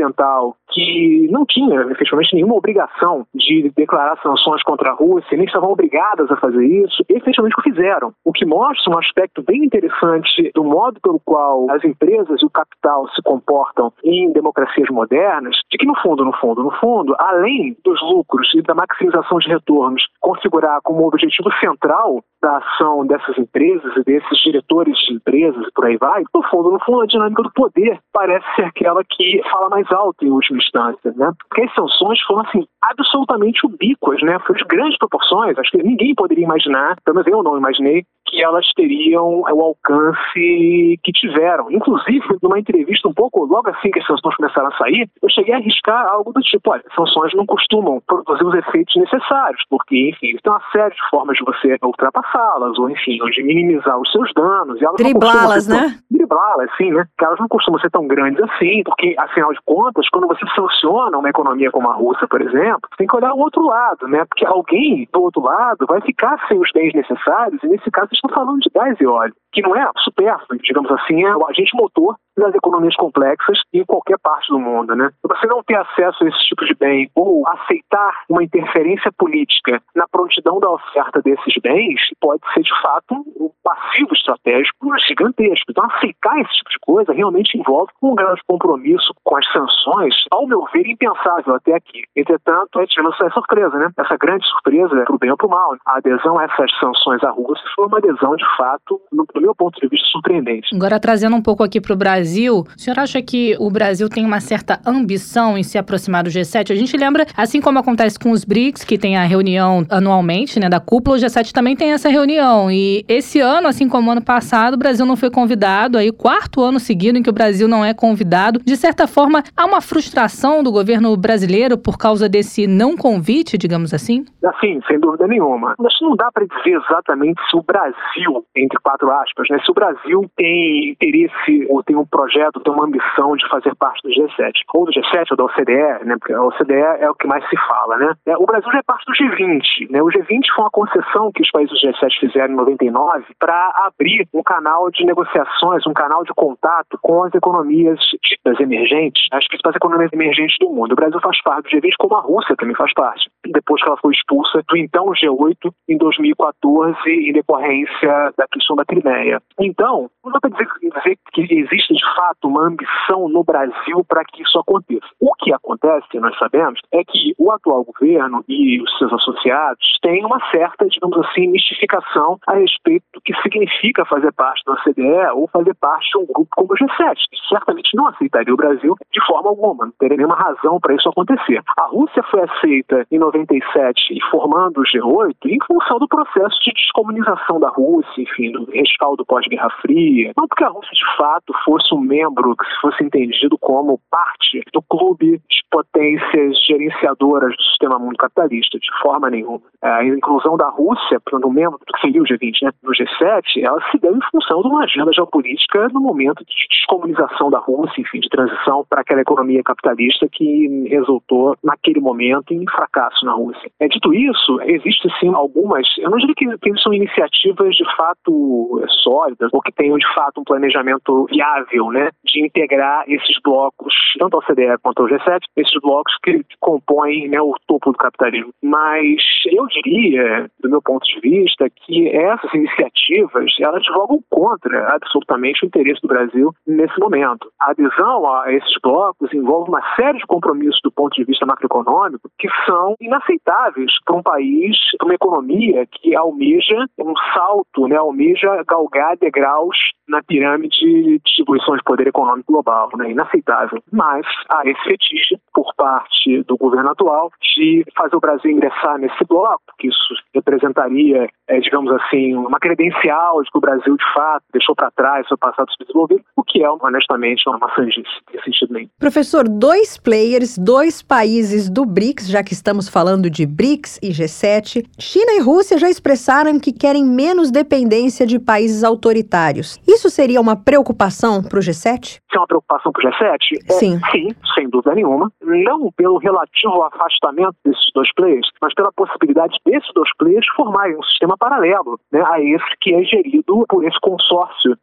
que 0.71 1.29
não 1.31 1.45
tinham 1.47 1.91
efetivamente 1.91 2.35
nenhuma 2.35 2.57
obrigação 2.57 3.27
de 3.35 3.73
declarar 3.77 4.21
sanções 4.23 4.63
contra 4.63 4.91
a 4.91 4.95
Rússia, 4.95 5.37
nem 5.37 5.47
estavam 5.47 5.71
obrigadas 5.71 6.31
a 6.31 6.37
fazer 6.37 6.65
isso, 6.65 7.05
efetivamente 7.09 7.55
o 7.59 7.63
fizeram. 7.63 8.13
O 8.25 8.33
que 8.33 8.45
mostra 8.45 8.93
um 8.93 8.99
aspecto 8.99 9.43
bem 9.43 9.65
interessante 9.65 10.51
do 10.55 10.65
modo 10.65 11.01
pelo 11.01 11.21
qual 11.25 11.71
as 11.71 11.83
empresas 11.85 12.41
e 12.43 12.45
o 12.45 12.51
capital 12.51 13.09
se 13.11 13.23
comportam 13.23 13.93
em 14.05 14.33
democracias 14.33 14.89
modernas, 14.91 15.57
de 15.71 15.79
que 15.79 15.87
no 15.87 15.97
fundo, 16.01 16.25
no 16.25 16.33
fundo, 16.35 16.63
no 16.63 16.71
fundo, 16.73 17.15
além 17.19 17.77
dos 17.85 18.01
lucros 18.03 18.53
e 18.55 18.63
da 18.63 18.75
maximização 18.75 19.39
de 19.39 19.49
retornos 19.49 20.03
configurar 20.21 20.81
como 20.83 21.07
objetivo 21.07 21.51
central 21.61 22.23
da 22.43 22.59
ação 22.59 23.07
dessas 23.07 23.37
empresas 23.39 23.97
e 23.97 24.05
desses 24.05 24.39
diretores 24.45 24.97
de 25.07 25.15
empresas 25.15 25.67
e 25.67 25.73
por 25.73 25.87
aí 25.87 25.97
vai, 25.97 26.23
no 26.35 26.43
fundo, 26.49 26.71
no 26.71 26.81
fundo, 26.81 27.03
a 27.03 27.07
dinâmica 27.07 27.43
do 27.43 27.53
poder 27.53 27.99
parece 28.13 28.45
ser 28.55 28.65
aquela 28.65 29.03
que 29.05 29.41
fala 29.51 29.69
mais 29.69 29.86
alto 29.93 30.25
em 30.25 30.31
última 30.31 30.59
instância, 30.59 31.13
né? 31.17 31.31
Porque 31.49 31.63
as 31.63 31.75
sanções 31.75 32.21
foram, 32.23 32.43
assim, 32.43 32.67
absolutamente 32.83 33.67
ubíquas, 33.67 34.21
né? 34.23 34.39
Foram 34.41 34.59
de 34.59 34.65
grandes 34.65 34.99
proporções, 34.99 35.59
acho 35.59 35.71
que 35.71 35.83
ninguém 35.83 36.15
poderia 36.15 36.45
imaginar, 36.45 36.97
pelo 37.05 37.17
menos 37.17 37.31
eu 37.31 37.43
não 37.43 37.57
imaginei, 37.57 38.05
que 38.29 38.43
elas 38.43 38.67
teriam 38.75 39.41
o 39.41 39.63
alcance 39.63 40.99
que 41.03 41.13
tiveram. 41.13 41.71
Inclusive, 41.71 42.25
numa 42.43 42.59
entrevista 42.59 43.09
um 43.09 43.15
pouco 43.15 43.45
logo 43.45 43.71
assim 43.71 43.91
que 43.91 44.01
as 44.01 44.07
sanções 44.07 44.35
começaram 44.35 44.69
a 44.69 44.77
sair, 44.77 45.09
eu 45.23 45.31
cheguei 45.31 45.55
a 45.55 45.59
arriscar 45.59 46.09
algo 46.09 46.33
do 46.33 46.41
tipo, 46.41 46.73
olha, 46.73 46.83
sanções 46.95 47.33
não 47.35 47.47
costumam 47.47 48.03
produzir 48.07 48.45
os 48.45 48.55
efeitos 48.55 48.97
necessários, 48.97 49.63
porque, 49.71 50.11
enfim, 50.11 50.37
tem 50.43 50.53
uma 50.53 50.61
série 50.73 50.95
de 50.95 51.09
formas 51.09 51.37
de 51.37 51.45
você 51.45 51.79
ultrapassá-las, 51.83 52.79
ou 52.79 52.91
enfim, 52.91 53.21
ou 53.23 53.31
de 53.31 53.43
minimizar 53.45 53.99
os 53.99 54.11
seus 54.11 54.33
danos. 54.35 54.81
Driblá-las, 54.97 55.69
né? 55.69 55.97
Driblá-las, 56.11 56.71
sim, 56.77 56.91
né? 56.91 57.05
Que 57.17 57.25
elas 57.25 57.39
não 57.39 57.49
costumam 57.49 57.81
ser 57.81 57.91
tão 57.91 58.09
grandes 58.09 58.43
assim, 58.43 58.83
porque, 58.85 59.15
afinal 59.19 59.53
de 59.53 59.61
contas, 59.65 59.76
quando 60.11 60.27
você 60.27 60.45
sanciona 60.55 61.19
uma 61.19 61.29
economia 61.29 61.71
como 61.71 61.91
a 61.91 61.95
Rússia, 61.95 62.27
por 62.29 62.41
exemplo, 62.41 62.89
tem 62.97 63.07
que 63.07 63.17
olhar 63.17 63.33
o 63.33 63.39
outro 63.39 63.63
lado, 63.65 64.09
né? 64.09 64.25
Porque 64.25 64.47
alguém 64.47 65.09
do 65.13 65.23
outro 65.23 65.43
lado 65.43 65.87
vai 65.87 66.01
ficar 66.01 66.39
sem 66.49 66.59
os 66.59 66.71
bens 66.73 66.95
necessários, 66.95 67.63
e 67.63 67.69
nesse 67.69 67.91
caso 67.91 68.09
estou 68.13 68.31
falando 68.33 68.61
de 68.61 68.71
gás 68.75 68.97
e 69.01 69.07
óleo, 69.07 69.35
que 69.57 69.63
não 69.63 69.75
é 69.75 69.91
supérfluo, 70.05 70.61
digamos 70.63 70.91
assim, 70.91 71.25
é 71.25 71.35
o 71.35 71.47
agente 71.47 71.75
motor 71.75 72.15
das 72.37 72.55
economias 72.55 72.95
complexas 72.97 73.59
em 73.73 73.83
qualquer 73.87 74.19
parte 74.19 74.49
do 74.53 74.59
mundo, 74.59 74.95
né? 74.95 75.09
Você 75.27 75.47
não 75.47 75.63
ter 75.63 75.77
acesso 75.77 76.23
a 76.23 76.29
esse 76.29 76.39
tipo 76.47 76.67
de 76.67 76.75
bem 76.75 77.11
ou 77.15 77.43
aceitar 77.49 78.13
uma 78.29 78.45
interferência 78.45 79.11
política 79.17 79.81
na 79.95 80.07
prontidão 80.07 80.61
da 80.61 80.71
oferta 80.71 81.23
desses 81.23 81.55
bens 81.63 81.99
pode 82.21 82.43
ser 82.53 82.61
de 82.61 82.81
fato 82.83 83.15
um 83.41 83.51
passivo 83.65 84.13
estratégico 84.13 84.99
gigantesco. 85.09 85.71
Então 85.71 85.87
aceitar 85.87 86.39
esse 86.41 86.53
tipo 86.59 86.71
de 86.71 86.79
coisa 86.83 87.13
realmente 87.15 87.57
envolve 87.57 87.91
um 88.03 88.15
grande 88.15 88.43
compromisso 88.47 89.15
com 89.25 89.37
as 89.39 89.53
sanções, 89.53 90.15
ao 90.31 90.47
meu 90.47 90.67
ver, 90.75 90.87
impensável 90.87 91.55
até 91.55 91.75
aqui. 91.75 92.03
Entretanto, 92.15 92.79
é 92.81 92.87
tivemos 92.87 93.15
essa 93.19 93.31
surpresa, 93.31 93.79
né? 93.79 93.89
Essa 93.97 94.17
grande 94.19 94.47
surpresa, 94.47 95.05
pro 95.07 95.19
bem 95.19 95.31
ou 95.31 95.37
pro 95.39 95.49
mal. 95.49 95.75
A 95.87 95.97
adesão 95.97 96.39
a 96.39 96.45
essas 96.45 96.71
sanções 96.79 97.25
à 97.25 97.31
Rússia 97.31 97.65
foi 97.75 97.87
uma 97.87 97.99
adesão 97.99 98.37
de 98.37 98.45
fato, 98.57 99.01
no, 99.11 99.25
do 99.25 99.46
meu 99.47 99.55
ponto 99.55 99.81
de 99.81 99.89
vista, 99.89 100.07
surpreendente. 100.11 100.75
Agora 100.75 100.99
trazendo 101.01 101.37
um 101.37 101.43
pouco 101.43 101.63
aqui 101.63 101.81
para 101.81 101.93
o 101.93 101.97
Brasil 101.97 102.67
o 102.77 102.81
senhor 102.81 102.99
acha 102.99 103.21
que 103.23 103.57
o 103.59 103.71
Brasil 103.71 104.09
tem 104.09 104.25
uma 104.25 104.41
certa 104.41 104.81
ambição 104.85 105.57
em 105.57 105.63
se 105.63 105.79
aproximar 105.79 106.25
do 106.25 106.31
G7? 106.31 106.73
A 106.73 106.75
gente 106.75 106.97
lembra, 106.97 107.27
assim 107.37 107.61
como 107.61 107.79
acontece 107.79 108.19
com 108.19 108.31
os 108.31 108.45
BRICS, 108.45 108.85
que 108.85 108.99
tem 108.99 109.17
a 109.17 109.25
reunião 109.25 109.85
anualmente, 109.91 110.59
né, 110.59 110.69
da 110.69 110.81
cúpula, 110.81 111.17
o 111.17 111.21
G7 111.21 111.53
também 111.53 111.77
tem 111.77 111.93
essa 111.93 112.09
reunião. 112.09 112.71
E 112.71 113.05
esse 113.09 113.41
ano, 113.41 113.69
assim 113.69 113.89
como 113.89 114.11
ano 114.11 114.23
passado, 114.23 114.75
o 114.75 114.79
Brasil 114.79 115.05
não 115.05 115.17
foi 115.17 115.31
convidado, 115.31 115.99
aí 115.99 116.11
quarto 116.13 116.63
ano 116.63 116.81
seguido 116.81 117.19
em 117.19 117.23
que 117.23 117.31
o 117.31 117.33
Brasil 117.33 117.69
não 117.69 117.85
é 117.85 117.93
convidado. 117.93 118.61
De 118.65 118.77
certa 118.77 119.07
forma, 119.07 119.43
há 119.57 119.67
uma 119.67 119.81
frustração 119.81 120.63
do 120.63 120.73
governo 120.73 121.17
brasileiro 121.17 121.77
por 121.77 121.99
causa 121.99 122.29
desse 122.29 122.67
não 122.67 122.97
convite, 122.97 123.59
digamos 123.59 123.93
assim? 123.93 124.25
Sim, 124.61 124.81
sem 124.87 124.99
dúvida 124.99 125.27
nenhuma. 125.27 125.75
Mas 125.79 125.93
não 126.01 126.17
dá 126.17 126.31
para 126.33 126.47
dizer 126.47 126.81
exatamente 126.81 127.41
se 127.51 127.57
o 127.57 127.63
Brasil, 127.63 128.45
entre 128.55 128.79
quatro 128.81 129.11
aspas, 129.11 129.36
né, 129.51 129.59
se 129.65 129.71
o 129.71 129.75
Brasil 129.75 130.31
tem 130.37 130.91
interesse 130.91 131.67
ou 131.69 131.83
tem 131.83 131.97
um 131.97 132.07
projeto 132.07 132.61
tem 132.61 132.73
uma 132.73 132.87
ambição 132.87 133.37
de 133.37 133.49
fazer 133.49 133.75
parte 133.77 134.03
do 134.03 134.11
G7, 134.11 134.53
ou 134.75 134.85
do 134.85 134.93
G7 134.93 135.27
ou 135.31 135.37
da 135.37 135.45
OCDE, 135.45 136.05
né? 136.05 136.17
Porque 136.19 136.33
a 136.33 136.43
OCDE 136.43 136.75
é 136.75 137.11
o 137.11 137.15
que 137.15 137.27
mais 137.27 137.47
se 137.49 137.57
fala, 137.69 137.97
né? 137.97 138.15
É, 138.27 138.37
o 138.37 138.47
Brasil 138.47 138.71
já 138.73 138.79
é 138.79 138.83
parte 138.83 139.05
do 139.07 139.13
G20, 139.13 139.91
né? 139.91 140.03
O 140.03 140.07
G20 140.07 140.43
foi 140.55 140.65
uma 140.65 140.71
concessão 140.71 141.31
que 141.33 141.43
os 141.43 141.51
países 141.51 141.71
do 141.71 141.89
G7 141.89 142.21
fizeram 142.21 142.53
em 142.53 142.57
99 142.57 143.25
para 143.39 143.73
abrir 143.87 144.27
um 144.33 144.43
canal 144.43 144.91
de 144.91 145.05
negociações, 145.05 145.87
um 145.87 145.95
canal 145.95 146.25
de 146.25 146.33
contato 146.35 146.99
com 147.03 147.25
as 147.25 147.35
economias 147.35 147.99
ditas 148.23 148.59
emergentes, 148.61 149.27
as 149.33 149.47
principais 149.49 149.77
economias 149.77 150.13
emergentes 150.13 150.57
do 150.61 150.71
mundo. 150.71 150.93
O 150.93 150.97
Brasil 150.97 151.21
faz 151.21 151.41
parte 151.43 151.71
do 151.71 151.81
G20, 151.81 151.93
como 151.99 152.17
a 152.17 152.21
Rússia 152.21 152.57
também 152.57 152.75
faz 152.75 152.93
parte, 152.95 153.31
depois 153.53 153.83
que 153.83 153.89
ela 153.89 153.99
foi 153.99 154.13
expulsa 154.13 154.63
do 154.69 154.77
então 154.77 155.07
G8 155.07 155.73
em 155.89 155.97
2014 155.97 156.99
em 157.07 157.33
decorrência 157.33 158.33
da 158.37 158.47
questão 158.51 158.77
da 158.77 158.85
Crimeia. 158.85 159.41
Então, 159.61 160.11
não 160.25 160.33
dá 160.33 160.41
para 160.41 160.51
dizer, 160.51 160.69
dizer 160.83 161.19
que 161.33 161.43
existe 161.55 161.95
de 161.95 162.05
fato 162.15 162.49
uma 162.49 162.67
ambição 162.67 163.29
no 163.29 163.45
Brasil 163.45 164.05
para 164.09 164.25
que 164.25 164.43
isso 164.43 164.59
aconteça. 164.59 165.07
O 165.21 165.35
que 165.35 165.53
acontece, 165.53 166.19
nós 166.19 166.37
sabemos, 166.39 166.81
é 166.93 167.03
que 167.05 167.35
o 167.39 167.53
atual 167.53 167.85
governo 167.85 168.45
e 168.49 168.81
os 168.83 168.99
seus 168.99 169.13
associados 169.13 169.99
têm 170.03 170.25
uma 170.25 170.41
certa, 170.51 170.87
digamos 170.87 171.19
assim, 171.27 171.49
mistificação 171.49 172.39
a 172.47 172.55
respeito 172.55 173.05
do 173.15 173.21
que 173.21 173.35
significa 173.43 174.05
fazer 174.05 174.33
parte 174.33 174.63
da 174.65 174.75
OCDE 174.75 175.33
ou 175.35 175.49
fazer 175.49 175.75
parte 175.75 176.11
de 176.11 176.19
um 176.19 176.27
grupo 176.27 176.49
como 176.51 176.73
o 176.73 176.77
G7, 176.77 177.15
que 177.31 177.49
certamente 177.49 177.95
não 177.95 178.09
aceitaria 178.09 178.53
o 178.53 178.57
Brasil 178.57 178.97
de 179.13 179.27
forma 179.27 179.51
alguma, 179.51 179.87
não 179.87 179.93
teria 179.99 180.17
nenhuma 180.17 180.37
razão 180.37 180.79
para 180.81 180.95
isso 180.95 181.09
acontecer. 181.09 181.63
A 181.77 181.87
Rússia 181.87 182.23
foi 182.31 182.43
aceita 182.43 183.07
em 183.11 183.19
97 183.37 184.15
e 184.15 184.21
formando 184.31 184.81
o 184.81 184.85
G8 184.85 185.35
em 185.47 185.59
função 185.67 185.99
do 185.99 186.09
processo 186.09 186.57
de 186.65 186.73
descomunização 186.73 187.61
da 187.61 187.69
Rússia, 187.69 188.23
enfim, 188.23 188.53
do 188.53 188.65
rescaldo 188.71 189.25
pós-Guerra 189.27 189.69
Fria, 189.83 190.33
não 190.37 190.47
porque 190.49 190.65
a 190.65 190.69
Rússia 190.69 190.93
de 190.93 191.17
fato 191.17 191.53
fosse 191.65 191.95
um 191.95 192.01
membro 192.01 192.57
que 192.57 192.81
fosse 192.81 193.05
entendido 193.05 193.59
como 193.59 194.01
parte 194.11 194.63
do 194.73 194.83
clube 194.83 195.39
de 195.39 195.57
potências 195.71 196.57
gerenciadoras 196.67 197.55
do 197.57 197.63
sistema 197.63 197.99
mundo 197.99 198.17
capitalista, 198.17 198.79
de 198.79 198.89
forma 199.03 199.29
nenhuma. 199.29 199.61
É, 199.83 199.89
a 199.89 200.05
inclusão 200.05 200.57
da 200.57 200.69
Rússia, 200.69 201.21
no 201.33 201.51
membro 201.51 201.79
do 201.79 201.93
que 201.93 202.01
seria 202.01 202.23
o 202.23 202.25
G20, 202.25 202.63
né, 202.63 202.71
no 202.83 202.93
G7, 202.93 203.63
ela 203.63 203.81
se 203.91 203.99
deu 203.99 204.17
em 204.17 204.21
função 204.31 204.63
de 204.63 204.69
uma 204.69 204.85
agenda 204.85 205.13
geopolítica 205.13 205.89
no 205.89 206.01
momento 206.01 206.45
de 206.45 206.69
descomunização 206.71 207.51
da 207.51 207.59
Rússia, 207.59 208.01
enfim, 208.01 208.21
de 208.21 208.29
transição 208.29 208.87
para 208.89 209.03
aquela 209.03 209.21
economia 209.21 209.63
capitalista 209.63 210.27
que 210.31 210.89
resultou, 210.89 211.57
naquele 211.63 212.01
momento, 212.01 212.55
em 212.55 212.65
fracasso 212.71 213.26
na 213.27 213.35
Rússia. 213.35 213.71
É, 213.81 213.89
dito 213.89 214.15
isso, 214.15 214.61
existe 214.63 215.09
sim 215.21 215.35
algumas, 215.35 215.87
eu 215.99 216.11
não 216.11 216.19
diria 216.19 216.35
que, 216.35 216.59
que 216.59 216.81
são 216.81 216.95
iniciativas 216.95 217.75
de 217.75 217.85
fato 217.97 218.83
sólidas 219.03 219.51
ou 219.53 219.61
que 219.61 219.73
tenham 219.73 219.99
de 219.99 220.15
fato 220.15 220.41
um 220.41 220.45
planejamento 220.45 221.27
viável 221.27 221.91
né, 221.91 222.11
de 222.25 222.45
integrar 222.45 223.05
esses 223.09 223.37
blocos, 223.43 223.95
tanto 224.19 224.37
ao 224.37 224.43
CDE 224.43 224.79
quanto 224.83 225.03
ao 225.03 225.09
G7, 225.09 225.41
esses 225.57 225.81
blocos 225.83 226.15
que 226.23 226.43
compõem 226.61 227.29
né, 227.29 227.41
o 227.41 227.55
topo 227.67 227.93
do 227.93 227.99
capitalismo. 227.99 228.53
Mas 228.63 229.23
eu 229.47 229.67
diria, 229.67 230.51
do 230.61 230.71
meu 230.71 230.83
ponto 230.83 231.05
de 231.05 231.21
vista, 231.21 231.69
que 231.71 232.09
essas 232.09 232.53
iniciativas 232.55 233.53
elas 233.61 233.85
jogam 233.85 234.21
contra 234.31 234.95
absolutamente 234.95 235.65
o 235.65 235.67
interesse 235.67 236.01
do 236.01 236.09
Brasil 236.09 236.53
nesse 236.67 236.99
momento. 236.99 237.51
A 237.61 237.71
adesão 237.71 238.31
a 238.31 238.53
esses 238.53 238.75
blocos 238.83 239.33
envolve 239.33 239.71
uma 239.71 239.83
série 239.97 240.19
de 240.19 240.27
compromissos 240.27 240.81
do 240.83 240.91
ponto 240.91 241.15
de 241.15 241.25
vista 241.25 241.47
macroeconômico 241.47 242.31
que 242.39 242.49
são 242.67 242.95
inaceitáveis 243.07 243.93
para 244.05 244.17
um 244.17 244.23
país, 244.23 244.77
para 244.99 245.07
uma 245.07 245.15
economia 245.15 245.87
que 245.87 246.15
almeja 246.15 246.87
um 246.99 247.15
salto, 247.35 247.89
né, 247.89 247.97
almeja 247.97 248.63
galgar 248.67 249.17
degraus 249.17 249.77
na 250.09 250.23
pirâmide 250.23 250.77
de 250.79 251.21
distribuição 251.25 251.77
de 251.77 251.83
poder 251.83 252.07
econômico 252.07 252.53
global, 252.53 252.91
né? 252.97 253.11
inaceitável. 253.11 253.83
Mas 253.93 254.27
há 254.49 254.63
esse 254.65 254.83
fetiche 254.85 255.37
por 255.57 255.75
parte 255.75 256.43
do 256.43 256.55
governo 256.59 256.91
atual 256.91 257.31
de 257.57 257.83
fazer 257.97 258.15
o 258.15 258.21
Brasil 258.21 258.51
ingressar 258.51 258.99
nesse 258.99 259.25
bloco, 259.27 259.63
que 259.79 259.89
isso 259.89 260.15
representaria, 260.35 261.27
é, 261.49 261.61
digamos 261.61 261.91
assim, 261.95 262.35
uma 262.35 262.59
credencial 262.61 263.43
de 263.43 263.51
que 263.51 263.57
o 263.57 263.61
Brasil, 263.61 263.97
de 263.97 264.05
fato, 264.13 264.45
deixou 264.53 264.77
para 264.77 264.91
trás 264.91 265.27
seu 265.27 265.39
passado 265.39 265.71
subdesenvolvido, 265.71 266.23
o 266.37 266.43
que 266.43 266.63
é, 266.63 266.71
honestamente, 266.71 267.49
uma 267.49 267.75
sandice, 267.75 268.05
tem 268.31 268.43
sentido 268.43 268.75
nenhum. 268.75 268.89
Professor, 269.01 269.49
dois 269.49 269.97
players, 269.97 270.59
dois 270.59 271.01
países 271.01 271.71
do 271.71 271.87
BRICS, 271.87 272.29
já 272.29 272.43
que 272.45 272.53
estamos 272.53 272.87
falando 272.87 273.31
de 273.31 273.47
BRICS 273.47 273.99
e 274.03 274.09
G7, 274.11 274.85
China 275.01 275.33
e 275.39 275.41
Rússia 275.41 275.79
já 275.79 275.89
expressaram 275.89 276.61
que 276.61 276.71
querem 276.71 277.03
menos 277.03 277.51
dependência 277.51 278.27
de 278.27 278.39
países 278.39 278.85
autoritários. 278.85 279.81
Isso 279.89 280.11
seria 280.11 280.39
uma 280.39 280.55
preocupação 280.55 281.43
para 281.43 281.59
o 281.59 281.63
G7? 281.63 282.21
é 282.37 282.41
uma 282.41 282.47
preocupação 282.47 282.93
para 282.93 283.09
o 283.09 283.13
G7? 283.13 283.73
Sim. 283.73 283.97
É, 283.97 284.11
sim, 284.11 284.29
sem 284.55 284.69
dúvida 284.69 284.95
nenhuma. 284.95 285.33
Não 285.47 285.93
pelo 285.93 286.19
relativo 286.19 286.83
afastamento 286.83 287.55
desses 287.65 287.93
dois 287.95 288.13
players, 288.15 288.49
mas 288.61 288.75
pela 288.75 288.91
possibilidade 288.93 289.57
desses 289.65 289.89
dois 289.95 290.11
players 290.17 290.47
formarem 290.57 290.97
um 290.99 291.03
sistema 291.05 291.37
paralelo 291.39 292.01
né, 292.11 292.21
a 292.27 292.41
esse 292.41 292.77
que 292.81 292.93
é 292.93 293.05
gerido 293.05 293.65
por 293.69 293.85
esse 293.85 293.99
consórcio 294.01 294.77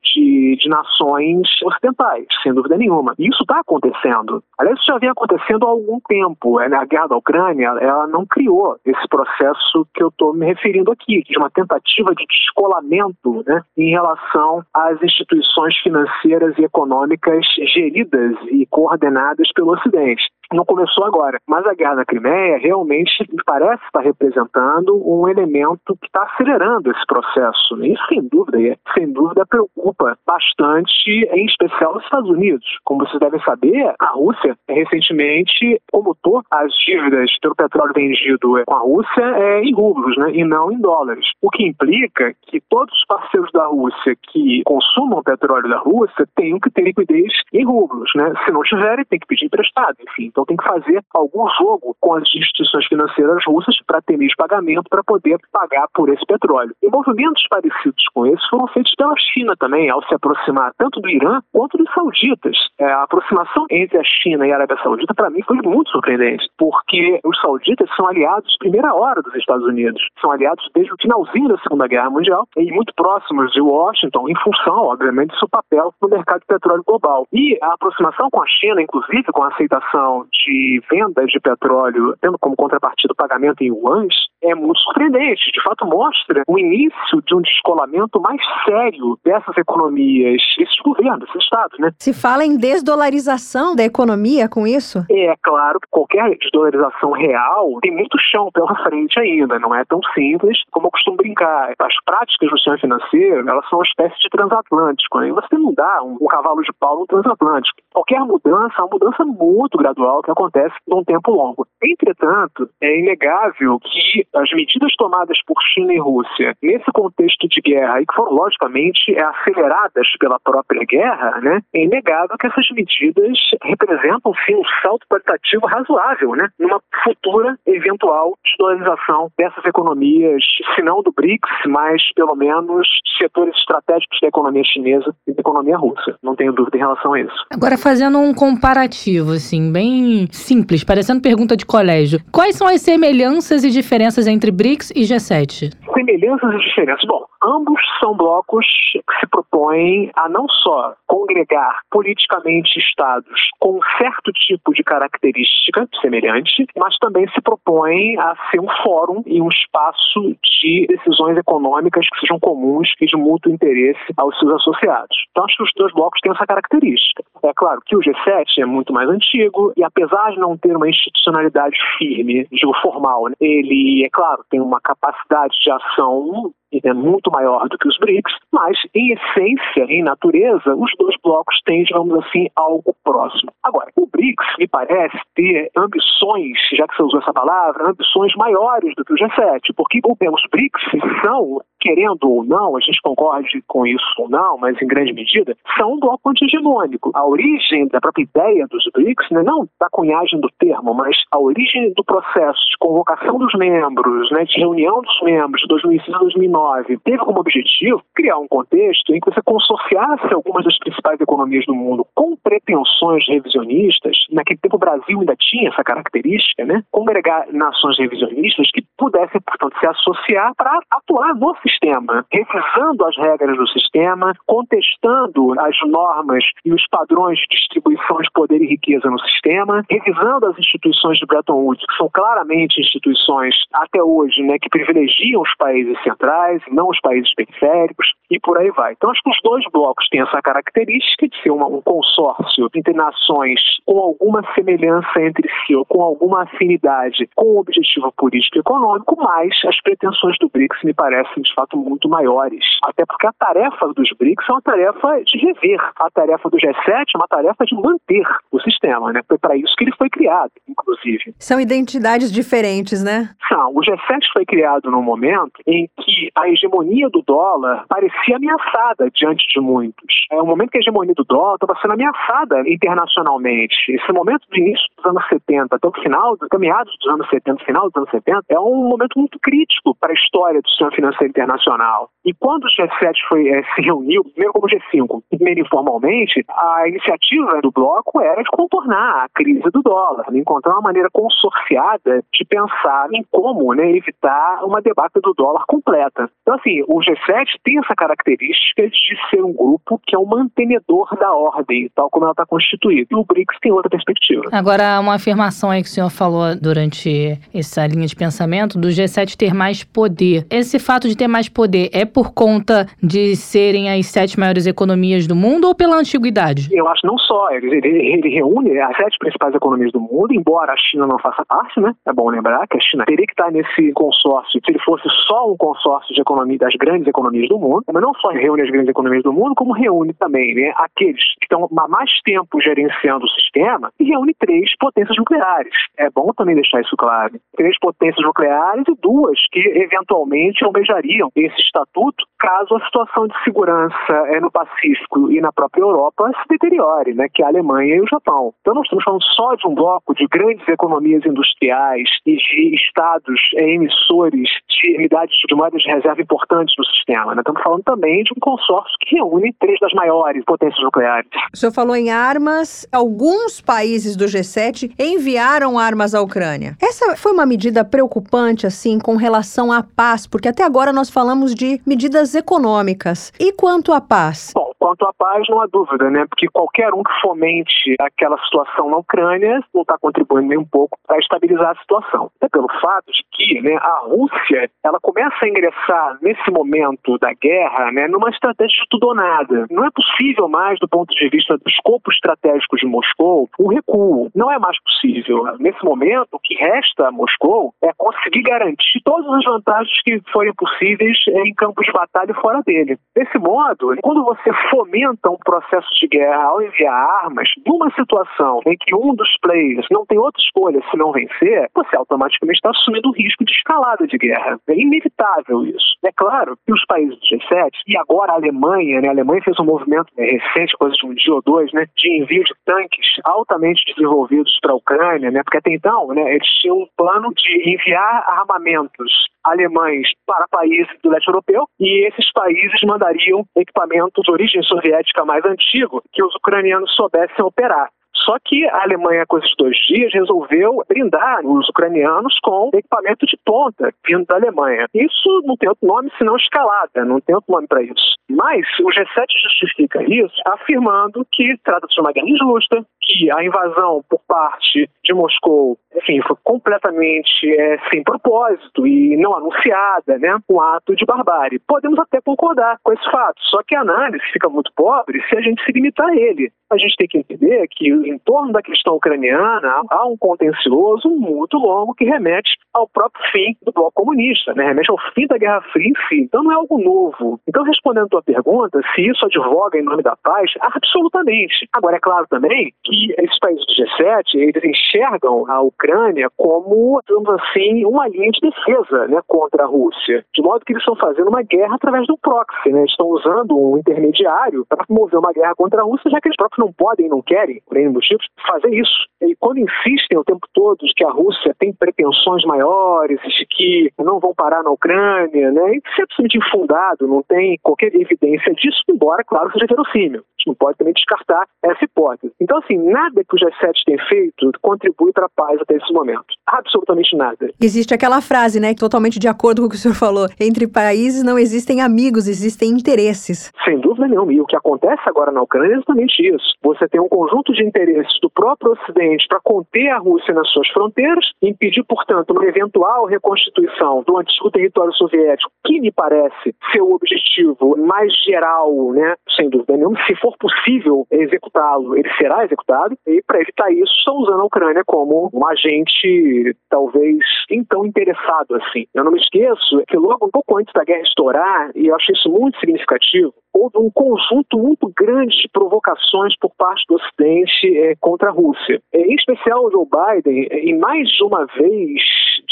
de, 0.56 0.70
nações 0.70 1.48
ocidentais, 1.64 2.26
sem 2.41 2.54
dúvida 2.54 2.78
nenhuma. 2.78 3.14
E 3.20 3.28
isso 3.28 3.41
está 3.44 3.60
acontecendo. 3.60 4.44
Aliás, 4.58 4.78
isso 4.78 4.91
já 4.91 4.98
vem 4.98 5.10
acontecendo 5.10 5.66
há 5.66 5.70
algum 5.70 6.00
tempo. 6.08 6.60
É, 6.60 6.74
a 6.76 6.86
guerra 6.86 7.08
da 7.08 7.18
Ucrânia 7.18 7.76
ela 7.80 8.08
não 8.08 8.26
criou 8.26 8.78
esse 8.86 9.08
processo 9.08 9.88
que 9.94 10.04
eu 10.04 10.08
estou 10.10 10.34
me 10.34 10.46
referindo 10.46 10.91
aqui, 10.91 11.24
de 11.24 11.38
uma 11.38 11.50
tentativa 11.50 12.14
de 12.16 12.26
descolamento 12.26 13.44
né, 13.46 13.62
em 13.78 13.91
relação 13.91 14.64
às 14.74 15.02
instituições 15.02 15.78
financeiras 15.78 16.58
e 16.58 16.64
econômicas 16.64 17.46
geridas 17.74 18.36
e 18.50 18.66
coordenadas 18.68 19.52
pelo 19.54 19.74
Ocidente 19.74 20.24
não 20.54 20.66
começou 20.66 21.06
agora. 21.06 21.39
Mas 21.48 21.66
a 21.66 21.74
guerra 21.74 21.96
na 21.96 22.06
Crimeia 22.06 22.58
realmente 22.58 23.12
me 23.32 23.44
parece 23.46 23.84
estar 23.86 24.02
representando 24.02 24.96
um 24.96 25.28
elemento 25.28 25.98
que 26.00 26.06
está 26.06 26.24
acelerando 26.24 26.91
esse 26.91 27.06
processo. 27.06 27.76
Né? 27.76 27.89
Isso, 27.89 28.06
sem 28.08 28.22
dúvida, 28.28 28.78
sem 28.94 29.12
dúvida 29.12 29.46
preocupa 29.46 30.18
bastante, 30.34 31.30
em 31.32 31.46
especial 31.46 31.96
os 31.98 32.04
Estados 32.04 32.30
Unidos. 32.30 32.66
Como 32.84 33.06
vocês 33.06 33.20
devem 33.20 33.42
saber, 33.42 33.94
a 34.00 34.08
Rússia 34.14 34.58
recentemente 34.68 35.80
comutou 35.92 36.42
as 36.50 36.74
dívidas 36.86 37.30
pelo 37.40 37.56
petróleo 37.56 37.94
vendido 37.96 38.64
com 38.66 38.76
a 38.76 38.80
Rússia 38.80 39.24
é, 39.24 39.62
em 39.62 39.74
rublos 39.74 40.18
né? 40.18 40.32
e 40.34 40.44
não 40.44 40.72
em 40.72 40.80
dólares. 40.80 41.26
O 41.42 41.50
que 41.50 41.68
implica 41.68 42.34
que 42.48 42.60
todos 42.70 42.94
os 42.94 43.06
parceiros 43.06 43.52
da 43.52 43.68
Rússia 43.68 44.16
que 44.32 44.64
consumam 44.66 45.22
petróleo 45.24 45.70
da 45.70 45.80
Rússia 45.80 46.26
tenham 46.36 46.60
que 46.60 46.70
ter 46.72 46.84
liquidez 46.84 47.32
em 47.54 47.66
rublos. 47.66 48.10
Né? 48.16 48.34
Se 48.46 48.52
não 48.52 48.62
tiverem, 48.64 49.06
tem 49.06 49.20
que 49.20 49.28
pedir 49.28 49.46
emprestado. 49.46 49.96
Enfim, 50.02 50.26
então 50.26 50.46
tem 50.46 50.58
que 50.58 50.64
fazer 50.64 51.04
algum 51.14 51.48
jogo 51.60 51.96
com 52.00 52.16
as 52.16 52.24
instituições 52.36 52.86
financeiras 52.88 53.44
russas 53.46 53.76
para 53.86 54.02
ter 54.02 54.18
meio 54.18 54.30
de 54.30 54.36
pagamento 54.36 54.90
para 54.90 55.04
poder 55.04 55.38
pagar 55.52 55.88
por 55.94 56.10
esse 56.10 56.26
petróleo. 56.26 56.76
E 56.82 56.90
movimentos 56.90 57.46
parecidos 57.50 58.04
com 58.14 58.26
esses 58.26 58.46
foram 58.48 58.68
feitos 58.68 58.94
pela 58.96 59.14
China 59.18 59.54
também, 59.60 59.90
ao 59.90 60.04
se 60.04 60.16
aproximar 60.24 60.72
tanto 60.78 61.02
do 61.02 61.10
Irã 61.10 61.42
quanto 61.52 61.78
dos 61.78 61.92
sauditas. 61.94 62.56
É, 62.80 62.86
a 62.86 63.04
aproximação 63.04 63.66
entre 63.70 63.98
a 63.98 64.04
China 64.04 64.48
e 64.48 64.52
a 64.52 64.56
Arábia 64.56 64.78
Saudita, 64.82 65.14
para 65.14 65.30
mim, 65.30 65.42
foi 65.44 65.58
muito 65.58 65.92
surpreendente, 65.92 66.48
porque 66.58 67.20
os 67.26 67.40
sauditas 67.42 67.90
são 67.96 68.08
aliados 68.08 68.56
primeira 68.58 68.94
hora 68.94 69.22
dos 69.22 69.36
Estados 69.36 69.66
Unidos, 69.66 70.02
são 70.22 70.32
aliados 70.32 70.70
desde 70.74 70.94
o 70.94 70.98
finalzinho 71.02 71.50
da 71.50 71.58
Segunda 71.58 71.88
Guerra 71.88 72.10
Mundial 72.10 72.48
e 72.58 72.72
muito 72.72 72.94
próximos 72.96 73.52
de 73.52 73.62
Washington, 73.62 74.30
em 74.30 74.36
função, 74.42 74.88
obviamente, 74.88 75.32
do 75.32 75.40
seu 75.40 75.50
papel 75.50 75.94
no 76.02 76.10
mercado 76.10 76.40
de 76.40 76.48
petróleo 76.48 76.84
global. 76.86 77.28
E 77.34 77.58
a 77.62 77.74
aproximação 77.74 78.30
com 78.32 78.42
a 78.42 78.48
China, 78.48 78.82
inclusive 78.82 79.26
com 79.32 79.44
a 79.44 79.48
aceitação 79.48 80.26
de 80.32 80.82
venda 80.90 81.26
de 81.26 81.40
petróleo, 81.40 82.16
tendo 82.22 82.38
como 82.40 82.56
contrapartida 82.56 83.14
o 83.14 83.16
pagamento 83.16 83.62
em 83.62 83.68
yuans, 83.68 84.14
é 84.42 84.54
muito 84.54 84.80
surpreendente. 84.80 85.52
De 85.52 85.62
fato, 85.64 85.86
mostra 85.86 86.44
o 86.48 86.60
início 86.60 87.22
de 87.26 87.36
um 87.36 87.42
descolamento 87.42 88.20
mais 88.20 88.42
sério 88.66 89.18
dessas 89.24 89.58
economias, 89.58 90.12
desses 90.20 90.80
governos, 90.84 91.20
desses 91.20 91.43
estados, 91.43 91.80
né? 91.80 91.91
Se 91.97 92.14
fala 92.14 92.45
em 92.45 92.57
desdolarização 92.57 93.76
da 93.76 93.84
economia 93.84 94.47
com 94.47 94.68
isso? 94.68 95.05
É, 95.09 95.36
claro 95.41 95.80
que 95.80 95.88
qualquer 95.89 96.38
desdolarização 96.38 97.11
real 97.11 97.80
tem 97.82 97.91
muito 97.91 98.18
chão 98.20 98.49
pela 98.53 98.76
frente 98.84 99.20
ainda, 99.20 99.59
não 99.59 99.74
é 99.74 99.84
tão 99.86 99.99
simples 100.14 100.57
como 100.72 100.88
eu 100.88 100.91
costumo 100.91 101.18
brincar. 101.18 101.74
As 101.80 101.93
práticas 102.05 102.49
do 102.49 102.57
sistema 102.57 102.78
financeiro, 102.78 103.49
elas 103.49 103.68
são 103.70 103.80
uma 103.80 103.86
espécie 103.86 104.20
de 104.20 104.30
transatlântico, 104.30 105.20
né? 105.20 105.30
E 105.30 105.32
você 105.32 105.57
não 105.57 105.74
dá 105.74 106.03
um, 106.03 106.18
um 106.22 106.28
cavalo 106.28 106.61
de 106.61 106.72
pau 106.80 106.99
no 106.99 107.05
transatlântico. 107.05 107.80
Qualquer 107.93 108.20
mudança 108.22 108.74
é 108.78 108.82
uma 108.82 108.89
mudança 108.91 109.24
muito 109.26 109.78
gradual 109.78 110.22
que 110.22 110.32
acontece 110.32 110.76
num 110.88 111.03
tempo 111.03 111.32
longo. 111.32 111.66
Entretanto, 111.84 112.70
é 112.82 112.99
inegável 112.99 113.80
que 113.80 114.26
as 114.36 114.51
medidas 114.51 114.93
tomadas 114.95 115.38
por 115.45 115.61
China 115.74 115.93
e 115.93 115.99
Rússia 115.99 116.55
nesse 116.61 116.91
contexto 116.93 117.47
de 117.47 117.61
guerra, 117.61 118.01
e 118.01 118.05
que 118.05 118.16
foram 118.16 118.34
logicamente 118.34 119.16
aceleradas 119.18 120.03
pela 120.20 120.39
própria 120.39 120.86
guerra, 120.86 121.39
né, 121.41 121.62
é 121.74 121.84
inegável 121.84 122.38
que 122.38 122.47
essas 122.47 122.70
medidas 122.72 123.38
representam 123.64 124.34
sim 124.45 124.56
um 124.56 124.64
salto 124.82 125.06
qualitativo 125.08 125.66
razoável, 125.66 126.36
né, 126.36 126.49
numa 126.60 126.82
futura 127.04 127.58
eventual 127.66 128.34
desdolarização 128.43 129.32
dessas 129.38 129.64
economias, 129.66 130.43
se 130.76 130.82
não 130.82 131.01
do 131.01 131.12
BRICS, 131.12 131.49
mas 131.68 132.01
pelo 132.14 132.36
menos 132.36 132.88
setores 133.18 133.56
estratégicos 133.58 134.20
da 134.22 134.28
economia 134.28 134.64
chinesa 134.64 135.16
e 135.28 135.34
da 135.34 135.41
economia 135.41 135.78
russa. 135.78 136.18
Não 136.22 136.36
tenho 136.36 136.54
dúvida 136.54 136.78
em 136.78 136.82
relação 136.82 137.14
a 137.14 137.20
isso. 137.20 137.45
Agora 137.51 137.78
fazendo 137.78 138.18
um 138.18 138.34
comparativo 138.34 139.32
assim, 139.32 139.72
bem 139.72 140.28
simples, 140.32 140.84
parecendo 140.84 141.22
pergunta 141.22 141.56
de 141.56 141.66
colégio. 141.66 142.20
Quais 142.32 142.56
são 142.56 142.68
as 142.68 142.82
semelhanças 142.82 143.64
e 143.64 143.70
diferenças 143.70 144.28
entre 144.28 144.51
BRICS 144.51 144.91
e 144.91 145.01
G7? 145.01 145.72
Semelhanças 145.93 146.54
e 146.54 146.58
diferenças. 146.60 147.06
Bom, 147.08 147.26
ambos 147.43 147.80
são 147.99 148.16
blocos 148.16 148.66
que 148.91 149.20
se 149.20 149.28
propõem 149.28 149.83
a 150.16 150.30
não 150.30 150.48
só 150.48 150.96
congregar 151.08 151.80
politicamente 151.90 152.80
estados 152.80 153.50
com 153.60 153.80
certo 153.98 154.32
tipo 154.32 154.74
de 154.74 154.84
característica 154.84 155.88
semelhante, 156.02 156.66
mas 156.78 156.98
também 156.98 157.28
se 157.30 157.42
propõem 157.42 158.18
a 158.20 158.36
ser 158.50 158.60
um 158.60 158.68
fórum 158.84 159.24
e 159.26 159.42
um 159.42 159.50
espaço 159.50 160.36
de 160.62 160.86
decisões 160.88 161.38
econômicas 161.38 162.08
que 162.10 162.20
sejam 162.20 162.40
comuns 162.40 162.90
e 163.02 163.06
de 163.06 163.18
mútuo 163.18 163.52
interesse 163.52 164.14
aos 164.18 164.38
seus 164.40 164.54
associados. 164.54 165.18
Então, 165.32 165.46
acho 165.46 165.58
que 165.58 165.64
os 165.64 165.72
dois 165.76 165.94
blocos 165.94 166.20
têm 166.22 166.32
essa 166.32 166.46
característica. 166.46 167.24
É 167.44 167.54
claro 167.56 167.80
que 167.86 167.96
o 167.96 168.00
G7 168.00 168.60
é 168.60 168.66
muito 168.66 168.94
mais 168.94 169.10
antigo 169.10 169.74
e, 169.76 169.84
apesar 169.84 170.32
de 170.32 170.40
não 170.40 170.58
ter 170.58 170.76
uma 170.76 170.90
institucionalidade 170.90 171.78
firme, 171.98 172.48
digo 172.52 172.74
formal, 172.82 173.30
né, 173.30 173.36
ele, 173.40 174.04
é 174.06 174.10
claro, 174.10 174.44
tem 174.50 174.62
uma 174.62 174.80
capacidade 174.82 175.56
de 175.62 175.72
ação 175.72 176.54
é 176.84 176.94
muito 176.94 177.32
maior 177.32 177.68
do 177.70 177.78
que 177.78 177.88
os 177.88 177.98
BRICS, 177.98 178.34
mas 178.52 178.78
em 178.94 179.14
essência, 179.14 179.86
em 179.90 180.04
natureza, 180.04 180.76
os 180.76 180.92
dois 180.98 181.16
blocos 181.24 181.60
têm, 181.66 181.84
digamos 181.84 182.14
assim, 182.26 182.48
algo 182.56 182.96
próximo. 183.04 183.52
Agora, 183.64 183.92
o 183.96 184.08
BRICS 184.08 184.46
me 184.60 184.68
parece 184.68 185.18
ter 185.36 185.70
ambições, 185.76 186.58
já 186.74 186.88
que 186.88 186.96
você 186.96 187.04
usou 187.04 187.20
essa 187.20 187.34
palavra, 187.34 187.90
ambições 187.90 188.34
maiores 188.36 188.94
do 188.96 189.06
que 189.06 189.14
o 189.14 189.18
G7, 189.18 189.60
porque 189.76 190.00
os 190.04 190.44
BRICS 190.52 190.82
são, 191.24 191.62
querendo 191.80 192.24
ou 192.24 192.44
não, 192.44 192.76
a 192.76 192.80
gente 192.80 193.02
concorde 193.02 193.62
com 193.68 193.86
isso 193.86 194.06
ou 194.18 194.30
não, 194.30 194.58
mas 194.58 194.82
em 194.82 194.88
grande 194.88 195.14
medida, 195.14 195.56
são 195.78 195.94
um 195.94 196.00
bloco 196.00 196.30
anti-hegemônico. 196.30 197.12
A 197.14 197.26
origem 197.26 197.88
da 197.88 198.00
própria 198.00 198.24
ideia 198.24 198.68
dos 198.68 198.84
BRICS, 198.94 199.30
né, 199.32 199.44
não 199.44 199.68
da 199.80 199.88
cunhagem 199.92 200.40
do 200.40 200.50
termo, 200.60 200.94
mas 200.94 201.18
a 201.32 201.40
origem 201.40 201.94
do 201.94 202.04
processo 202.04 202.60
de 202.70 202.78
convocação 202.80 203.38
dos 203.38 203.54
membros, 203.56 204.32
né, 204.32 204.46
de 204.46 204.60
reunião 204.60 205.02
dos 205.02 205.22
membros 205.22 205.62
de 205.62 205.68
2006 205.68 206.16
a 206.16 206.20
2009, 206.20 206.62
Teve 207.03 207.18
como 207.20 207.39
objetivo 207.39 208.01
criar 208.16 208.38
um 208.38 208.47
contexto 208.47 209.14
em 209.14 209.20
que 209.20 209.32
você 209.32 209.41
consorciasse 209.43 210.34
algumas 210.34 210.64
das 210.64 210.78
principais 210.80 211.20
economias 211.20 211.66
do 211.66 211.76
mundo 211.76 212.05
com 212.16 212.36
pretensões 212.38 213.28
revisionistas. 213.28 214.18
Naquele 214.32 214.59
tempo 214.59 214.76
o 214.76 214.80
Brasil 214.80 215.20
ainda 215.20 215.36
tinha 215.36 215.70
essa 215.70 215.84
característica, 215.84 216.66
né? 216.66 216.84
Congregar 216.91 217.47
nações 217.51 217.97
revisionistas 217.97 218.70
que 218.72 218.84
pudessem, 218.97 219.41
portanto, 219.41 219.78
se 219.80 219.88
associar 219.88 220.53
para 220.55 220.80
atuar 220.91 221.36
no 221.36 221.55
sistema, 221.61 222.26
revisando 222.32 223.05
as 223.05 223.18
regras 223.18 223.57
do 223.57 223.68
sistema, 223.68 224.34
contestando 224.45 225.59
as 225.59 225.76
normas 225.88 226.43
e 226.66 226.74
os 226.74 226.88
padrões 226.88 227.39
de 227.39 227.47
distribuição 227.49 228.18
de 228.18 228.30
poder 228.34 228.61
e 228.61 228.68
riqueza 228.68 229.09
no 229.09 229.20
sistema, 229.20 229.84
revisando 229.89 230.47
as 230.47 230.57
instituições 230.57 231.18
de 231.18 231.26
Bretton 231.26 231.53
Woods, 231.53 231.86
que 231.86 231.97
são 231.97 232.09
claramente 232.09 232.80
instituições 232.80 233.55
até 233.74 234.01
hoje, 234.01 234.41
né, 234.43 234.57
que 234.59 234.70
privilegiam 234.70 235.41
os 235.41 235.53
países 235.57 235.97
centrais, 236.03 236.53
não 236.72 236.89
os 236.89 236.99
países 237.01 237.34
periféricos, 237.36 238.08
e 238.30 238.39
por 238.39 238.58
aí 238.58 238.72
vai. 238.72 238.93
Então, 238.93 239.10
acho 239.10 239.22
que 239.22 239.30
os 239.30 239.38
dois 239.43 239.64
blocos 239.72 240.08
têm 240.10 240.22
essa 240.22 240.41
característica 240.41 241.28
de 241.28 241.41
ser 241.41 241.51
uma, 241.51 241.68
um 241.68 241.82
consórcio 241.82 242.70
entre 242.76 242.93
nações 242.93 243.60
com 243.86 243.99
alguma 243.99 244.41
semelhança 244.54 245.22
entre 245.22 245.49
si, 245.66 245.76
ou 245.76 245.86
com 245.86 246.01
alguma 246.01 246.43
afinidade 246.43 247.30
com 247.36 247.45
o 247.45 247.60
objetivo 247.60 248.12
político 248.18 248.58
e 248.58 248.60
econômico, 248.60 249.16
mas 249.18 249.54
as 249.68 249.80
pretensões 249.82 250.38
do 250.39 250.49
BRICS 250.49 250.84
me 250.84 250.93
parecem, 250.93 251.43
de 251.43 251.54
fato, 251.54 251.78
muito 251.78 252.10
maiores. 252.10 252.64
Até 252.84 253.06
porque 253.06 253.28
a 253.28 253.34
tarefa 253.34 253.88
dos 253.93 254.10
BRICS 254.18 254.49
é 254.49 254.51
uma 254.51 254.62
tarefa 254.62 255.24
de 255.26 255.38
rever. 255.38 255.80
A 255.97 256.10
tarefa 256.10 256.49
do 256.49 256.58
G7 256.58 257.06
é 257.14 257.18
uma 257.18 257.28
tarefa 257.28 257.66
de 257.66 257.76
manter 257.76 258.26
o 258.51 258.60
sistema, 258.62 259.12
né? 259.12 259.22
Foi 259.28 259.38
para 259.38 259.56
isso 259.56 259.74
que 259.78 259.84
ele 259.86 259.95
foi 259.97 260.10
criado, 260.10 260.51
inclusive. 260.68 261.34
São 261.39 261.60
identidades 261.60 262.32
diferentes, 262.32 263.04
né? 263.04 263.30
São. 263.47 263.72
O 263.74 263.82
G7 263.82 264.22
foi 264.32 264.45
criado 264.45 264.89
num 264.89 265.01
momento 265.01 265.62
em 265.68 265.89
que 265.99 266.30
a 266.36 266.43
hegemonia 266.50 267.10
do 267.10 267.22
dólar 267.22 267.86
parecia 267.88 268.38
ameaçada 268.38 269.10
diante 269.14 269.46
de 269.48 269.60
muitos. 269.60 270.26
É 270.32 270.41
um 270.41 270.46
momento 270.46 270.72
que 270.72 270.78
a 270.78 270.82
hegemonia 270.82 271.14
do 271.16 271.24
dólar 271.24 271.56
estava 271.56 271.80
sendo 271.82 271.94
ameaçada 271.94 272.64
internacionalmente. 272.68 273.76
Esse 273.89 274.12
momento 274.12 274.48
do 274.50 274.58
início 274.58 274.86
dos 274.98 275.06
anos 275.06 275.28
70 275.28 275.76
até 275.76 275.88
o 275.88 275.91
final, 276.02 276.38
até 276.41 276.58
meados 276.58 276.96
dos 277.00 277.14
anos 277.14 277.30
70, 277.30 277.64
final 277.66 277.89
dos 277.89 277.96
anos 277.96 278.10
70, 278.12 278.44
é 278.50 278.60
um 278.60 278.88
momento 278.89 279.18
muito 279.18 279.39
crítico 279.39 279.96
para 279.96 280.12
a 280.12 280.16
história 280.16 280.62
do 280.62 280.70
sistema 280.70 280.91
financeiro 280.91 281.30
internacional. 281.30 282.10
E 282.26 282.34
quando 282.34 282.64
o 282.64 282.68
G7 282.68 283.14
foi, 283.28 283.48
é, 283.50 283.64
se 283.76 283.82
reuniu, 283.82 284.24
primeiro 284.24 284.54
como 284.54 284.68
G5, 284.68 285.22
primeiro 285.30 285.62
informalmente, 285.62 286.44
a 286.50 286.88
iniciativa 286.88 287.62
do 287.62 287.72
bloco 287.72 288.22
era 288.22 288.41
de 288.41 288.50
contornar 288.50 289.26
a 289.26 289.30
crise 289.34 289.70
do 289.72 289.82
dólar, 289.82 290.32
né? 290.32 290.39
encontrar 290.39 290.74
uma 290.74 290.82
maneira 290.82 291.10
consorciada 291.12 292.24
de 292.34 292.46
pensar 292.46 293.08
em 293.12 293.24
como 293.32 293.74
né, 293.74 293.91
evitar 293.91 294.64
uma 294.64 294.82
debate 294.82 295.20
do 295.22 295.34
dólar 295.34 295.66
completa. 295.68 296.23
Então, 296.42 296.56
assim, 296.56 296.82
o 296.88 297.00
G7 297.00 297.46
tem 297.64 297.80
essa 297.80 297.96
característica 297.96 298.88
de 298.90 299.30
ser 299.30 299.44
um 299.44 299.54
grupo 299.54 300.00
que 300.06 300.16
é 300.16 300.20
um 300.20 300.26
mantenedor 300.26 301.08
da 301.18 301.32
ordem, 301.32 301.90
tal 301.96 302.10
como 302.10 302.26
ela 302.26 302.32
está 302.32 302.46
constituída. 302.46 303.08
E 303.12 303.16
o 303.16 303.24
BRICS 303.24 303.58
tem 303.62 303.72
outra 303.72 303.90
perspectiva. 303.90 304.44
Agora, 304.52 305.00
uma 305.00 305.16
afirmação 305.16 305.70
aí 305.70 305.82
que 305.82 305.88
o 305.88 305.92
senhor 305.92 306.10
falou 306.10 306.56
durante 306.56 307.38
essa 307.54 307.86
linha 307.88 308.08
de 308.08 308.16
pensamento 308.16 308.78
do 308.78 308.90
G7 308.90 309.36
ter 309.36 309.54
mais 309.54 309.84
poder. 309.84 310.46
Esse 310.50 310.80
fato 310.80 311.08
de 311.08 311.18
ter 311.18 311.28
mais 311.28 311.48
poder 311.48 311.90
é 311.94 312.06
por 312.06 312.34
conta 312.34 312.88
de 313.02 313.36
serem 313.36 313.92
as 313.92 314.08
sete 314.08 314.40
maiores 314.40 314.68
economias 314.68 315.28
do 315.28 315.36
mundo 315.36 315.68
ou 315.68 315.76
pela 315.76 315.96
antiguidade? 315.96 316.70
Eu 316.72 316.88
acho 316.88 317.06
não 317.06 317.18
só. 317.18 317.52
Ele, 317.52 317.78
ele, 317.78 318.14
ele 318.14 318.30
reúne 318.30 318.78
as 318.80 318.96
sete 318.98 319.18
principais 319.18 319.56
economias 319.56 319.92
do 319.92 320.00
mundo, 320.00 320.34
embora 320.34 320.74
a 320.74 320.78
China 320.78 321.08
não 321.08 321.20
faça 321.20 321.44
parte, 321.46 321.80
né? 321.80 321.94
É 322.06 322.14
bom 322.14 322.30
lembrar 322.30 322.68
que 322.68 322.78
a 322.78 322.82
China 322.82 323.06
teria 323.06 323.26
que 323.26 323.34
estar 323.34 323.52
nesse 323.52 323.92
consórcio 323.94 324.60
se 324.64 324.72
ele 324.72 324.80
fosse 324.80 325.04
só 325.28 325.52
um 325.52 325.58
consórcio 325.58 326.12
de 326.14 326.22
economia 326.22 326.57
das 326.57 326.74
grandes 326.76 327.07
economias 327.07 327.49
do 327.49 327.57
mundo, 327.57 327.84
mas 327.91 328.01
não 328.01 328.14
só 328.16 328.30
reúne 328.30 328.61
as 328.61 328.70
grandes 328.70 328.89
economias 328.89 329.24
do 329.24 329.34
mundo, 329.34 329.55
como 329.55 329.74
reúne 329.74 330.14
também 330.14 330.53
né, 330.55 330.74
aqueles 330.78 331.24
que 331.39 331.45
estão 331.45 331.68
há 331.78 331.88
mais 331.88 332.11
tempo 332.24 332.61
gerenciando 332.61 333.26
o 333.26 333.30
sistema 333.30 333.91
e 333.99 334.05
reúne 334.05 334.34
três 334.39 334.72
potências 334.78 335.18
nucleares. 335.18 335.74
É 335.97 336.09
bom 336.09 336.30
também 336.38 336.55
deixar 336.55 336.82
isso 336.82 336.95
claro. 336.97 337.34
Três 337.55 337.78
potências 337.80 338.26
nucleares 338.26 338.86
e 338.88 339.01
duas 339.01 339.39
que 339.51 339.59
eventualmente 339.59 340.64
almejariam 340.64 341.30
esse 341.36 341.59
estatuto 341.59 342.26
caso 342.44 342.76
a 342.76 342.86
situação 342.86 343.26
de 343.28 343.44
segurança 343.46 344.14
é, 344.28 344.39
no 344.41 344.52
Pacífico 344.52 345.32
e 345.32 345.39
na 345.39 345.52
própria 345.54 345.82
Europa 345.82 346.30
se 346.41 346.48
deteriore, 346.50 347.14
né, 347.14 347.28
que 347.34 347.41
é 347.41 347.46
a 347.46 347.48
Alemanha 347.48 347.96
e 347.96 348.02
o 348.02 348.08
Japão. 348.08 348.54
Então 348.60 348.74
nós 348.74 348.84
estamos 348.84 349.04
falando 349.06 349.24
só 349.24 349.56
de 349.56 349.66
um 349.66 349.74
bloco 349.74 350.14
de 350.14 350.28
grandes 350.28 350.68
economias 350.68 351.26
industriais 351.26 352.10
e 352.26 352.36
de 352.36 352.76
estados 352.76 353.39
é, 353.56 353.70
emissores 353.74 354.50
de 354.82 354.96
unidades 354.98 355.34
de 355.48 355.56
moedas 355.56 355.82
de 355.82 355.89
reserva 355.89 356.22
importantes 356.22 356.76
no 356.78 356.86
sistema. 356.86 357.34
Né? 357.34 357.39
Estamos 357.39 357.64
falando 357.64 357.84
também 357.84 358.24
de 358.24 358.34
um 358.34 358.39
consórcio 358.41 358.94
que 359.00 359.16
reúne 359.16 359.54
três 359.60 359.80
das 359.80 359.94
maiores 359.94 360.44
potências 360.44 360.84
nucleares. 360.84 361.30
O 361.54 361.58
senhor 361.58 361.72
falou 361.72 361.96
em 361.96 362.12
armas. 362.12 362.86
Alguns 362.91 363.62
países 363.62 364.18
do 364.18 364.26
G7 364.26 364.91
enviaram 365.00 365.80
armas 365.80 366.14
à 366.14 366.22
Ucrânia. 366.22 366.76
Essa 366.82 367.16
foi 367.16 367.32
uma 367.32 367.46
medida 367.46 367.86
preocupante, 367.86 368.68
assim, 368.68 369.00
com 369.00 369.16
relação 369.16 369.72
à 369.72 369.82
paz, 369.82 370.28
porque 370.28 370.50
até 370.50 370.64
agora 370.64 370.91
nós 370.91 371.10
falamos 371.10 371.56
de 371.56 371.80
medidas 371.86 372.33
econômicas. 372.36 373.32
E 373.40 373.52
quanto 373.54 373.92
à 373.94 374.02
paz? 374.02 374.52
Bom, 374.54 374.73
quanto 374.84 375.08
à 375.08 375.14
paz, 375.14 375.48
não 375.48 375.62
há 375.62 375.66
dúvida, 375.66 376.10
né? 376.10 376.26
Porque 376.28 376.50
qualquer 376.50 376.94
um 376.94 377.04
que 377.04 377.22
fomente 377.22 377.96
aquela 378.02 378.38
situação 378.44 378.90
na 378.90 378.98
Ucrânia 378.98 379.64
não 379.74 379.82
está 379.82 379.98
contribuindo 379.98 380.50
nem 380.50 380.58
um 380.58 380.66
pouco 380.66 381.00
para 381.08 381.18
estabilizar 381.20 381.72
a 381.72 381.80
situação. 381.80 382.30
É 382.42 382.50
pelo 382.50 382.68
fato 382.82 383.10
de 383.10 383.24
que 383.32 383.62
né, 383.62 383.78
a 383.78 384.02
Rússia 384.04 384.70
ela 384.84 385.00
começa 385.02 385.38
a 385.42 385.48
ingressar 385.48 386.18
nesse 386.22 386.52
momento 386.52 387.18
da 387.18 387.32
guerra 387.34 387.94
né, 387.94 388.10
numa 388.10 388.30
estratégia 388.30 388.76
de 388.76 388.90
tudo 388.90 389.08
ou 389.08 389.16
nada. 389.16 389.68
Não 389.72 389.86
é 389.86 389.90
possível 389.90 390.50
mais, 390.50 390.78
do 390.80 390.90
ponto 390.90 391.16
de 391.16 391.30
vista 391.30 391.58
do 391.58 391.70
escopo 391.70 392.12
estratégico 392.12 392.76
de 392.76 392.86
Moscou, 392.86 393.50
um 393.58 393.70
recuo. 393.70 394.30
Não 394.36 394.52
é 394.52 394.60
mais 394.60 394.78
possível. 394.84 395.46
Nesse 395.60 395.82
momento, 395.86 396.28
o 396.34 396.40
que 396.40 396.56
resta 396.56 397.08
a 397.08 397.12
Moscou 397.12 397.74
é 397.82 397.94
conseguir 397.96 398.42
garantir 398.42 399.00
todas 399.06 399.32
as 399.34 399.46
vantagens 399.46 400.02
que 400.04 400.22
forem 400.34 400.54
possíveis 400.56 401.18
em 401.30 401.54
campos 401.54 401.86
de 401.86 401.94
batalha 401.94 402.34
fora 402.34 402.62
dele. 402.64 402.98
Desse 403.16 403.38
modo, 403.38 403.96
quando 404.04 404.26
você 404.26 404.52
fomenta 404.74 405.30
um 405.30 405.38
processo 405.38 405.88
de 406.02 406.08
guerra 406.08 406.46
ao 406.46 406.62
enviar 406.62 406.94
armas, 407.24 407.48
numa 407.66 407.92
situação 407.92 408.60
em 408.66 408.76
que 408.76 408.96
um 408.96 409.14
dos 409.14 409.30
players 409.40 409.86
não 409.92 410.04
tem 410.06 410.18
outra 410.18 410.42
escolha 410.42 410.82
se 410.90 410.98
não 410.98 411.12
vencer, 411.12 411.70
você 411.76 411.96
automaticamente 411.96 412.58
está 412.58 412.72
assumindo 412.72 413.10
o 413.10 413.14
risco 413.14 413.46
de 413.46 413.52
escalada 413.52 414.08
de 414.08 414.18
guerra. 414.18 414.60
É 414.68 414.74
inevitável 414.74 415.64
isso. 415.66 415.94
É 416.04 416.12
claro 416.12 416.58
que 416.66 416.74
os 416.74 416.84
países 416.86 417.16
do 417.20 417.26
G7, 417.26 417.70
e 417.88 417.98
agora 417.98 418.32
a 418.32 418.36
Alemanha, 418.36 419.02
né, 419.02 419.10
a 419.10 419.12
Alemanha 419.12 419.44
fez 419.44 419.60
um 419.60 419.66
movimento 419.66 420.08
né, 420.18 420.26
recente, 420.26 420.76
coisa 420.78 420.96
de 420.96 421.06
um 421.06 421.14
dia 421.14 421.34
ou 421.34 421.42
dois, 421.42 421.72
né, 421.72 421.86
de 421.96 422.22
envio 422.22 422.44
de 422.44 422.54
tanques 422.66 423.08
altamente 423.24 423.84
desenvolvidos 423.94 424.58
para 424.60 424.72
a 424.72 424.76
Ucrânia, 424.76 425.30
né, 425.30 425.44
porque 425.44 425.60
até 425.60 425.72
então 425.72 426.08
né, 426.08 426.36
eles 426.36 426.48
tinham 426.60 426.78
um 426.78 426.88
plano 426.98 427.32
de 427.36 427.74
enviar 427.74 428.26
armamentos 428.28 429.33
alemães 429.44 430.08
para 430.26 430.48
países 430.50 430.94
do 431.04 431.10
leste 431.10 431.28
europeu 431.28 431.66
e 431.80 432.08
esses 432.08 432.32
países 432.32 432.82
mandariam 432.84 433.46
equipamentos 433.56 434.24
de 434.24 434.32
origem 434.32 434.64
soviética 434.64 435.26
mais 435.26 435.44
antigo 435.46 436.02
que 436.12 436.24
os 436.24 436.34
ucranianos 436.36 436.94
soubessem 436.96 437.44
operar. 437.44 437.89
Só 438.16 438.38
que 438.46 438.66
a 438.70 438.84
Alemanha, 438.84 439.26
com 439.28 439.38
esses 439.38 439.54
dois 439.58 439.76
dias, 439.88 440.14
resolveu 440.14 440.84
brindar 440.88 441.46
os 441.46 441.68
ucranianos 441.68 442.38
com 442.41 442.70
equipamento 442.74 443.26
de 443.26 443.38
ponta 443.44 443.94
vindo 444.06 444.26
da 444.26 444.36
Alemanha. 444.36 444.86
Isso 444.94 445.41
não 445.46 445.58
tem 445.58 445.68
outro 445.68 445.86
nome 445.86 446.12
senão 446.18 446.36
escalada, 446.36 447.04
não 447.04 447.20
tem 447.20 447.36
outro 447.36 447.52
nome 447.52 447.68
para 447.68 447.82
isso. 447.82 448.16
Mas 448.30 448.66
o 448.80 448.88
G7 448.88 449.26
justifica 449.44 450.02
isso 450.04 450.36
afirmando 450.46 451.26
que 451.32 451.56
trata-se 451.64 451.96
de 451.96 452.02
uma 452.02 452.14
guerra 452.14 452.30
injusta, 452.30 452.86
que 453.06 453.32
a 453.32 453.43
invasão 453.43 454.04
por 454.10 454.20
parte 454.28 454.89
de 455.04 455.14
Moscou, 455.14 455.78
enfim, 455.95 456.22
foi 456.26 456.36
completamente 456.43 457.49
é, 457.60 457.78
sem 457.91 458.04
propósito 458.04 458.88
e 458.88 459.18
não 459.18 459.36
anunciada, 459.36 460.18
né? 460.18 460.36
Um 460.49 460.62
ato 460.62 460.95
de 460.95 461.06
barbárie. 461.06 461.60
Podemos 461.60 461.99
até 461.99 462.22
concordar 462.22 462.78
com 462.84 462.93
esse 462.93 463.12
fato, 463.12 463.41
só 463.49 463.62
que 463.66 463.76
a 463.76 463.82
análise 463.82 464.24
fica 464.32 464.49
muito 464.49 464.72
pobre 464.76 465.22
se 465.30 465.38
a 465.38 465.41
gente 465.41 465.64
se 465.64 465.72
limitar 465.72 466.08
a 466.08 466.16
ele. 466.16 466.51
A 466.72 466.78
gente 466.78 466.95
tem 466.95 467.08
que 467.08 467.18
entender 467.20 467.68
que 467.70 467.89
em 467.89 468.18
torno 468.18 468.51
da 468.51 468.62
questão 468.62 468.95
ucraniana 468.95 469.84
há 469.89 470.08
um 470.08 470.18
contencioso 470.18 471.10
muito 471.10 471.58
longo 471.58 471.93
que 471.93 472.04
remete 472.04 472.58
ao 472.74 472.88
próprio 472.88 473.24
fim 473.32 473.56
do 473.62 473.72
bloco 473.72 473.93
comunista, 473.93 474.54
né? 474.54 474.66
remete 474.66 474.89
ao 474.89 474.97
fim 475.14 475.28
da 475.28 475.38
Guerra 475.38 475.62
Fria 475.72 475.89
em 475.89 476.08
si. 476.08 476.22
Então 476.22 476.43
não 476.43 476.51
é 476.51 476.56
algo 476.56 476.82
novo. 476.82 477.39
Então, 477.47 477.64
respondendo 477.64 478.06
a 478.06 478.10
tua 478.10 478.24
pergunta, 478.24 478.82
se 478.95 479.01
isso 479.01 479.26
advoga 479.26 479.78
em 479.78 479.84
nome 479.84 480.01
da 480.01 480.16
paz, 480.16 480.51
absolutamente. 480.62 481.68
Agora, 481.74 481.97
é 481.97 481.99
claro 481.99 482.26
também 482.28 482.74
que 482.84 482.93
que 482.94 483.14
esses 483.18 483.39
países 483.39 483.66
do 483.66 483.74
G7 483.74 484.36
eles 484.36 484.64
enxergam 484.64 485.50
a 485.50 485.62
Ucrânia 485.62 486.30
como, 486.38 487.02
digamos 487.08 487.41
assim, 487.41 487.86
uma 487.86 488.08
linha 488.08 488.32
de 488.32 488.39
defesa 488.41 489.08
né, 489.08 489.20
contra 489.28 489.64
a 489.64 489.68
Rússia. 489.68 490.24
De 490.34 490.41
modo 490.41 490.64
que 490.66 490.74
eles 490.74 490.82
estão 490.82 490.96
fazendo 490.96 491.30
uma 491.30 491.41
guerra 491.41 491.76
através 491.76 492.06
do 492.08 492.18
proxy, 492.18 492.70
né? 492.70 492.86
estão 492.86 493.08
usando 493.08 493.58
um 493.58 493.78
intermediário 493.78 494.66
para 494.68 494.86
promover 494.86 495.20
uma 495.20 495.34
guerra 495.34 495.56
contra 495.56 495.82
a 495.82 495.84
Rússia, 495.84 496.12
já 496.12 496.22
que 496.22 496.28
eles 496.28 496.38
próprios 496.38 496.66
não 496.66 496.74
podem, 496.74 497.10
não 497.10 497.22
querem, 497.22 497.62
por 497.68 497.78
N 497.78 497.89
motivos, 497.89 498.26
fazer 498.48 498.74
isso. 498.74 499.08
E 499.22 499.36
quando 499.36 499.60
insistem 499.60 500.18
o 500.18 500.24
tempo 500.24 500.48
todo 500.54 500.78
de 500.78 500.94
que 500.94 501.06
a 501.06 501.12
Rússia 501.12 501.56
tem 501.58 501.74
pretensões 501.74 502.44
maiores, 502.46 503.20
de 503.22 503.46
que 503.50 503.91
não 504.00 504.20
vão 504.20 504.34
parar 504.36 504.64
na 504.64 504.72
Ucrânia, 504.72 505.52
né? 505.52 505.76
isso 505.76 506.00
é 506.00 506.04
absolutamente 506.04 506.38
infundado, 506.38 507.08
não 507.08 507.24
tem 507.24 507.58
qualquer 507.62 507.94
evidência 507.96 508.54
disso, 508.54 508.82
embora, 508.89 509.24
claro, 509.24 509.52
seja 509.52 509.66
verossímil. 509.68 510.24
Gente 510.44 510.48
não 510.48 510.56
pode 510.56 510.78
também 510.78 510.94
descartar 510.94 511.46
essa 511.64 511.84
hipótese. 511.84 512.34
Então, 512.39 512.58
assim, 512.58 512.78
nada 512.78 513.24
que 513.24 513.36
o 513.36 513.39
G7 513.39 513.72
tem 513.86 513.98
feito 514.10 514.52
contribui 514.62 515.12
para 515.12 515.26
a 515.26 515.30
paz 515.30 515.60
até 515.62 515.76
esse 515.76 515.91
momento. 515.94 516.26
Absolutamente 516.48 517.16
nada. 517.16 517.50
Existe 517.62 517.94
aquela 517.94 518.22
frase, 518.22 518.60
né, 518.60 518.74
totalmente 518.74 519.20
de 519.20 519.28
acordo 519.28 519.62
com 519.62 519.68
o 519.68 519.70
que 519.70 519.76
o 519.76 519.80
senhor 519.80 519.96
falou: 519.96 520.28
entre 520.39 520.68
países 520.68 521.24
não 521.24 521.39
existem 521.39 521.82
amigos, 521.82 522.28
existem 522.28 522.70
interesses. 522.70 523.52
Sem 523.64 523.80
dúvida 523.80 524.08
nenhuma. 524.08 524.34
E 524.34 524.41
o 524.41 524.46
que 524.46 524.56
acontece 524.56 525.02
agora 525.06 525.32
na 525.32 525.41
Ucrânia 525.41 525.74
é 525.74 525.78
exatamente 525.78 526.22
isso. 526.22 526.54
Você 526.62 526.88
tem 526.88 527.00
um 527.00 527.08
conjunto 527.08 527.54
de 527.54 527.64
interesses 527.64 528.20
do 528.22 528.30
próprio 528.30 528.74
Ocidente 528.74 529.26
para 529.28 529.39
conter 529.44 529.89
a 529.89 529.98
Rússia 529.98 530.34
nas 530.34 530.50
suas 530.50 530.68
fronteiras, 530.70 531.26
impedir, 531.41 531.84
portanto, 531.84 532.32
uma 532.32 532.46
eventual 532.46 533.06
reconstituição 533.06 534.04
do 534.06 534.18
antigo 534.18 534.52
território 534.52 534.94
soviético, 534.94 535.52
que 535.66 535.80
me 535.80 535.91
parece 535.91 536.56
ser 536.72 536.82
o 536.82 536.94
objetivo 536.94 537.78
mais 537.78 538.12
geral, 538.26 538.91
né, 538.94 539.16
sem 539.36 539.50
dúvida 539.50 539.78
nenhuma. 539.78 539.98
Se 540.06 540.16
for 540.16 540.33
possível 540.38 541.06
executá-lo, 541.12 541.96
ele 541.98 542.10
será 542.18 542.44
executado. 542.46 542.96
E 543.08 543.22
para 543.26 543.42
evitar 543.42 543.72
isso, 543.72 543.94
estão 543.98 544.18
usando 544.18 544.42
a 544.42 544.46
Ucrânia 544.46 544.84
como 544.86 545.30
um 545.34 545.48
agente, 545.48 546.56
talvez, 546.70 547.20
então 547.50 547.86
interessado 547.86 548.56
assim. 548.56 548.86
Eu 548.94 549.04
não 549.04 549.12
me 549.12 549.20
esqueço 549.20 549.84
que 549.88 549.98
logo 549.98 550.26
um 550.26 550.32
pouco 550.32 550.58
antes 550.58 550.74
da 550.74 550.84
guerra 550.84 551.04
estourar, 551.04 551.72
e 551.76 551.88
eu 551.88 551.96
achei 551.96 552.14
isso 552.14 552.30
muito 552.30 552.60
significativo, 552.60 553.34
houve 553.54 553.78
um 553.78 553.90
conjunto 553.92 554.58
muito 554.58 554.92
grande 554.96 555.36
de 555.36 555.50
provocações 555.50 556.36
por 556.40 556.52
parte 556.58 556.84
do 556.88 556.96
Ocidente 556.96 557.78
é, 557.78 557.96
contra 558.00 558.30
a 558.30 558.34
Rússia. 558.34 558.82
É, 558.92 559.02
em 559.02 559.16
especial, 559.16 559.66
o 559.66 559.72
Joe 559.72 559.86
Biden, 559.86 560.48
é, 560.50 560.60
em 560.60 560.78
mais 560.78 561.08
de 561.10 561.24
uma 561.24 561.46
vez, 561.46 562.02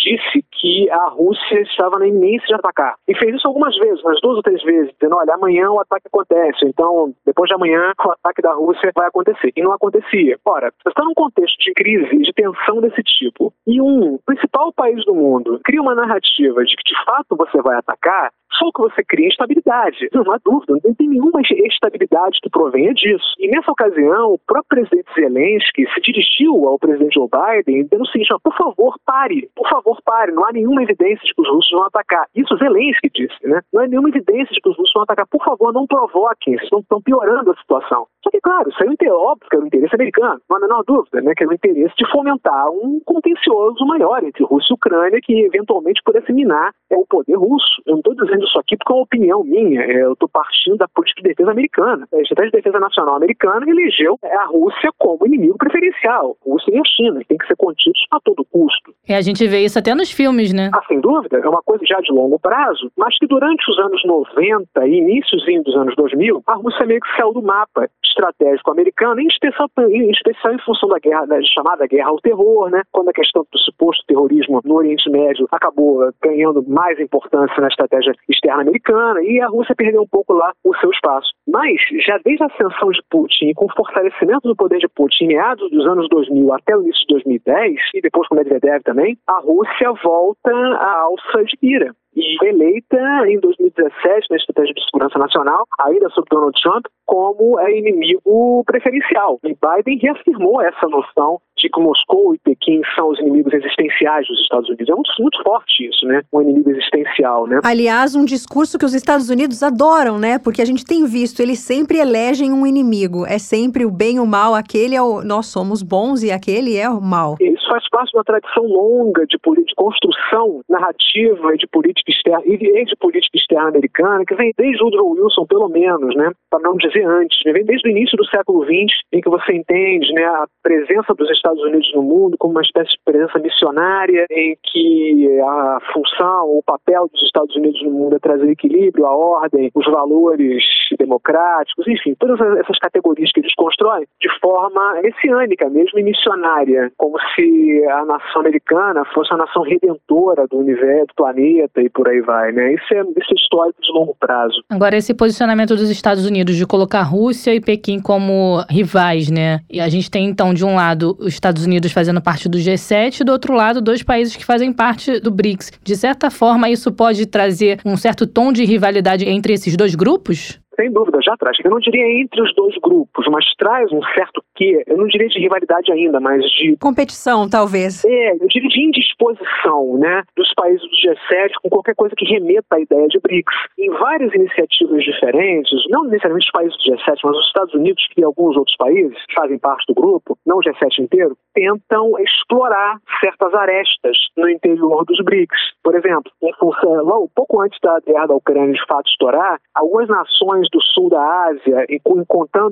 disse 0.01 0.43
que 0.51 0.89
a 0.89 1.09
Rússia 1.09 1.61
estava 1.61 1.99
na 1.99 2.07
iminência 2.07 2.47
de 2.47 2.55
atacar. 2.55 2.95
E 3.07 3.15
fez 3.15 3.35
isso 3.35 3.47
algumas 3.47 3.75
vezes, 3.77 4.03
umas 4.03 4.19
duas 4.21 4.37
ou 4.37 4.43
três 4.43 4.61
vezes, 4.63 4.91
dizendo: 4.93 5.17
olha, 5.17 5.33
amanhã 5.33 5.69
o 5.69 5.79
ataque 5.79 6.07
acontece, 6.07 6.65
então 6.65 7.13
depois 7.25 7.47
de 7.47 7.55
amanhã 7.55 7.93
o 8.03 8.11
ataque 8.11 8.41
da 8.41 8.53
Rússia 8.53 8.91
vai 8.95 9.07
acontecer. 9.07 9.51
E 9.55 9.61
não 9.61 9.73
acontecia. 9.73 10.37
Ora, 10.45 10.71
você 10.81 10.89
está 10.89 11.03
num 11.03 11.13
contexto 11.13 11.57
de 11.59 11.73
crise, 11.73 12.17
de 12.17 12.33
tensão 12.33 12.81
desse 12.81 13.01
tipo, 13.03 13.53
e 13.67 13.81
um 13.81 14.17
principal 14.25 14.73
país 14.73 15.03
do 15.05 15.13
mundo 15.13 15.59
cria 15.63 15.81
uma 15.81 15.95
narrativa 15.95 16.63
de 16.63 16.75
que 16.75 16.83
de 16.83 17.05
fato 17.05 17.35
você 17.35 17.61
vai 17.61 17.77
atacar, 17.77 18.31
só 18.53 18.69
que 18.71 18.81
você 18.81 19.03
cria 19.03 19.27
instabilidade. 19.27 20.09
Não 20.13 20.31
há 20.31 20.37
dúvida, 20.43 20.73
não 20.83 20.93
tem 20.93 21.07
nenhuma 21.07 21.41
estabilidade 21.41 22.39
que 22.41 22.49
provenha 22.49 22.93
disso. 22.93 23.33
E 23.39 23.47
nessa 23.47 23.71
ocasião, 23.71 24.33
o 24.33 24.39
próprio 24.39 24.83
presidente 24.83 25.13
Zelensky 25.15 25.87
se 25.93 26.01
dirigiu 26.01 26.67
ao 26.67 26.77
presidente 26.77 27.15
Joe 27.15 27.27
Biden 27.27 27.83
dizendo 27.83 28.03
o 28.03 28.07
seguinte: 28.07 28.29
por 28.43 28.55
favor, 28.55 28.95
pare, 29.05 29.49
por 29.55 29.67
favor, 29.69 29.90
pare. 30.05 30.31
Não 30.31 30.45
há 30.45 30.51
nenhuma 30.51 30.83
evidência 30.83 31.23
de 31.23 31.33
que 31.33 31.41
os 31.41 31.49
russos 31.49 31.71
vão 31.71 31.83
atacar. 31.83 32.25
Isso 32.35 32.55
Zelensky 32.57 33.09
disse, 33.13 33.47
né? 33.47 33.61
Não 33.73 33.83
há 33.83 33.87
nenhuma 33.87 34.09
evidência 34.09 34.53
de 34.53 34.61
que 34.61 34.69
os 34.69 34.77
russos 34.77 34.93
vão 34.93 35.03
atacar. 35.03 35.27
Por 35.27 35.43
favor, 35.43 35.73
não 35.73 35.87
provoquem, 35.87 36.55
estão, 36.55 36.79
estão 36.79 37.01
piorando 37.01 37.51
a 37.51 37.55
situação. 37.55 38.07
Só 38.23 38.29
que, 38.29 38.39
claro, 38.39 38.69
isso 38.69 38.83
é 38.83 39.11
óbvio 39.11 39.49
que 39.49 39.55
era 39.55 39.63
o 39.63 39.67
interesse 39.67 39.95
americano, 39.95 40.39
não 40.49 40.55
há 40.55 40.59
a 40.59 40.61
menor 40.61 40.83
dúvida, 40.85 41.21
né? 41.21 41.33
Que 41.35 41.43
era 41.43 41.51
o 41.51 41.55
interesse 41.55 41.95
de 41.97 42.09
fomentar 42.11 42.69
um 42.69 42.99
contencioso 43.05 43.85
maior 43.85 44.23
entre 44.23 44.43
Rússia 44.43 44.73
e 44.73 44.75
Ucrânia 44.75 45.19
que 45.21 45.33
eventualmente 45.41 46.01
pudesse 46.05 46.31
minar 46.31 46.71
é, 46.89 46.95
o 46.95 47.05
poder 47.05 47.35
russo. 47.35 47.81
Eu 47.85 47.93
não 47.93 47.99
estou 47.99 48.15
dizendo 48.15 48.45
isso 48.45 48.59
aqui 48.59 48.77
porque 48.77 48.91
é 48.91 48.95
uma 48.95 49.03
opinião 49.03 49.43
minha, 49.43 49.81
é, 49.81 50.03
eu 50.03 50.13
estou 50.13 50.29
partindo 50.29 50.77
da 50.77 50.87
política 50.87 51.21
de 51.21 51.29
defesa 51.29 51.51
americana. 51.51 52.07
A 52.13 52.21
Estratégia 52.21 52.51
de 52.51 52.57
Defesa 52.57 52.79
Nacional 52.79 53.15
Americana 53.15 53.65
elegeu 53.67 54.17
é, 54.23 54.35
a 54.35 54.45
Rússia 54.45 54.91
como 54.97 55.25
inimigo 55.25 55.57
preferencial, 55.57 56.37
Rússia 56.45 56.71
e 56.71 56.77
a 56.77 56.83
China, 56.85 57.21
tem 57.27 57.37
que 57.37 57.47
ser 57.47 57.55
contidos 57.55 58.01
a 58.11 58.19
todo 58.19 58.45
custo. 58.45 58.93
E 59.07 59.13
a 59.13 59.21
gente 59.21 59.47
vê 59.47 59.63
isso 59.63 59.79
até 59.81 59.95
nos 59.95 60.11
filmes, 60.11 60.53
né? 60.53 60.69
Ah, 60.73 60.81
sem 60.87 61.01
dúvida, 61.01 61.39
é 61.39 61.49
uma 61.49 61.61
coisa 61.63 61.83
já 61.85 61.99
de 61.99 62.11
longo 62.11 62.39
prazo, 62.39 62.91
mas 62.95 63.17
que 63.17 63.27
durante 63.27 63.69
os 63.69 63.79
anos 63.79 64.01
90 64.05 64.87
e 64.87 64.97
iníciozinho 64.99 65.63
dos 65.63 65.75
anos 65.75 65.95
2000, 65.95 66.43
a 66.47 66.53
Rússia 66.53 66.85
meio 66.85 67.01
que 67.01 67.15
saiu 67.17 67.33
do 67.33 67.41
mapa 67.41 67.89
estratégico 68.05 68.71
americano, 68.71 69.19
em 69.19 69.27
especial 69.27 69.69
em, 69.79 70.11
especial 70.11 70.53
em 70.53 70.59
função 70.59 70.87
da 70.89 70.99
guerra, 70.99 71.25
da 71.25 71.41
chamada 71.43 71.87
guerra 71.87 72.09
ao 72.09 72.19
terror, 72.19 72.69
né? 72.69 72.83
Quando 72.91 73.09
a 73.09 73.13
questão 73.13 73.45
do 73.51 73.59
suposto 73.59 74.05
terrorismo 74.05 74.61
no 74.63 74.75
Oriente 74.75 75.09
Médio 75.09 75.47
acabou 75.51 76.11
ganhando 76.21 76.63
mais 76.67 76.99
importância 76.99 77.59
na 77.59 77.67
estratégia 77.67 78.13
externa 78.29 78.61
americana 78.61 79.21
e 79.23 79.41
a 79.41 79.47
Rússia 79.47 79.75
perdeu 79.75 80.03
um 80.03 80.07
pouco 80.07 80.33
lá 80.33 80.51
o 80.63 80.75
seu 80.77 80.91
espaço. 80.91 81.29
Mas, 81.47 81.81
já 82.05 82.19
desde 82.23 82.43
a 82.43 82.47
ascensão 82.47 82.91
de 82.91 83.01
Putin 83.09 83.45
e 83.47 83.53
com 83.53 83.65
o 83.65 83.75
fortalecimento 83.75 84.47
do 84.47 84.55
poder 84.55 84.79
de 84.79 84.87
Putin 84.87 85.27
meados 85.27 85.69
dos 85.71 85.87
anos 85.87 86.07
2000 86.09 86.53
até 86.53 86.75
o 86.77 86.81
início 86.81 87.01
de 87.01 87.13
2010, 87.15 87.79
e 87.95 88.01
depois 88.01 88.27
com 88.27 88.35
Medvedev 88.35 88.83
também, 88.83 89.17
a 89.27 89.39
Rússia 89.39 89.70
volta 90.03 90.51
à 90.51 91.01
alça 91.01 91.43
de 91.43 91.57
ira 91.61 91.95
e 92.15 92.37
foi 92.37 92.49
eleita 92.49 92.97
em 93.27 93.39
2017 93.39 94.27
na 94.29 94.35
Estratégia 94.35 94.73
de 94.73 94.83
Segurança 94.85 95.17
Nacional, 95.17 95.65
ainda 95.79 96.09
sob 96.09 96.27
Donald 96.29 96.59
Trump, 96.61 96.85
como 97.05 97.59
é 97.59 97.77
inimigo 97.77 98.63
preferencial. 98.65 99.39
E 99.43 99.55
Biden 99.55 99.99
reafirmou 99.99 100.61
essa 100.61 100.87
noção 100.87 101.39
de 101.57 101.69
que 101.69 101.79
Moscou 101.79 102.33
e 102.33 102.39
Pequim 102.39 102.81
são 102.95 103.09
os 103.09 103.19
inimigos 103.19 103.53
existenciais 103.53 104.27
dos 104.27 104.39
Estados 104.41 104.67
Unidos. 104.67 104.89
É 104.89 104.93
muito, 104.93 105.11
muito 105.19 105.43
forte 105.43 105.87
isso, 105.87 106.05
né? 106.05 106.21
Um 106.33 106.41
inimigo 106.41 106.69
existencial, 106.71 107.47
né? 107.47 107.59
Aliás, 107.63 108.15
um 108.15 108.25
discurso 108.25 108.77
que 108.77 108.85
os 108.85 108.93
Estados 108.93 109.29
Unidos 109.29 109.61
adoram, 109.61 110.17
né? 110.17 110.39
Porque 110.39 110.61
a 110.61 110.65
gente 110.65 110.85
tem 110.85 111.05
visto, 111.05 111.41
eles 111.41 111.59
sempre 111.59 111.99
elegem 111.99 112.51
um 112.51 112.65
inimigo. 112.65 113.25
É 113.25 113.37
sempre 113.37 113.85
o 113.85 113.91
bem 113.91 114.15
e 114.17 114.19
o 114.19 114.25
mal, 114.25 114.55
aquele 114.55 114.95
é 114.95 115.01
o... 115.01 115.21
Nós 115.21 115.47
somos 115.47 115.83
bons 115.83 116.23
e 116.23 116.31
aquele 116.31 116.77
é 116.77 116.89
o 116.89 117.01
mal. 117.01 117.37
Faz 117.71 117.87
parte 117.89 118.11
de 118.11 118.17
uma 118.17 118.23
tradição 118.25 118.65
longa 118.65 119.25
de, 119.25 119.37
de 119.37 119.75
construção 119.75 120.59
narrativa 120.67 121.55
e 121.55 121.57
de 121.57 121.67
política 121.67 122.11
externa 122.11 122.43
e 122.45 122.85
de 122.85 122.95
política 122.97 123.37
externa 123.37 123.69
americana, 123.69 124.25
que 124.25 124.35
vem 124.35 124.51
desde 124.57 124.83
Woodrow 124.83 125.11
Wilson, 125.11 125.45
pelo 125.45 125.69
menos, 125.69 126.13
né? 126.17 126.31
Para 126.49 126.59
não 126.59 126.75
dizer 126.75 127.05
antes, 127.05 127.39
né? 127.45 127.53
vem 127.53 127.63
desde 127.63 127.87
o 127.87 127.91
início 127.91 128.17
do 128.17 128.25
século 128.25 128.65
XX, 128.65 128.91
em 129.13 129.21
que 129.21 129.29
você 129.29 129.53
entende, 129.53 130.11
né, 130.11 130.25
a 130.25 130.45
presença 130.61 131.13
dos 131.13 131.29
Estados 131.31 131.61
Unidos 131.63 131.89
no 131.95 132.03
mundo 132.03 132.35
como 132.37 132.55
uma 132.55 132.61
espécie 132.61 132.91
de 132.91 132.99
presença 133.05 133.39
missionária 133.39 134.25
em 134.29 134.57
que 134.63 135.39
a 135.39 135.77
função, 135.93 136.57
o 136.57 136.63
papel 136.65 137.07
dos 137.13 137.23
Estados 137.23 137.55
Unidos 137.55 137.81
no 137.83 137.91
mundo 137.91 138.17
é 138.17 138.19
trazer 138.19 138.49
equilíbrio, 138.49 139.05
a 139.05 139.15
ordem, 139.15 139.71
os 139.73 139.85
valores 139.85 140.63
democráticos, 140.99 141.87
enfim, 141.87 142.15
todas 142.19 142.39
essas 142.57 142.77
categorias 142.79 143.31
que 143.31 143.39
eles 143.39 143.53
constroem 143.55 144.05
de 144.19 144.29
forma 144.39 145.01
messiânica 145.01 145.69
mesmo 145.69 145.99
e 145.99 146.03
missionária, 146.03 146.91
como 146.97 147.17
se 147.35 147.60
a 147.87 148.05
nação 148.05 148.41
americana 148.41 149.03
fosse 149.13 149.31
uma 149.31 149.45
nação 149.45 149.63
redentora 149.63 150.47
do 150.47 150.57
universo, 150.57 151.07
do 151.07 151.15
planeta 151.15 151.81
e 151.81 151.89
por 151.89 152.07
aí 152.07 152.21
vai, 152.21 152.51
né? 152.51 152.73
Isso 152.73 152.93
é, 152.93 153.01
isso 153.01 153.31
é 153.31 153.35
histórico 153.35 153.81
de 153.81 153.91
longo 153.91 154.15
prazo. 154.19 154.63
Agora, 154.69 154.95
esse 154.95 155.13
posicionamento 155.13 155.75
dos 155.75 155.89
Estados 155.89 156.25
Unidos 156.25 156.55
de 156.55 156.65
colocar 156.65 157.01
Rússia 157.03 157.53
e 157.53 157.61
Pequim 157.61 157.99
como 157.99 158.63
rivais, 158.69 159.29
né? 159.29 159.59
E 159.69 159.79
a 159.79 159.89
gente 159.89 160.09
tem, 160.09 160.25
então, 160.25 160.53
de 160.53 160.65
um 160.65 160.75
lado, 160.75 161.15
os 161.19 161.33
Estados 161.33 161.65
Unidos 161.65 161.91
fazendo 161.91 162.21
parte 162.21 162.47
do 162.47 162.57
G7 162.57 163.21
e 163.21 163.23
do 163.23 163.31
outro 163.31 163.53
lado, 163.53 163.81
dois 163.81 164.03
países 164.03 164.35
que 164.35 164.45
fazem 164.45 164.71
parte 164.73 165.19
do 165.19 165.31
BRICS. 165.31 165.71
De 165.83 165.95
certa 165.95 166.29
forma, 166.29 166.69
isso 166.69 166.91
pode 166.91 167.25
trazer 167.25 167.79
um 167.85 167.97
certo 167.97 168.25
tom 168.25 168.51
de 168.51 168.63
rivalidade 168.65 169.27
entre 169.27 169.53
esses 169.53 169.75
dois 169.75 169.95
grupos? 169.95 170.59
Sem 170.81 170.91
dúvida, 170.91 171.19
já 171.21 171.37
traz. 171.37 171.57
Eu 171.63 171.69
não 171.69 171.79
diria 171.79 172.21
entre 172.21 172.41
os 172.41 172.53
dois 172.55 172.75
grupos, 172.81 173.25
mas 173.29 173.45
traz 173.57 173.91
um 173.91 174.01
certo 174.15 174.43
quê, 174.55 174.83
eu 174.87 174.97
não 174.97 175.07
diria 175.07 175.27
de 175.27 175.39
rivalidade 175.39 175.91
ainda, 175.91 176.19
mas 176.19 176.43
de... 176.51 176.75
Competição, 176.77 177.47
talvez. 177.47 178.03
É, 178.03 178.33
eu 178.33 178.47
diria 178.47 178.69
de 178.69 178.81
indisposição, 178.81 179.97
né, 179.97 180.23
dos 180.35 180.51
países 180.55 180.81
do 180.81 180.95
G7 180.95 181.51
com 181.61 181.69
qualquer 181.69 181.95
coisa 181.95 182.15
que 182.17 182.25
remeta 182.25 182.75
à 182.75 182.79
ideia 182.79 183.07
de 183.07 183.19
BRICS. 183.19 183.53
Em 183.77 183.89
várias 183.91 184.33
iniciativas 184.33 185.03
diferentes, 185.03 185.71
não 185.89 186.03
necessariamente 186.05 186.47
os 186.47 186.51
países 186.51 186.77
do 186.77 186.95
G7, 186.95 187.19
mas 187.23 187.37
os 187.37 187.47
Estados 187.47 187.73
Unidos 187.73 188.03
e 188.17 188.23
alguns 188.23 188.57
outros 188.57 188.75
países 188.77 189.17
que 189.27 189.35
fazem 189.35 189.59
parte 189.59 189.85
do 189.87 189.93
grupo, 189.93 190.37
não 190.45 190.57
o 190.57 190.61
G7 190.61 190.99
inteiro, 190.99 191.37
tentam 191.53 192.17
explorar 192.19 192.97
certas 193.19 193.53
arestas 193.53 194.17
no 194.35 194.49
interior 194.49 195.05
dos 195.05 195.19
BRICS. 195.23 195.59
Por 195.83 195.95
exemplo, 195.95 196.31
em 196.41 196.53
função, 196.53 197.29
pouco 197.35 197.61
antes 197.61 197.79
da 197.81 197.99
guerra 197.99 198.27
da 198.27 198.35
Ucrânia 198.35 198.73
de 198.73 198.85
fato 198.87 199.07
estourar, 199.09 199.59
algumas 199.75 200.07
nações 200.07 200.67
do 200.71 200.81
sul 200.81 201.09
da 201.09 201.21
Ásia, 201.49 201.85
e 201.89 201.99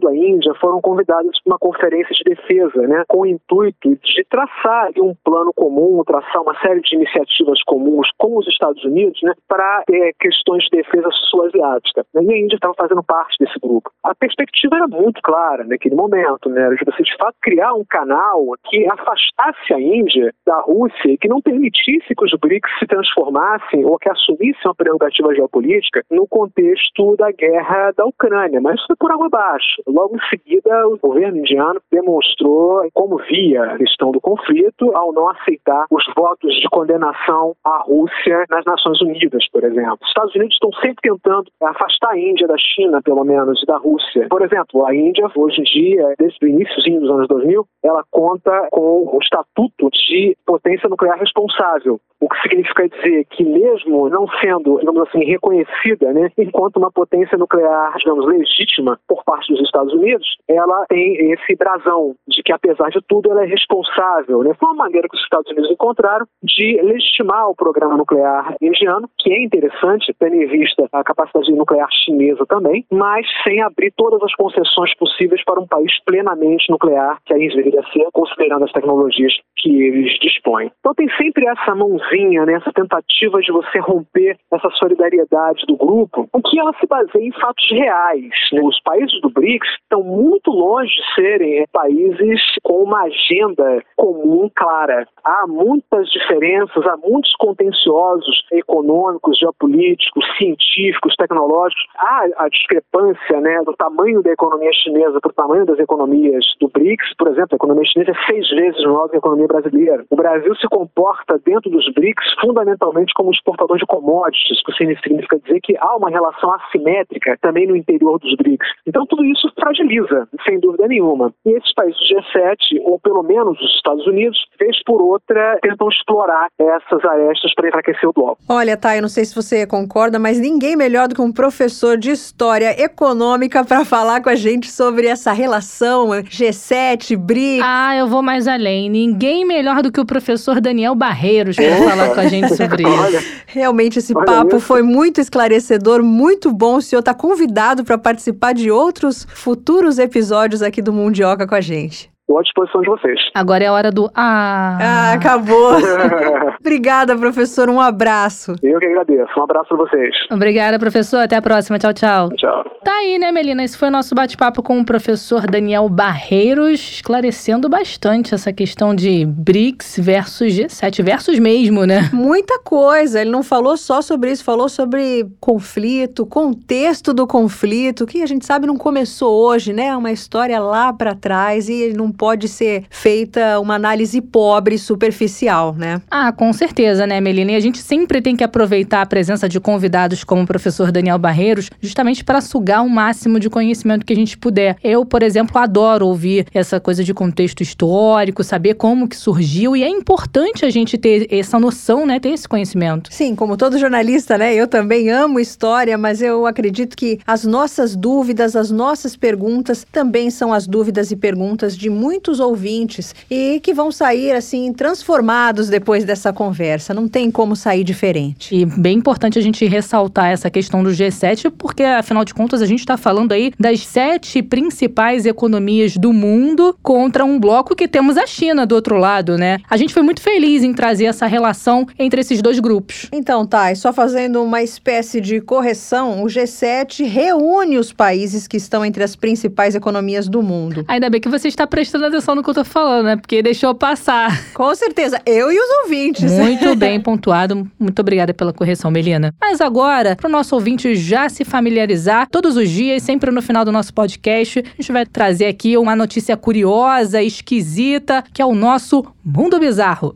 a 0.07 0.15
Índia, 0.15 0.53
foram 0.55 0.81
convidadas 0.81 1.31
para 1.43 1.51
uma 1.51 1.59
conferência 1.59 2.13
de 2.13 2.23
defesa, 2.23 2.87
né, 2.87 3.03
com 3.07 3.21
o 3.21 3.25
intuito 3.25 3.89
de 3.89 4.25
traçar 4.29 4.91
um 4.97 5.13
plano 5.23 5.51
comum, 5.53 6.03
traçar 6.05 6.41
uma 6.41 6.57
série 6.59 6.81
de 6.81 6.95
iniciativas 6.95 7.61
comuns 7.63 8.09
com 8.17 8.37
os 8.37 8.47
Estados 8.47 8.83
Unidos, 8.83 9.19
né, 9.23 9.33
para 9.47 9.83
é, 9.89 10.11
questões 10.19 10.63
de 10.65 10.77
defesa 10.77 11.09
sul-asiática. 11.29 12.05
E 12.15 12.17
a 12.17 12.37
Índia 12.37 12.55
estava 12.55 12.73
fazendo 12.75 13.03
parte 13.03 13.35
desse 13.39 13.59
grupo. 13.59 13.91
A 14.03 14.15
perspectiva 14.15 14.75
era 14.75 14.87
muito 14.87 15.21
clara 15.21 15.63
naquele 15.63 15.95
momento, 15.95 16.49
né, 16.49 16.69
de 16.69 16.85
você 16.85 17.03
de 17.03 17.15
fato 17.17 17.35
criar 17.41 17.73
um 17.73 17.85
canal 17.87 18.45
que 18.65 18.85
afastasse 18.91 19.73
a 19.73 19.79
Índia 19.79 20.33
da 20.45 20.59
Rússia 20.61 21.09
e 21.09 21.17
que 21.17 21.27
não 21.27 21.41
permitisse 21.41 22.15
que 22.15 22.25
os 22.25 22.31
BRICS 22.39 22.71
se 22.79 22.87
transformassem 22.87 23.85
ou 23.85 23.97
que 23.97 24.09
assumissem 24.09 24.61
uma 24.65 24.75
prerrogativa 24.75 25.33
geopolítica 25.33 26.03
no 26.09 26.27
contexto 26.27 27.15
da 27.17 27.31
guerra 27.31 27.78
da 27.95 28.05
Ucrânia. 28.05 28.61
Mas 28.61 28.81
foi 28.85 28.95
por 28.95 29.11
água 29.11 29.27
abaixo. 29.27 29.81
Logo 29.87 30.15
em 30.15 30.29
seguida, 30.29 30.87
o 30.87 30.97
governo 30.97 31.37
indiano 31.37 31.81
demonstrou 31.91 32.87
como 32.93 33.17
via 33.17 33.63
a 33.63 33.77
questão 33.77 34.11
do 34.11 34.21
conflito 34.21 34.91
ao 34.95 35.11
não 35.13 35.29
aceitar 35.29 35.85
os 35.91 36.03
votos 36.15 36.53
de 36.55 36.67
condenação 36.69 37.55
à 37.63 37.77
Rússia 37.79 38.45
nas 38.49 38.65
Nações 38.65 39.01
Unidas, 39.01 39.47
por 39.51 39.63
exemplo. 39.63 39.97
Os 40.01 40.07
Estados 40.07 40.35
Unidos 40.35 40.53
estão 40.55 40.71
sempre 40.73 41.01
tentando 41.01 41.49
afastar 41.61 42.11
a 42.11 42.19
Índia 42.19 42.47
da 42.47 42.57
China, 42.57 43.01
pelo 43.01 43.23
menos, 43.23 43.61
e 43.61 43.65
da 43.65 43.77
Rússia. 43.77 44.27
Por 44.29 44.41
exemplo, 44.41 44.85
a 44.85 44.93
Índia, 44.93 45.27
hoje 45.35 45.61
em 45.61 45.63
dia, 45.63 46.13
desde 46.17 46.45
o 46.45 46.49
início 46.49 46.75
dos 46.75 47.09
anos 47.09 47.27
2000, 47.27 47.65
ela 47.83 48.03
conta 48.11 48.67
com 48.71 49.09
o 49.11 49.19
estatuto 49.21 49.89
de 49.89 50.35
potência 50.45 50.89
nuclear 50.89 51.17
responsável, 51.17 51.99
o 52.19 52.27
que 52.27 52.41
significa 52.41 52.89
dizer 52.89 53.25
que 53.25 53.43
mesmo 53.43 54.09
não 54.09 54.27
sendo, 54.41 54.79
digamos 54.79 55.07
assim, 55.07 55.23
reconhecida 55.23 56.11
né, 56.13 56.29
enquanto 56.37 56.77
uma 56.77 56.91
potência 56.91 57.37
nuclear, 57.37 57.68
digamos, 57.97 58.25
legítima 58.25 58.99
por 59.07 59.23
parte 59.23 59.51
dos 59.53 59.61
Estados 59.61 59.93
Unidos, 59.93 60.27
ela 60.47 60.85
tem 60.87 61.31
esse 61.31 61.55
brasão 61.55 62.15
de 62.27 62.41
que, 62.43 62.51
apesar 62.51 62.89
de 62.89 62.99
tudo, 63.07 63.31
ela 63.31 63.43
é 63.43 63.47
responsável. 63.47 64.43
Né? 64.43 64.53
Foi 64.59 64.69
uma 64.69 64.83
maneira 64.83 65.07
que 65.07 65.15
os 65.15 65.23
Estados 65.23 65.51
Unidos 65.51 65.71
encontraram 65.71 66.25
de 66.43 66.81
legitimar 66.81 67.49
o 67.49 67.55
programa 67.55 67.97
nuclear 67.97 68.55
indiano, 68.61 69.09
que 69.17 69.31
é 69.31 69.43
interessante, 69.43 70.13
tendo 70.19 70.35
em 70.35 70.47
vista 70.47 70.87
a 70.91 71.03
capacidade 71.03 71.51
nuclear 71.51 71.87
chinesa 71.91 72.45
também, 72.45 72.85
mas 72.91 73.25
sem 73.43 73.61
abrir 73.61 73.91
todas 73.95 74.21
as 74.23 74.33
concessões 74.35 74.95
possíveis 74.95 75.43
para 75.43 75.59
um 75.59 75.67
país 75.67 75.91
plenamente 76.05 76.69
nuclear, 76.69 77.19
que 77.25 77.33
aí 77.33 77.47
deveria 77.49 77.83
ser, 77.93 78.07
considerando 78.13 78.65
as 78.65 78.71
tecnologias 78.71 79.33
que 79.57 79.69
eles 79.83 80.17
dispõem. 80.19 80.71
Então 80.79 80.93
tem 80.93 81.09
sempre 81.17 81.45
essa 81.47 81.75
mãozinha, 81.75 82.45
né, 82.45 82.53
essa 82.53 82.71
tentativa 82.71 83.41
de 83.41 83.51
você 83.51 83.79
romper 83.79 84.37
essa 84.51 84.69
solidariedade 84.71 85.65
do 85.67 85.75
grupo, 85.75 86.27
o 86.33 86.41
que 86.41 86.59
ela 86.59 86.73
se 86.79 86.87
baseia 86.87 87.27
em 87.27 87.31
fatos 87.31 87.58
reais. 87.71 88.31
Né? 88.51 88.61
Os 88.63 88.79
países 88.81 89.19
do 89.21 89.29
BRICS 89.29 89.69
estão 89.83 90.03
muito 90.03 90.51
longe 90.51 90.89
de 90.89 91.15
serem 91.15 91.65
países 91.71 92.41
com 92.63 92.83
uma 92.83 93.03
agenda 93.03 93.83
comum 93.95 94.49
clara. 94.55 95.07
Há 95.23 95.45
muitas 95.47 96.09
diferenças, 96.09 96.85
há 96.85 96.97
muitos 96.97 97.33
contenciosos 97.35 98.45
econômicos, 98.51 99.37
geopolíticos, 99.37 100.25
científicos, 100.37 101.15
tecnológicos. 101.15 101.83
Há 101.97 102.27
a 102.37 102.49
discrepância 102.49 103.41
né, 103.41 103.61
do 103.65 103.73
tamanho 103.73 104.21
da 104.21 104.31
economia 104.31 104.71
chinesa 104.73 105.19
para 105.19 105.29
o 105.29 105.33
tamanho 105.33 105.65
das 105.65 105.79
economias 105.79 106.45
do 106.59 106.69
BRICS. 106.69 107.15
Por 107.17 107.27
exemplo, 107.27 107.49
a 107.53 107.55
economia 107.55 107.85
chinesa 107.85 108.11
é 108.11 108.25
seis 108.31 108.49
vezes 108.49 108.83
maior 108.85 109.09
que 109.09 109.15
a 109.15 109.19
economia 109.19 109.47
brasileira. 109.47 110.05
O 110.09 110.15
Brasil 110.15 110.55
se 110.55 110.67
comporta 110.67 111.39
dentro 111.45 111.69
dos 111.69 111.91
BRICS 111.93 112.35
fundamentalmente 112.41 113.13
como 113.13 113.31
exportador 113.31 113.77
de 113.77 113.85
commodities, 113.85 114.59
o 114.61 114.63
que 114.65 114.73
significa 115.01 115.39
dizer 115.39 115.59
que 115.61 115.75
há 115.77 115.95
uma 115.95 116.09
relação 116.09 116.53
assimétrica 116.53 117.37
também 117.49 117.67
no 117.67 117.75
interior 117.75 118.19
dos 118.19 118.35
BRICS. 118.35 118.67
Então 118.85 119.05
tudo 119.07 119.25
isso 119.25 119.51
fragiliza, 119.59 120.27
sem 120.47 120.59
dúvida 120.59 120.87
nenhuma. 120.87 121.33
E 121.45 121.51
esses 121.51 121.73
países 121.73 121.97
do 121.99 122.15
G7, 122.15 122.81
ou 122.85 122.99
pelo 122.99 123.23
menos 123.23 123.59
os 123.59 123.75
Estados 123.75 124.05
Unidos, 124.05 124.37
vez 124.59 124.81
por 124.83 125.01
outra, 125.01 125.57
tentam 125.61 125.89
explorar 125.89 126.47
essas 126.59 127.03
arestas 127.03 127.53
para 127.55 127.67
enfraquecer 127.67 128.07
o 128.07 128.13
bloco. 128.13 128.37
Olha, 128.47 128.77
tá, 128.77 128.95
eu 128.95 129.01
não 129.01 129.09
sei 129.09 129.25
se 129.25 129.35
você 129.35 129.65
concorda, 129.65 130.19
mas 130.19 130.39
ninguém 130.39 130.75
melhor 130.75 131.07
do 131.07 131.15
que 131.15 131.21
um 131.21 131.31
professor 131.31 131.97
de 131.97 132.11
história 132.11 132.79
econômica 132.81 133.65
para 133.65 133.83
falar 133.83 134.21
com 134.21 134.29
a 134.29 134.35
gente 134.35 134.69
sobre 134.71 135.07
essa 135.07 135.31
relação 135.31 136.09
G7, 136.09 137.17
BRICS. 137.17 137.63
Ah, 137.63 137.95
eu 137.95 138.07
vou 138.07 138.21
mais 138.21 138.47
além. 138.47 138.89
Ninguém 138.89 139.43
melhor 139.43 139.81
do 139.81 139.91
que 139.91 139.99
o 139.99 140.05
professor 140.05 140.61
Daniel 140.61 140.93
Barreiros 140.93 141.55
para 141.55 141.89
falar 141.89 142.13
com 142.13 142.19
a 142.19 142.27
gente 142.27 142.55
sobre 142.55 142.83
isso. 142.87 143.43
Realmente 143.47 143.99
esse 143.99 144.13
papo 144.13 144.57
isso. 144.57 144.65
foi 144.65 144.83
muito 144.83 145.19
esclarecedor, 145.19 146.03
muito 146.03 146.51
bom. 146.51 146.75
O 146.75 146.81
senhor 146.81 146.99
está 146.99 147.13
convidado 147.39 147.85
para 147.85 147.97
participar 147.97 148.53
de 148.53 148.69
outros 148.69 149.25
futuros 149.33 149.97
episódios 149.97 150.61
aqui 150.61 150.81
do 150.81 150.91
Mundioca 150.91 151.47
com 151.47 151.55
a 151.55 151.61
gente. 151.61 152.08
Estou 152.29 152.37
à 152.37 152.43
disposição 152.43 152.81
de 152.81 152.87
vocês. 152.89 153.19
Agora 153.33 153.63
é 153.63 153.67
a 153.67 153.73
hora 153.73 153.91
do 153.91 154.07
Ah. 154.13 154.77
Ah, 154.79 155.13
acabou. 155.13 155.77
Obrigada, 156.61 157.17
professor. 157.17 157.67
Um 157.69 157.81
abraço. 157.81 158.53
Eu 158.61 158.77
que 158.79 158.85
agradeço. 158.85 159.31
Um 159.35 159.43
abraço 159.43 159.69
para 159.69 159.77
vocês. 159.77 160.15
Obrigada, 160.31 160.77
professor. 160.77 161.21
Até 161.21 161.37
a 161.37 161.41
próxima. 161.41 161.79
Tchau, 161.79 161.91
tchau. 161.91 162.29
Tchau. 162.37 162.63
Tá 162.83 162.91
aí, 162.93 163.17
né, 163.17 163.31
Melina? 163.31 163.63
Esse 163.63 163.75
foi 163.75 163.87
o 163.87 163.91
nosso 163.91 164.13
bate-papo 164.13 164.61
com 164.61 164.79
o 164.79 164.85
professor 164.85 165.47
Daniel 165.47 165.89
Barreiros, 165.89 166.79
esclarecendo 166.79 167.67
bastante 167.67 168.35
essa 168.35 168.53
questão 168.53 168.93
de 168.93 169.25
BRICS 169.25 169.97
versus 169.99 170.53
G7, 170.53 171.03
versus 171.03 171.39
mesmo, 171.39 171.83
né? 171.85 172.11
Muita 172.13 172.59
coisa. 172.59 173.21
Ele 173.21 173.31
não 173.31 173.41
falou 173.41 173.75
só 173.75 174.03
sobre 174.03 174.31
isso, 174.31 174.43
falou 174.43 174.69
sobre 174.69 175.25
conflito, 175.39 176.27
contexto 176.27 177.11
do 177.11 177.25
conflito, 177.25 178.05
que 178.05 178.21
a 178.21 178.27
gente 178.27 178.45
sabe 178.45 178.67
não 178.67 178.77
começou 178.77 179.47
hoje, 179.47 179.73
né? 179.73 179.87
É 179.87 179.97
uma 179.97 180.11
história 180.11 180.59
lá 180.59 180.93
para 180.93 181.15
trás 181.15 181.67
e 181.67 181.91
não 181.97 182.11
pode 182.19 182.49
ser 182.49 182.83
feita 182.89 183.61
uma 183.61 183.75
análise 183.75 184.19
pobre, 184.19 184.77
superficial, 184.77 185.73
né? 185.73 186.01
Ah, 186.11 186.33
com 186.33 186.51
certeza, 186.51 187.07
né, 187.07 187.21
Melina? 187.21 187.53
E 187.53 187.55
a 187.55 187.61
gente 187.61 187.77
sempre 187.77 188.21
tem 188.21 188.35
que 188.35 188.43
aproveitar 188.43 189.01
a 189.01 189.05
presença 189.05 189.47
de 189.47 189.57
convidados 189.57 190.25
como 190.25 190.41
o 190.41 190.45
professor 190.45 190.91
Daniel 190.91 191.17
Barreiros, 191.17 191.69
justamente 191.81 192.25
para 192.25 192.41
sugar 192.41 192.83
o 192.83 192.89
máximo 192.89 193.39
de 193.39 193.49
conhecimento 193.49 194.05
que 194.05 194.11
a 194.11 194.15
gente 194.17 194.37
puder. 194.37 194.75
Eu, 194.83 195.05
por 195.05 195.23
exemplo, 195.23 195.57
adoro 195.57 196.07
ouvir 196.07 196.45
essa 196.53 196.77
coisa 196.77 197.05
de 197.05 197.13
contexto 197.13 197.61
histórico, 197.61 198.43
saber 198.43 198.73
como 198.73 199.07
que 199.07 199.15
surgiu, 199.15 199.77
e 199.77 199.81
é 199.81 199.87
importante 199.87 200.65
a 200.65 200.69
gente 200.69 200.97
ter 200.97 201.25
essa 201.31 201.57
noção, 201.57 202.05
né, 202.05 202.19
ter 202.19 202.31
esse 202.31 202.49
conhecimento. 202.49 203.13
Sim, 203.13 203.33
como 203.33 203.55
todo 203.55 203.79
jornalista, 203.79 204.37
né, 204.37 204.53
eu 204.53 204.67
também 204.67 205.09
amo 205.09 205.39
história, 205.39 205.97
mas 205.97 206.21
eu 206.21 206.45
acredito 206.45 206.97
que 206.97 207.17
as 207.25 207.45
nossas 207.45 207.95
dúvidas, 207.95 208.57
as 208.57 208.69
nossas 208.69 209.15
perguntas 209.15 209.87
também 209.89 210.29
são 210.29 210.51
as 210.51 210.67
dúvidas 210.67 211.11
e 211.11 211.15
perguntas 211.15 211.77
de 211.77 211.89
muitos 211.89 212.08
muitos 212.09 212.39
ouvintes 212.39 213.13
e 213.29 213.59
que 213.59 213.71
vão 213.71 213.91
sair 213.91 214.31
assim 214.31 214.73
transformados 214.73 215.69
depois 215.69 216.03
dessa 216.03 216.33
conversa. 216.33 216.91
Não 216.91 217.07
tem 217.07 217.29
como 217.29 217.55
sair 217.55 217.83
diferente. 217.83 218.55
E 218.55 218.65
bem 218.65 218.97
importante 218.97 219.37
a 219.37 219.41
gente 219.43 219.63
ressaltar 219.67 220.31
essa 220.31 220.49
questão 220.49 220.81
do 220.81 220.89
G7, 220.89 221.53
porque 221.55 221.83
afinal 221.83 222.25
de 222.25 222.33
contas 222.33 222.63
a 222.63 222.65
gente 222.65 222.79
está 222.79 222.97
falando 222.97 223.31
aí 223.31 223.51
das 223.59 223.81
sete 223.81 224.41
principais 224.41 225.27
economias 225.27 225.97
do 225.97 226.11
mundo 226.11 226.75
contra 226.81 227.23
um 227.23 227.39
bloco 227.39 227.75
que 227.75 227.87
temos 227.87 228.17
a 228.17 228.25
China 228.25 228.65
do 228.65 228.73
outro 228.73 228.97
lado, 228.97 229.37
né? 229.37 229.59
A 229.69 229.77
gente 229.77 229.93
foi 229.93 230.01
muito 230.01 230.19
feliz 230.19 230.63
em 230.63 230.73
trazer 230.73 231.05
essa 231.05 231.27
relação 231.27 231.85
entre 231.99 232.21
esses 232.21 232.41
dois 232.41 232.59
grupos. 232.59 233.07
Então, 233.11 233.45
tá, 233.45 233.73
só 233.75 233.93
fazendo 233.93 234.41
uma 234.41 234.63
espécie 234.63 235.21
de 235.21 235.39
correção, 235.41 236.23
o 236.23 236.25
G7 236.25 237.05
reúne 237.07 237.77
os 237.77 237.93
países 237.93 238.47
que 238.47 238.57
estão 238.57 238.83
entre 238.83 239.03
as 239.03 239.15
principais 239.15 239.75
economias 239.75 240.27
do 240.27 240.41
mundo. 240.41 240.83
Ainda 240.87 241.07
bem 241.07 241.21
que 241.21 241.29
você 241.29 241.47
está 241.47 241.67
prestando 241.67 241.98
prestando 241.99 242.05
atenção 242.07 242.35
no 242.35 242.43
que 242.43 242.49
eu 242.49 242.53
tô 242.53 242.63
falando, 242.63 243.05
né? 243.05 243.15
Porque 243.17 243.43
deixou 243.43 243.75
passar. 243.75 244.53
Com 244.53 244.73
certeza, 244.73 245.21
eu 245.25 245.51
e 245.51 245.59
os 245.59 245.69
ouvintes. 245.83 246.31
Muito 246.31 246.75
bem 246.77 246.99
pontuado. 246.99 247.69
Muito 247.77 247.99
obrigada 247.99 248.33
pela 248.33 248.53
correção, 248.53 248.89
Melina. 248.89 249.33
Mas 249.39 249.59
agora, 249.59 250.15
para 250.15 250.27
o 250.27 250.31
nosso 250.31 250.55
ouvinte 250.55 250.95
já 250.95 251.27
se 251.27 251.43
familiarizar, 251.43 252.27
todos 252.31 252.55
os 252.55 252.69
dias, 252.69 253.03
sempre 253.03 253.31
no 253.31 253.41
final 253.41 253.65
do 253.65 253.71
nosso 253.71 253.93
podcast, 253.93 254.59
a 254.59 254.81
gente 254.81 254.91
vai 254.91 255.05
trazer 255.05 255.47
aqui 255.47 255.77
uma 255.77 255.95
notícia 255.95 256.37
curiosa, 256.37 257.21
esquisita, 257.21 258.23
que 258.33 258.41
é 258.41 258.45
o 258.45 258.55
nosso 258.55 259.05
Mundo 259.23 259.59
Bizarro. 259.59 260.13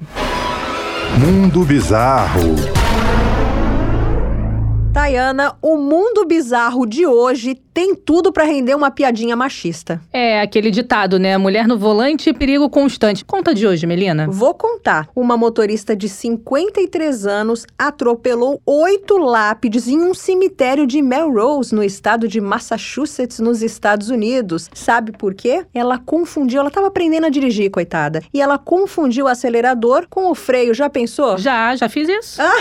Mundo 1.19 1.63
Bizarro. 1.63 2.83
Tayana, 4.93 5.55
o 5.59 5.75
mundo 5.75 6.23
bizarro 6.23 6.85
de 6.85 7.03
hoje 7.03 7.55
tem 7.73 7.95
tudo 7.95 8.31
para 8.31 8.43
render 8.43 8.75
uma 8.75 8.91
piadinha 8.91 9.35
machista. 9.35 9.99
É, 10.11 10.41
aquele 10.41 10.69
ditado, 10.69 11.17
né? 11.17 11.37
Mulher 11.37 11.67
no 11.67 11.77
volante, 11.77 12.31
perigo 12.33 12.69
constante. 12.69 13.25
Conta 13.25 13.53
de 13.53 13.65
hoje, 13.65 13.87
Melina. 13.87 14.27
Vou 14.29 14.53
contar. 14.53 15.09
Uma 15.15 15.35
motorista 15.35 15.95
de 15.95 16.07
53 16.07 17.25
anos 17.25 17.65
atropelou 17.77 18.61
oito 18.65 19.17
lápides 19.17 19.87
em 19.87 19.99
um 19.99 20.13
cemitério 20.13 20.85
de 20.85 21.01
Melrose, 21.01 21.73
no 21.73 21.83
estado 21.83 22.27
de 22.27 22.39
Massachusetts, 22.39 23.39
nos 23.39 23.63
Estados 23.63 24.09
Unidos. 24.09 24.69
Sabe 24.73 25.11
por 25.11 25.33
quê? 25.33 25.65
Ela 25.73 25.97
confundiu, 25.97 26.59
ela 26.59 26.69
estava 26.69 26.87
aprendendo 26.87 27.25
a 27.25 27.29
dirigir, 27.29 27.71
coitada. 27.71 28.21
E 28.33 28.41
ela 28.41 28.57
confundiu 28.57 29.25
o 29.25 29.29
acelerador 29.29 30.05
com 30.09 30.29
o 30.29 30.35
freio. 30.35 30.73
Já 30.73 30.89
pensou? 30.89 31.37
Já, 31.37 31.75
já 31.75 31.89
fiz 31.89 32.07
isso. 32.07 32.41
Ah. 32.41 32.51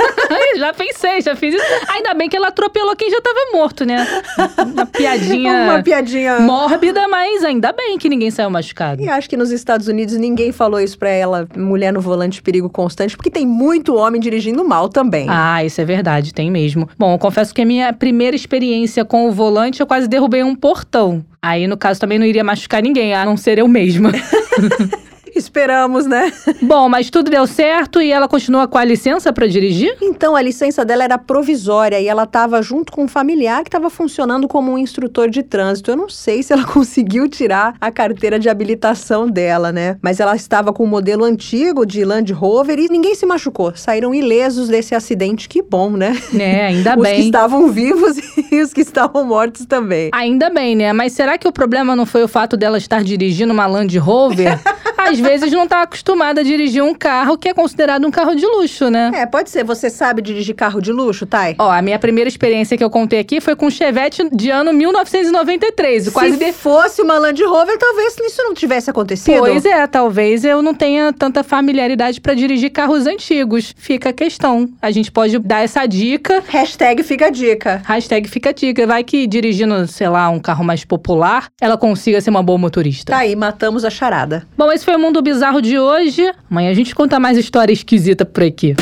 já 0.56 0.72
pensei, 0.72 1.20
já 1.20 1.36
fiz 1.36 1.54
isso. 1.54 1.64
Ainda 1.88 2.14
bem 2.14 2.28
que 2.28 2.36
ela 2.36 2.48
atropelou 2.48 2.96
quem 2.96 3.10
já 3.10 3.18
estava 3.18 3.38
morto, 3.52 3.84
né? 3.84 4.06
Uma 4.64 4.86
piadinha. 4.86 5.52
Uma 5.64 5.82
piadinha. 5.82 6.40
Mórbida, 6.40 7.08
mas 7.08 7.44
ainda 7.44 7.72
bem 7.72 7.98
que 7.98 8.08
ninguém 8.08 8.30
saiu 8.30 8.50
machucado. 8.50 9.02
E 9.02 9.08
acho 9.08 9.28
que 9.28 9.36
nos 9.36 9.50
Estados 9.50 9.88
Unidos 9.88 10.16
ninguém 10.16 10.52
falou 10.52 10.80
isso 10.80 10.98
pra 10.98 11.10
ela, 11.10 11.48
mulher 11.56 11.92
no 11.92 12.00
volante 12.00 12.42
perigo 12.42 12.68
constante, 12.68 13.16
porque 13.16 13.30
tem 13.30 13.46
muito 13.46 13.94
homem 13.96 14.20
dirigindo 14.20 14.64
mal 14.66 14.88
também. 14.88 15.26
Ah, 15.28 15.64
isso 15.64 15.80
é 15.80 15.84
verdade, 15.84 16.32
tem 16.32 16.50
mesmo. 16.50 16.88
Bom, 16.98 17.14
eu 17.14 17.18
confesso 17.18 17.54
que 17.54 17.62
a 17.62 17.66
minha 17.66 17.92
primeira 17.92 18.36
experiência 18.36 19.04
com 19.04 19.28
o 19.28 19.32
volante, 19.32 19.80
eu 19.80 19.86
quase 19.86 20.08
derrubei 20.08 20.42
um 20.42 20.54
portão. 20.54 21.24
Aí, 21.40 21.66
no 21.66 21.76
caso, 21.76 22.00
também 22.00 22.18
não 22.18 22.26
iria 22.26 22.44
machucar 22.44 22.82
ninguém, 22.82 23.14
a 23.14 23.24
não 23.24 23.36
ser 23.36 23.58
eu 23.58 23.66
mesma. 23.66 24.12
Esperamos, 25.34 26.06
né? 26.06 26.32
Bom, 26.62 26.88
mas 26.88 27.10
tudo 27.10 27.30
deu 27.30 27.46
certo 27.46 28.00
e 28.00 28.12
ela 28.12 28.28
continua 28.28 28.68
com 28.68 28.78
a 28.78 28.84
licença 28.84 29.32
para 29.32 29.46
dirigir? 29.46 29.96
Então, 30.00 30.36
a 30.36 30.42
licença 30.42 30.84
dela 30.84 31.04
era 31.04 31.18
provisória 31.18 32.00
e 32.00 32.06
ela 32.06 32.24
estava 32.24 32.60
junto 32.62 32.92
com 32.92 33.04
um 33.04 33.08
familiar 33.08 33.62
que 33.62 33.68
estava 33.68 33.88
funcionando 33.88 34.46
como 34.46 34.72
um 34.72 34.78
instrutor 34.78 35.30
de 35.30 35.42
trânsito. 35.42 35.90
Eu 35.90 35.96
não 35.96 36.08
sei 36.08 36.42
se 36.42 36.52
ela 36.52 36.64
conseguiu 36.68 37.28
tirar 37.28 37.74
a 37.80 37.90
carteira 37.90 38.38
de 38.38 38.48
habilitação 38.48 39.28
dela, 39.28 39.72
né? 39.72 39.96
Mas 40.02 40.20
ela 40.20 40.36
estava 40.36 40.72
com 40.72 40.82
o 40.82 40.86
um 40.86 40.88
modelo 40.88 41.24
antigo 41.24 41.86
de 41.86 42.04
Land 42.04 42.32
Rover 42.32 42.78
e 42.78 42.88
ninguém 42.88 43.14
se 43.14 43.24
machucou. 43.24 43.72
Saíram 43.74 44.14
ilesos 44.14 44.68
desse 44.68 44.94
acidente. 44.94 45.48
Que 45.48 45.62
bom, 45.62 45.90
né? 45.90 46.16
É, 46.38 46.66
ainda 46.66 46.96
os 46.96 47.02
bem. 47.02 47.12
Os 47.12 47.18
que 47.18 47.24
estavam 47.24 47.68
vivos 47.68 48.16
e 48.50 48.60
os 48.60 48.72
que 48.72 48.80
estavam 48.82 49.24
mortos 49.24 49.66
também. 49.66 50.10
Ainda 50.12 50.50
bem, 50.50 50.76
né? 50.76 50.92
Mas 50.92 51.12
será 51.12 51.38
que 51.38 51.48
o 51.48 51.52
problema 51.52 51.96
não 51.96 52.04
foi 52.04 52.22
o 52.22 52.28
fato 52.28 52.56
dela 52.56 52.78
estar 52.78 53.02
dirigindo 53.02 53.52
uma 53.52 53.66
Land 53.66 53.96
Rover? 53.98 54.58
Às 54.96 55.18
vezes 55.18 55.22
não 55.40 55.64
está 55.64 55.82
acostumada 55.82 56.40
a 56.40 56.44
dirigir 56.44 56.82
um 56.82 56.94
carro 56.94 57.38
que 57.38 57.48
é 57.48 57.54
considerado 57.54 58.06
um 58.06 58.10
carro 58.10 58.34
de 58.34 58.44
luxo, 58.44 58.90
né? 58.90 59.10
É, 59.14 59.26
pode 59.26 59.50
ser. 59.50 59.64
Você 59.64 59.88
sabe 59.88 60.22
dirigir 60.22 60.54
carro 60.54 60.80
de 60.80 60.92
luxo, 60.92 61.26
Thay? 61.26 61.56
Ó, 61.58 61.70
a 61.70 61.80
minha 61.80 61.98
primeira 61.98 62.28
experiência 62.28 62.76
que 62.76 62.84
eu 62.84 62.90
contei 62.90 63.18
aqui 63.18 63.40
foi 63.40 63.56
com 63.56 63.66
um 63.66 63.70
Chevette 63.70 64.28
de 64.32 64.50
ano 64.50 64.72
1993. 64.72 66.04
Se 66.04 66.10
quase 66.10 66.36
de... 66.36 66.52
fosse 66.52 67.02
uma 67.02 67.18
Land 67.18 67.42
Rover, 67.42 67.78
talvez 67.78 68.16
isso 68.18 68.42
não 68.42 68.54
tivesse 68.54 68.90
acontecido. 68.90 69.38
Pois 69.38 69.64
é, 69.64 69.86
talvez 69.86 70.44
eu 70.44 70.62
não 70.62 70.74
tenha 70.74 71.12
tanta 71.12 71.42
familiaridade 71.42 72.20
para 72.20 72.34
dirigir 72.34 72.70
carros 72.70 73.06
antigos. 73.06 73.74
Fica 73.76 74.10
a 74.10 74.12
questão. 74.12 74.68
A 74.80 74.90
gente 74.90 75.10
pode 75.10 75.38
dar 75.38 75.62
essa 75.62 75.86
dica. 75.86 76.42
Hashtag 76.48 77.02
fica 77.02 77.26
a 77.26 77.30
dica. 77.30 77.82
Hashtag 77.84 78.28
fica 78.28 78.50
a 78.50 78.52
dica. 78.52 78.86
Vai 78.86 79.04
que 79.04 79.26
dirigindo, 79.26 79.86
sei 79.86 80.08
lá, 80.08 80.28
um 80.28 80.40
carro 80.40 80.64
mais 80.64 80.84
popular, 80.84 81.48
ela 81.60 81.76
consiga 81.76 82.20
ser 82.20 82.30
uma 82.30 82.42
boa 82.42 82.58
motorista. 82.58 83.12
Tá 83.12 83.18
aí, 83.18 83.36
matamos 83.36 83.84
a 83.84 83.90
charada. 83.90 84.46
Bom, 84.56 84.70
esse 84.72 84.84
foi 84.84 84.94
o 84.94 84.98
Mundo 84.98 85.11
Bizarro 85.20 85.60
de 85.60 85.78
hoje. 85.78 86.32
Amanhã 86.50 86.70
a 86.70 86.74
gente 86.74 86.94
conta 86.94 87.18
mais 87.18 87.36
história 87.36 87.72
esquisita 87.72 88.24
por 88.24 88.44
aqui. 88.44 88.74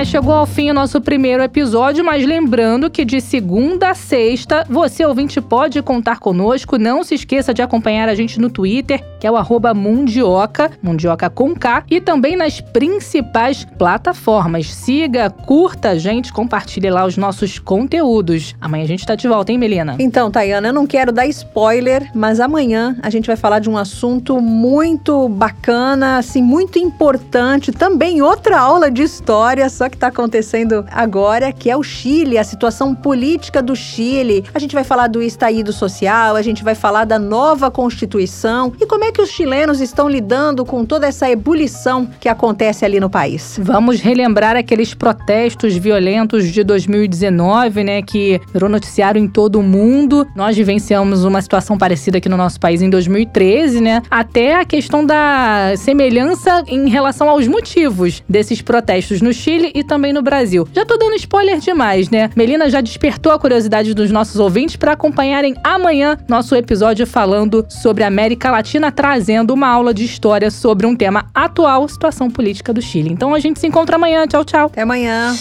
É, 0.00 0.04
chegou 0.04 0.32
ao 0.32 0.46
fim 0.46 0.70
o 0.70 0.72
nosso 0.72 0.98
primeiro 0.98 1.42
episódio, 1.42 2.02
mas 2.02 2.24
lembrando 2.24 2.88
que 2.88 3.04
de 3.04 3.20
segunda 3.20 3.90
a 3.90 3.94
sexta, 3.94 4.64
você 4.66 5.04
ouvinte 5.04 5.42
pode 5.42 5.82
contar 5.82 6.18
conosco. 6.18 6.78
Não 6.78 7.04
se 7.04 7.16
esqueça 7.16 7.52
de 7.52 7.60
acompanhar 7.60 8.08
a 8.08 8.14
gente 8.14 8.40
no 8.40 8.48
Twitter, 8.48 9.04
que 9.20 9.26
é 9.26 9.30
o 9.30 9.36
Mundioca, 9.74 10.70
Mundioca 10.82 11.28
com 11.28 11.54
K, 11.54 11.84
e 11.90 12.00
também 12.00 12.34
nas 12.34 12.62
principais 12.62 13.66
plataformas. 13.76 14.72
Siga, 14.72 15.28
curta 15.28 15.90
a 15.90 15.98
gente, 15.98 16.32
compartilhe 16.32 16.88
lá 16.88 17.04
os 17.04 17.18
nossos 17.18 17.58
conteúdos. 17.58 18.54
Amanhã 18.58 18.84
a 18.84 18.88
gente 18.88 19.04
tá 19.04 19.14
de 19.14 19.28
volta, 19.28 19.52
hein, 19.52 19.58
Melina? 19.58 19.96
Então, 19.98 20.30
Tayana, 20.30 20.68
eu 20.68 20.72
não 20.72 20.86
quero 20.86 21.12
dar 21.12 21.26
spoiler, 21.26 22.10
mas 22.14 22.40
amanhã 22.40 22.96
a 23.02 23.10
gente 23.10 23.26
vai 23.26 23.36
falar 23.36 23.58
de 23.58 23.68
um 23.68 23.76
assunto 23.76 24.40
muito 24.40 25.28
bacana, 25.28 26.16
assim, 26.16 26.40
muito 26.40 26.78
importante. 26.78 27.70
Também 27.70 28.22
outra 28.22 28.58
aula 28.58 28.90
de 28.90 29.02
história, 29.02 29.68
só 29.68 29.89
que 29.90 29.96
está 29.96 30.06
acontecendo 30.06 30.84
agora, 30.90 31.52
que 31.52 31.68
é 31.68 31.76
o 31.76 31.82
Chile, 31.82 32.38
a 32.38 32.44
situação 32.44 32.94
política 32.94 33.62
do 33.62 33.76
Chile. 33.76 34.44
A 34.54 34.58
gente 34.58 34.74
vai 34.74 34.84
falar 34.84 35.08
do 35.08 35.22
estaído 35.22 35.72
social, 35.72 36.36
a 36.36 36.42
gente 36.42 36.64
vai 36.64 36.74
falar 36.74 37.04
da 37.04 37.18
nova 37.18 37.70
Constituição 37.70 38.72
e 38.80 38.86
como 38.86 39.04
é 39.04 39.12
que 39.12 39.20
os 39.20 39.28
chilenos 39.28 39.80
estão 39.80 40.08
lidando 40.08 40.64
com 40.64 40.84
toda 40.84 41.06
essa 41.06 41.28
ebulição 41.28 42.08
que 42.18 42.28
acontece 42.28 42.84
ali 42.84 43.00
no 43.00 43.10
país. 43.10 43.58
Vamos 43.62 44.00
relembrar 44.00 44.56
aqueles 44.56 44.94
protestos 44.94 45.76
violentos 45.76 46.48
de 46.50 46.62
2019, 46.62 47.84
né, 47.84 48.02
que 48.02 48.40
virou 48.52 48.68
noticiário 48.68 49.20
em 49.20 49.28
todo 49.28 49.58
o 49.58 49.62
mundo. 49.62 50.26
Nós 50.34 50.56
vivenciamos 50.56 51.24
uma 51.24 51.42
situação 51.42 51.76
parecida 51.76 52.18
aqui 52.18 52.28
no 52.28 52.36
nosso 52.36 52.60
país 52.60 52.82
em 52.82 52.88
2013, 52.88 53.80
né? 53.80 54.02
Até 54.10 54.54
a 54.54 54.64
questão 54.64 55.04
da 55.04 55.74
semelhança 55.76 56.62
em 56.66 56.88
relação 56.88 57.28
aos 57.28 57.48
motivos 57.48 58.22
desses 58.28 58.62
protestos 58.62 59.20
no 59.20 59.32
Chile 59.32 59.72
e 59.80 59.84
também 59.84 60.12
no 60.12 60.22
Brasil. 60.22 60.68
Já 60.72 60.84
tô 60.84 60.96
dando 60.96 61.16
spoiler 61.16 61.58
demais, 61.58 62.08
né? 62.10 62.30
Melina 62.36 62.70
já 62.70 62.80
despertou 62.80 63.32
a 63.32 63.38
curiosidade 63.38 63.94
dos 63.94 64.10
nossos 64.10 64.38
ouvintes 64.38 64.76
para 64.76 64.92
acompanharem 64.92 65.54
amanhã 65.64 66.18
nosso 66.28 66.54
episódio 66.54 67.06
falando 67.06 67.64
sobre 67.68 68.04
a 68.04 68.06
América 68.06 68.50
Latina, 68.50 68.92
trazendo 68.92 69.52
uma 69.52 69.68
aula 69.68 69.92
de 69.92 70.04
história 70.04 70.50
sobre 70.50 70.86
um 70.86 70.94
tema 70.94 71.26
atual, 71.34 71.88
situação 71.88 72.30
política 72.30 72.72
do 72.72 72.80
Chile. 72.80 73.10
Então 73.10 73.34
a 73.34 73.38
gente 73.38 73.58
se 73.58 73.66
encontra 73.66 73.96
amanhã. 73.96 74.26
Tchau, 74.26 74.44
tchau. 74.44 74.66
Até 74.66 74.82
amanhã. 74.82 75.34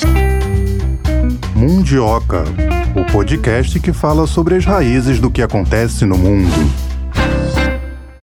Mundioca, 1.56 2.44
o 2.96 3.12
podcast 3.12 3.80
que 3.80 3.92
fala 3.92 4.26
sobre 4.26 4.56
as 4.56 4.66
raízes 4.66 5.20
do 5.20 5.30
que 5.30 5.42
acontece 5.42 6.06
no 6.06 6.18
mundo. 6.18 6.50